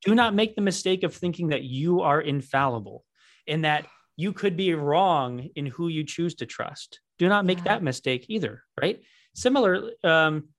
do 0.03 0.13
not 0.13 0.35
make 0.35 0.55
the 0.55 0.61
mistake 0.61 1.01
of 1.01 1.15
thinking 1.15 1.47
that 1.47 1.63
you 1.63 2.01
are 2.01 2.21
infallible 2.21 3.03
and 3.47 3.65
that 3.65 3.87
you 4.15 4.33
could 4.33 4.55
be 4.55 4.71
wrong 4.75 5.49
in 5.55 5.65
who 5.65 5.87
you 5.87 6.03
choose 6.03 6.35
to 6.35 6.45
trust. 6.45 6.99
Do 7.17 7.27
not 7.27 7.43
make 7.43 7.57
Yeah. 7.59 7.63
that 7.63 7.83
mistake 7.83 8.25
either, 8.29 8.63
right? 8.79 9.03
Similar, 9.33 9.93
um, 10.03 10.49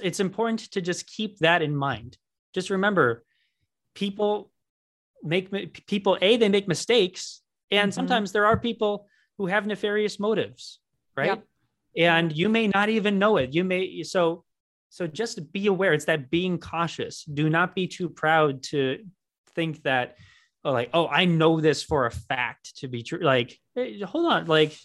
it's 0.00 0.20
important 0.20 0.60
to 0.72 0.80
just 0.80 1.08
keep 1.08 1.38
that 1.38 1.62
in 1.62 1.74
mind. 1.74 2.16
Just 2.54 2.70
remember, 2.70 3.24
people 3.94 4.52
make 5.24 5.50
people 5.88 6.16
a 6.22 6.36
they 6.36 6.48
make 6.48 6.68
mistakes, 6.68 7.42
and 7.72 7.90
Mhm. 7.90 7.94
sometimes 7.94 8.30
there 8.32 8.46
are 8.46 8.56
people 8.56 9.08
who 9.38 9.46
have 9.46 9.66
nefarious 9.66 10.20
motives, 10.20 10.78
right? 11.16 11.26
Yep. 11.26 11.46
And 11.96 12.32
you 12.32 12.48
may 12.48 12.68
not 12.68 12.88
even 12.88 13.18
know 13.18 13.36
it. 13.38 13.52
You 13.52 13.64
may 13.64 14.02
so 14.04 14.44
so 14.90 15.06
just 15.06 15.50
be 15.52 15.66
aware. 15.68 15.94
It's 15.94 16.04
that 16.04 16.30
being 16.30 16.58
cautious. 16.58 17.24
Do 17.24 17.48
not 17.48 17.74
be 17.74 17.88
too 17.88 18.10
proud 18.10 18.62
to 18.64 18.98
think 19.54 19.82
that, 19.84 20.16
oh, 20.64 20.72
like, 20.72 20.90
oh, 20.92 21.08
I 21.08 21.24
know 21.24 21.62
this 21.62 21.82
for 21.82 22.04
a 22.04 22.10
fact 22.10 22.76
to 22.80 22.88
be 22.88 23.02
true. 23.02 23.20
Like, 23.20 23.58
hey, 23.74 24.00
hold 24.00 24.26
on, 24.30 24.46
like, 24.46 24.76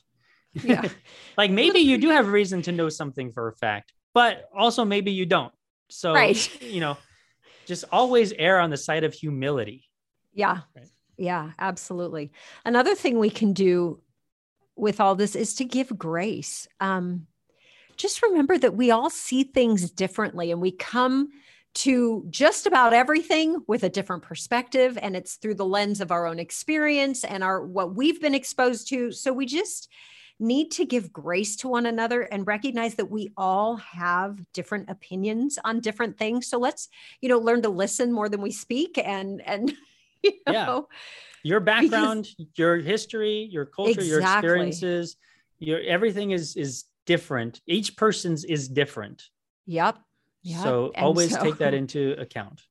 Yeah. 0.53 0.87
like 1.37 1.51
maybe 1.51 1.79
you 1.79 1.97
do 1.97 2.07
have 2.09 2.29
reason 2.29 2.61
to 2.63 2.71
know 2.71 2.87
something 2.87 3.33
for 3.33 3.49
a 3.49 3.55
fact, 3.57 3.91
but 4.13 4.49
also 4.55 4.85
maybe 4.85 5.11
you 5.11 5.25
don't. 5.25 5.53
So, 5.89 6.13
Right. 6.13 6.39
you 6.61 6.79
know, 6.79 6.97
just 7.65 7.83
always 7.91 8.31
err 8.31 8.59
on 8.61 8.69
the 8.69 8.77
side 8.77 9.03
of 9.03 9.13
humility. 9.13 9.89
Yeah. 10.33 10.61
Right. 10.73 10.87
Yeah, 11.17 11.51
absolutely. 11.57 12.31
Another 12.63 12.95
thing 12.95 13.17
we 13.17 13.29
can 13.29 13.53
do 13.53 13.99
with 14.75 14.99
all 15.01 15.15
this 15.15 15.35
is 15.35 15.55
to 15.55 15.65
give 15.65 15.97
grace. 15.97 16.67
Um, 16.79 17.27
just 17.97 18.21
remember 18.21 18.57
that 18.57 18.75
we 18.75 18.91
all 18.91 19.09
see 19.09 19.43
things 19.43 19.89
differently 19.89 20.51
and 20.51 20.61
we 20.61 20.71
come 20.71 21.29
to 21.73 22.25
just 22.29 22.65
about 22.65 22.93
everything 22.93 23.57
with 23.67 23.83
a 23.83 23.89
different 23.89 24.23
perspective 24.23 24.97
and 25.01 25.15
it's 25.15 25.35
through 25.35 25.55
the 25.55 25.65
lens 25.65 26.01
of 26.01 26.11
our 26.11 26.25
own 26.25 26.39
experience 26.39 27.23
and 27.23 27.43
our 27.43 27.63
what 27.63 27.95
we've 27.95 28.21
been 28.21 28.33
exposed 28.33 28.87
to 28.89 29.11
so 29.11 29.31
we 29.31 29.45
just 29.45 29.89
need 30.39 30.71
to 30.71 30.85
give 30.85 31.13
grace 31.13 31.55
to 31.55 31.67
one 31.67 31.85
another 31.85 32.21
and 32.21 32.47
recognize 32.47 32.95
that 32.95 33.11
we 33.11 33.31
all 33.37 33.75
have 33.75 34.39
different 34.53 34.89
opinions 34.89 35.59
on 35.65 35.79
different 35.79 36.17
things 36.17 36.47
so 36.47 36.57
let's 36.57 36.89
you 37.21 37.29
know 37.29 37.39
learn 37.39 37.61
to 37.61 37.69
listen 37.69 38.11
more 38.11 38.29
than 38.29 38.41
we 38.41 38.51
speak 38.51 38.99
and 39.03 39.41
and 39.41 39.75
you 40.47 40.53
Yeah. 40.53 40.81
Your 41.43 41.59
background, 41.59 42.27
your 42.55 42.77
history, 42.77 43.47
your 43.51 43.65
culture, 43.65 44.03
your 44.03 44.19
experiences, 44.19 45.15
your 45.59 45.79
everything 45.81 46.31
is 46.31 46.55
is 46.55 46.85
different. 47.05 47.61
Each 47.67 47.95
person's 47.95 48.43
is 48.43 48.67
different. 48.67 49.23
Yep. 49.65 49.97
Yep. 50.43 50.63
So 50.63 50.91
And 50.95 51.05
always 51.05 51.31
so- 51.33 51.41
take 51.41 51.57
that 51.57 51.73
into 51.81 52.15
account. 52.19 52.61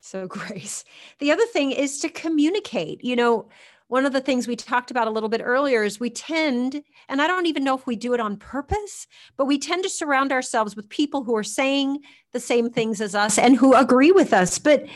So, 0.00 0.28
Grace, 0.28 0.84
the 1.18 1.32
other 1.32 1.46
thing 1.46 1.72
is 1.72 1.98
to 2.00 2.08
communicate. 2.08 3.02
You 3.02 3.16
know, 3.16 3.48
one 3.88 4.06
of 4.06 4.12
the 4.12 4.20
things 4.20 4.46
we 4.46 4.54
talked 4.54 4.92
about 4.92 5.08
a 5.08 5.10
little 5.10 5.28
bit 5.28 5.40
earlier 5.42 5.82
is 5.82 5.98
we 5.98 6.10
tend, 6.10 6.82
and 7.08 7.20
I 7.20 7.26
don't 7.26 7.46
even 7.46 7.64
know 7.64 7.74
if 7.76 7.88
we 7.88 7.96
do 7.96 8.14
it 8.14 8.20
on 8.20 8.36
purpose, 8.36 9.08
but 9.36 9.46
we 9.46 9.58
tend 9.58 9.82
to 9.82 9.88
surround 9.90 10.30
ourselves 10.30 10.76
with 10.76 10.88
people 10.88 11.24
who 11.24 11.34
are 11.34 11.42
saying 11.42 11.98
the 12.32 12.38
same 12.38 12.70
things 12.70 13.00
as 13.00 13.16
us 13.16 13.36
and 13.36 13.56
who 13.56 13.74
agree 13.74 14.12
with 14.12 14.32
us. 14.32 14.60
But 14.60 14.86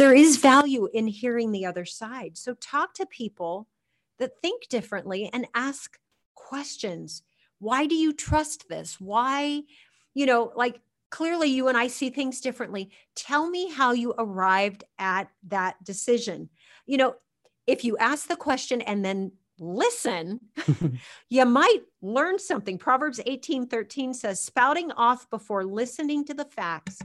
there 0.00 0.14
is 0.14 0.38
value 0.38 0.88
in 0.94 1.06
hearing 1.06 1.52
the 1.52 1.66
other 1.66 1.84
side. 1.84 2.38
So, 2.38 2.54
talk 2.54 2.94
to 2.94 3.04
people 3.04 3.68
that 4.18 4.40
think 4.40 4.66
differently 4.70 5.28
and 5.30 5.46
ask 5.54 5.98
questions. 6.34 7.22
Why 7.58 7.84
do 7.84 7.94
you 7.94 8.14
trust 8.14 8.66
this? 8.70 8.98
Why, 8.98 9.60
you 10.14 10.24
know, 10.24 10.54
like 10.56 10.80
clearly 11.10 11.48
you 11.48 11.68
and 11.68 11.76
I 11.76 11.88
see 11.88 12.08
things 12.08 12.40
differently. 12.40 12.90
Tell 13.14 13.46
me 13.50 13.68
how 13.70 13.92
you 13.92 14.14
arrived 14.16 14.84
at 14.98 15.28
that 15.48 15.84
decision. 15.84 16.48
You 16.86 16.96
know, 16.96 17.14
if 17.66 17.84
you 17.84 17.98
ask 17.98 18.26
the 18.26 18.36
question 18.36 18.80
and 18.80 19.04
then 19.04 19.32
listen, 19.58 20.40
you 21.28 21.44
might 21.44 21.80
learn 22.00 22.38
something. 22.38 22.78
Proverbs 22.78 23.20
18 23.26 23.66
13 23.66 24.14
says, 24.14 24.42
spouting 24.42 24.92
off 24.92 25.28
before 25.28 25.62
listening 25.62 26.24
to 26.24 26.32
the 26.32 26.46
facts 26.46 27.00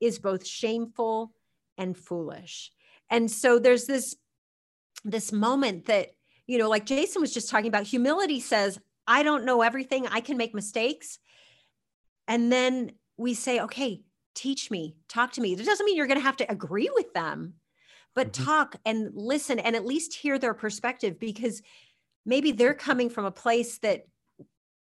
is 0.00 0.18
both 0.18 0.44
shameful 0.44 1.30
and 1.78 1.96
foolish. 1.96 2.72
And 3.10 3.30
so 3.30 3.58
there's 3.58 3.86
this 3.86 4.16
this 5.04 5.30
moment 5.30 5.86
that, 5.86 6.10
you 6.46 6.58
know, 6.58 6.68
like 6.68 6.86
Jason 6.86 7.20
was 7.20 7.32
just 7.32 7.48
talking 7.48 7.68
about, 7.68 7.84
humility 7.84 8.40
says, 8.40 8.78
I 9.06 9.22
don't 9.22 9.44
know 9.44 9.62
everything, 9.62 10.06
I 10.08 10.20
can 10.20 10.36
make 10.36 10.54
mistakes. 10.54 11.18
And 12.26 12.50
then 12.50 12.92
we 13.16 13.34
say, 13.34 13.60
okay, 13.60 14.02
teach 14.34 14.70
me, 14.70 14.96
talk 15.08 15.32
to 15.32 15.40
me. 15.40 15.52
It 15.52 15.64
doesn't 15.64 15.86
mean 15.86 15.96
you're 15.96 16.08
going 16.08 16.18
to 16.18 16.24
have 16.24 16.38
to 16.38 16.50
agree 16.50 16.90
with 16.94 17.12
them, 17.14 17.54
but 18.14 18.32
Mhm. 18.32 18.44
talk 18.44 18.76
and 18.84 19.10
listen 19.14 19.58
and 19.58 19.76
at 19.76 19.86
least 19.86 20.14
hear 20.14 20.38
their 20.38 20.54
perspective 20.54 21.18
because 21.20 21.62
maybe 22.24 22.52
they're 22.52 22.74
coming 22.74 23.08
from 23.08 23.24
a 23.26 23.30
place 23.30 23.78
that 23.78 24.06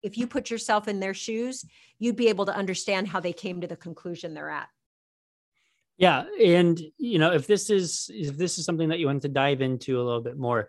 if 0.03 0.17
you 0.17 0.27
put 0.27 0.51
yourself 0.51 0.89
in 0.89 1.01
their 1.01 1.15
shoes, 1.15 1.65
you'd 1.99 2.17
be 2.17 2.29
able 2.29 2.47
to 2.47 2.55
understand 2.55 3.09
how 3.09 3.21
they 3.21 3.33
came 3.33 3.61
to 3.61 3.67
the 3.67 3.77
conclusion 3.77 4.35
they're 4.35 4.51
at. 4.51 4.69
Yeah, 6.03 6.25
and 6.45 6.83
you 6.99 7.21
know, 7.21 7.31
if 7.33 7.47
this 7.47 7.71
is 7.71 8.11
if 8.13 8.37
this 8.37 8.59
is 8.59 8.65
something 8.65 8.89
that 8.89 8.99
you 8.99 9.07
wanted 9.07 9.23
to 9.23 9.29
dive 9.29 9.63
into 9.63 10.01
a 10.01 10.03
little 10.03 10.21
bit 10.21 10.37
more, 10.37 10.69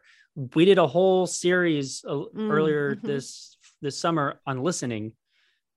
we 0.54 0.64
did 0.64 0.78
a 0.78 0.86
whole 0.86 1.26
series 1.26 2.04
Mm, 2.08 2.52
earlier 2.52 2.96
mhm. 2.96 3.02
this 3.02 3.58
this 3.82 3.98
summer 3.98 4.40
on 4.46 4.62
listening, 4.62 5.14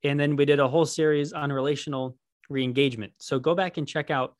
and 0.04 0.20
then 0.20 0.36
we 0.36 0.44
did 0.44 0.60
a 0.60 0.68
whole 0.68 0.84
series 0.84 1.32
on 1.32 1.50
relational 1.50 2.18
re-engagement. 2.50 3.14
So 3.18 3.38
go 3.38 3.54
back 3.54 3.78
and 3.78 3.88
check 3.88 4.10
out 4.10 4.36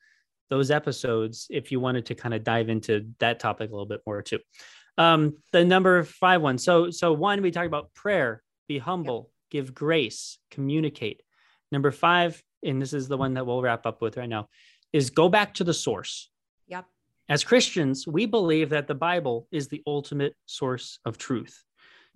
those 0.51 0.69
episodes 0.69 1.47
if 1.49 1.71
you 1.71 1.79
wanted 1.79 2.05
to 2.05 2.13
kind 2.15 2.35
of 2.35 2.43
dive 2.43 2.69
into 2.69 3.07
that 3.17 3.39
topic 3.39 3.71
a 3.71 3.73
little 3.73 3.87
bit 3.87 4.01
more 4.05 4.21
too. 4.21 4.37
Um, 4.99 5.37
the 5.51 5.65
number 5.65 6.03
five 6.03 6.43
one. 6.43 6.59
So 6.59 6.91
so 6.91 7.11
one 7.11 7.41
we 7.41 7.49
talked 7.49 7.65
about 7.65 7.91
prayer, 7.95 8.43
be 8.67 8.77
humble, 8.77 9.31
give 9.49 9.73
grace, 9.73 10.37
communicate. 10.51 11.23
Number 11.71 11.89
five, 11.89 12.43
and 12.63 12.79
this 12.79 12.93
is 12.93 13.07
the 13.07 13.17
one 13.17 13.33
that 13.33 13.47
we'll 13.47 13.63
wrap 13.63 13.87
up 13.87 13.99
with 14.01 14.15
right 14.15 14.29
now, 14.29 14.47
is 14.97 15.11
go 15.11 15.29
back 15.29 15.53
to 15.53 15.63
the 15.63 15.73
source. 15.73 16.29
Yep. 16.67 16.85
As 17.29 17.43
Christians, 17.43 18.07
we 18.07 18.25
believe 18.25 18.69
that 18.71 18.87
the 18.87 18.95
Bible 18.95 19.47
is 19.51 19.67
the 19.67 19.83
ultimate 19.85 20.33
source 20.45 20.99
of 21.05 21.17
truth. 21.17 21.55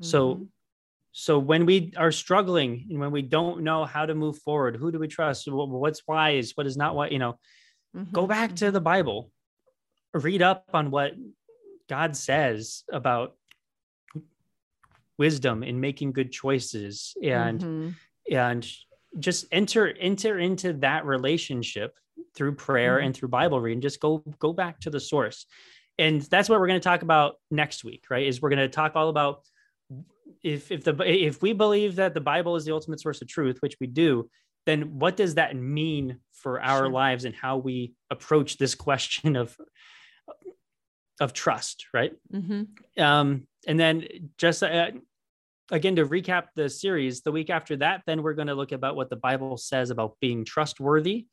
So 0.01 0.19
Mhm. 0.35 0.47
so 1.13 1.37
when 1.37 1.65
we 1.65 1.93
are 1.97 2.11
struggling 2.11 2.71
and 2.89 2.97
when 2.99 3.11
we 3.11 3.21
don't 3.21 3.57
know 3.67 3.83
how 3.85 4.05
to 4.05 4.15
move 4.15 4.37
forward, 4.47 4.77
who 4.77 4.91
do 4.93 4.97
we 4.97 5.09
trust? 5.09 5.41
What's 5.51 6.01
wise? 6.07 6.53
What 6.55 6.65
is 6.65 6.77
not 6.77 6.95
what, 6.95 7.11
you 7.11 7.19
know, 7.19 7.33
go 8.19 8.23
Mhm. 8.25 8.29
back 8.29 8.55
to 8.61 8.71
the 8.71 8.79
Bible. 8.93 9.29
Read 10.13 10.41
up 10.41 10.69
on 10.73 10.89
what 10.89 11.11
God 11.87 12.15
says 12.15 12.83
about 13.01 13.37
wisdom 15.17 15.61
in 15.63 15.79
making 15.79 16.13
good 16.13 16.31
choices 16.31 17.15
and 17.21 17.59
Mhm. 17.61 17.95
and 18.31 18.61
just 19.19 19.45
enter 19.51 19.83
enter 20.09 20.39
into 20.39 20.71
that 20.87 21.05
relationship 21.05 21.99
through 22.35 22.55
prayer 22.55 22.99
Mhm. 22.99 23.05
and 23.05 23.15
through 23.15 23.29
bible 23.29 23.59
reading 23.59 23.81
just 23.81 23.99
go 23.99 24.19
go 24.39 24.53
back 24.53 24.79
to 24.79 24.89
the 24.89 24.99
source 24.99 25.45
and 25.97 26.21
that's 26.23 26.49
what 26.49 26.59
we're 26.59 26.67
going 26.67 26.79
to 26.79 26.83
talk 26.83 27.01
about 27.01 27.35
next 27.49 27.83
week 27.83 28.05
right 28.09 28.25
is 28.25 28.41
we're 28.41 28.49
going 28.49 28.59
to 28.59 28.69
talk 28.69 28.95
all 28.95 29.09
about 29.09 29.41
if 30.43 30.71
if 30.71 30.83
the 30.83 30.95
if 31.05 31.41
we 31.41 31.53
believe 31.53 31.95
that 31.97 32.13
the 32.13 32.21
bible 32.21 32.55
is 32.55 32.63
the 32.65 32.71
ultimate 32.73 32.99
source 32.99 33.21
of 33.21 33.27
truth 33.27 33.57
which 33.61 33.75
we 33.81 33.87
do 33.87 34.29
then 34.65 34.99
what 34.99 35.17
does 35.17 35.35
that 35.35 35.55
mean 35.55 36.19
for 36.31 36.61
our 36.61 36.83
Sure. 36.83 36.89
lives 36.89 37.25
and 37.25 37.35
how 37.35 37.57
we 37.57 37.93
approach 38.09 38.57
this 38.57 38.75
question 38.75 39.35
of 39.35 39.57
of 41.19 41.33
trust 41.33 41.87
right 41.93 42.13
Mhm. 42.33 42.67
um, 42.99 43.47
and 43.67 43.79
then 43.79 44.07
just 44.37 44.63
uh, 44.63 44.91
again 45.69 45.95
to 45.95 46.05
recap 46.05 46.47
the 46.55 46.67
series, 46.69 47.21
the 47.21 47.31
week 47.31 47.49
after 47.49 47.77
that, 47.77 48.01
then 48.05 48.23
we're 48.23 48.33
going 48.33 48.49
to 48.49 48.55
look 48.55 48.73
about 48.73 48.97
what 48.97 49.09
the 49.09 49.15
Bible 49.15 49.55
says 49.55 49.89
about 49.89 50.17
being 50.19 50.43
trustworthy. 50.43 51.27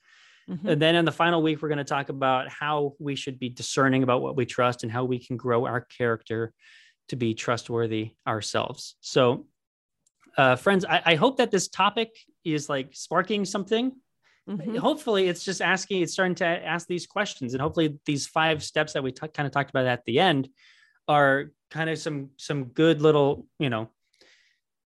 Mm-hmm. 0.48 0.68
And 0.68 0.82
then 0.82 0.94
in 0.94 1.04
the 1.04 1.12
final 1.12 1.42
week, 1.42 1.60
we're 1.60 1.68
going 1.68 1.78
to 1.78 1.84
talk 1.84 2.08
about 2.08 2.48
how 2.48 2.94
we 2.98 3.16
should 3.16 3.38
be 3.38 3.48
discerning 3.48 4.02
about 4.02 4.22
what 4.22 4.36
we 4.36 4.46
trust 4.46 4.82
and 4.82 4.90
how 4.90 5.04
we 5.04 5.18
can 5.18 5.36
grow 5.36 5.66
our 5.66 5.82
character 5.82 6.52
to 7.08 7.16
be 7.16 7.34
trustworthy 7.34 8.12
ourselves. 8.26 8.96
So, 9.00 9.46
uh, 10.36 10.56
friends, 10.56 10.84
I, 10.84 11.02
I 11.04 11.14
hope 11.16 11.38
that 11.38 11.50
this 11.50 11.68
topic 11.68 12.10
is 12.44 12.68
like 12.68 12.90
sparking 12.92 13.44
something. 13.44 13.92
Mm-hmm. 14.48 14.76
Hopefully, 14.76 15.28
it's 15.28 15.44
just 15.44 15.60
asking, 15.60 16.02
it's 16.02 16.14
starting 16.14 16.36
to 16.36 16.46
ask 16.46 16.86
these 16.86 17.06
questions, 17.06 17.52
and 17.52 17.60
hopefully, 17.60 17.98
these 18.06 18.26
five 18.26 18.62
steps 18.62 18.94
that 18.94 19.02
we 19.02 19.12
t- 19.12 19.28
kind 19.28 19.46
of 19.46 19.52
talked 19.52 19.68
about 19.68 19.86
at 19.86 20.04
the 20.06 20.20
end 20.20 20.48
are 21.06 21.50
kind 21.70 21.90
of 21.90 21.98
some 21.98 22.30
some 22.38 22.64
good 22.64 23.02
little, 23.02 23.46
you 23.58 23.68
know, 23.68 23.90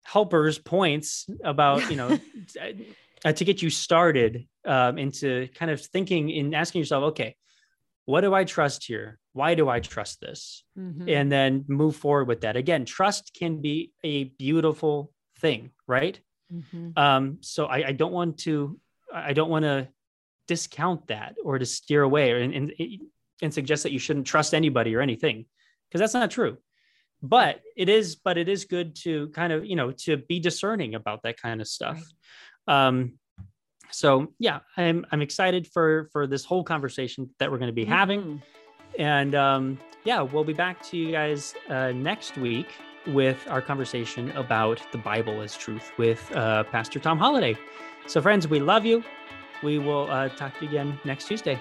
helpers 0.02 0.58
points 0.58 1.28
about 1.44 1.88
you 1.88 1.96
know 1.96 2.18
uh, 3.24 3.32
to 3.32 3.44
get 3.44 3.62
you 3.62 3.70
started 3.70 4.46
um, 4.66 4.98
into 4.98 5.48
kind 5.54 5.70
of 5.70 5.80
thinking 5.80 6.30
and 6.32 6.54
asking 6.54 6.80
yourself, 6.80 7.04
okay, 7.04 7.36
what 8.04 8.20
do 8.20 8.34
I 8.34 8.44
trust 8.44 8.84
here? 8.84 9.18
Why 9.32 9.54
do 9.54 9.68
I 9.68 9.80
trust 9.80 10.20
this? 10.20 10.62
Mm-hmm. 10.78 11.08
And 11.08 11.32
then 11.32 11.64
move 11.68 11.96
forward 11.96 12.28
with 12.28 12.42
that. 12.42 12.56
Again, 12.56 12.84
trust 12.84 13.32
can 13.34 13.62
be 13.62 13.92
a 14.04 14.24
beautiful 14.24 15.12
thing, 15.38 15.70
right? 15.86 16.20
Mm-hmm. 16.52 16.98
Um, 16.98 17.38
so 17.40 17.66
I, 17.66 17.88
I, 17.88 17.92
don't 17.92 18.12
want 18.12 18.38
to, 18.40 18.78
I 19.12 19.32
don't 19.32 19.50
want 19.50 19.64
to 19.64 19.88
discount 20.46 21.08
that 21.08 21.36
or 21.42 21.58
to 21.58 21.64
steer 21.64 22.02
away 22.02 22.42
and, 22.42 22.54
and, 22.54 22.72
and 23.40 23.54
suggest 23.54 23.84
that 23.84 23.92
you 23.92 23.98
shouldn't 23.98 24.26
trust 24.26 24.52
anybody 24.52 24.94
or 24.94 25.00
anything, 25.00 25.46
because 25.88 26.00
that's 26.00 26.14
not 26.14 26.30
true. 26.30 26.58
But 27.22 27.62
it 27.74 27.88
is, 27.88 28.16
but 28.16 28.36
it 28.36 28.50
is 28.50 28.66
good 28.66 28.96
to 28.96 29.28
kind 29.28 29.50
of, 29.50 29.64
you 29.64 29.76
know, 29.76 29.92
to 29.92 30.18
be 30.18 30.40
discerning 30.40 30.94
about 30.94 31.22
that 31.22 31.40
kind 31.40 31.62
of 31.62 31.66
stuff. 31.66 31.96
Right. 31.96 32.04
Um, 32.68 33.18
so 33.90 34.32
yeah, 34.38 34.60
I'm 34.76 35.06
I'm 35.12 35.22
excited 35.22 35.66
for 35.66 36.08
for 36.12 36.26
this 36.26 36.44
whole 36.44 36.64
conversation 36.64 37.30
that 37.38 37.50
we're 37.50 37.58
going 37.58 37.68
to 37.68 37.74
be 37.74 37.84
having, 37.84 38.20
mm-hmm. 38.20 39.00
and 39.00 39.34
um, 39.34 39.78
yeah, 40.04 40.20
we'll 40.20 40.44
be 40.44 40.52
back 40.52 40.82
to 40.90 40.96
you 40.96 41.12
guys 41.12 41.54
uh, 41.68 41.92
next 41.92 42.36
week 42.36 42.66
with 43.06 43.38
our 43.48 43.60
conversation 43.60 44.30
about 44.32 44.80
the 44.92 44.98
Bible 44.98 45.42
as 45.42 45.56
truth 45.56 45.92
with 45.98 46.34
uh, 46.34 46.64
Pastor 46.64 46.98
Tom 46.98 47.18
Holladay. 47.18 47.56
So 48.06 48.20
friends, 48.20 48.48
we 48.48 48.60
love 48.60 48.84
you. 48.84 49.04
We 49.62 49.78
will 49.78 50.10
uh, 50.10 50.28
talk 50.30 50.58
to 50.58 50.64
you 50.64 50.70
again 50.70 50.98
next 51.04 51.26
Tuesday. 51.26 51.60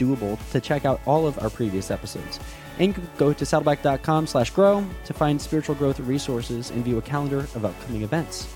doable 0.00 0.38
to 0.50 0.60
check 0.60 0.84
out 0.84 1.00
all 1.06 1.26
of 1.26 1.38
our 1.40 1.50
previous 1.50 1.90
episodes. 1.90 2.40
And 2.78 2.98
go 3.18 3.32
to 3.32 3.44
saddleback.com 3.44 4.26
slash 4.26 4.50
grow 4.50 4.86
to 5.04 5.12
find 5.12 5.40
spiritual 5.40 5.74
growth 5.74 6.00
resources 6.00 6.70
and 6.70 6.82
view 6.82 6.96
a 6.96 7.02
calendar 7.02 7.40
of 7.40 7.64
upcoming 7.64 8.02
events. 8.02 8.48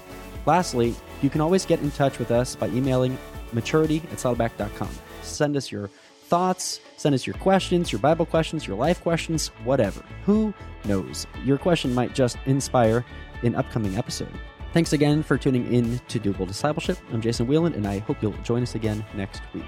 Lastly, 0.46 0.94
you 1.22 1.30
can 1.30 1.40
always 1.40 1.66
get 1.66 1.80
in 1.80 1.90
touch 1.90 2.18
with 2.18 2.30
us 2.30 2.56
by 2.56 2.68
emailing 2.68 3.18
maturity 3.52 4.02
at 4.10 4.18
saddleback.com. 4.18 4.88
Send 5.22 5.56
us 5.56 5.70
your 5.70 5.88
thoughts, 5.88 6.80
send 6.96 7.14
us 7.14 7.26
your 7.26 7.36
questions, 7.36 7.92
your 7.92 8.00
Bible 8.00 8.26
questions, 8.26 8.66
your 8.66 8.76
life 8.76 9.00
questions, 9.02 9.48
whatever. 9.64 10.02
Who 10.24 10.54
knows? 10.84 11.26
Your 11.44 11.58
question 11.58 11.94
might 11.94 12.14
just 12.14 12.38
inspire 12.46 13.04
an 13.42 13.54
upcoming 13.54 13.96
episode. 13.96 14.32
Thanks 14.72 14.92
again 14.92 15.22
for 15.22 15.38
tuning 15.38 15.72
in 15.72 16.00
to 16.08 16.18
Doable 16.18 16.48
Discipleship. 16.48 16.98
I'm 17.12 17.20
Jason 17.20 17.46
Whelan, 17.46 17.74
and 17.74 17.86
I 17.86 17.98
hope 17.98 18.20
you'll 18.20 18.32
join 18.42 18.62
us 18.62 18.74
again 18.74 19.04
next 19.14 19.42
week. 19.54 19.64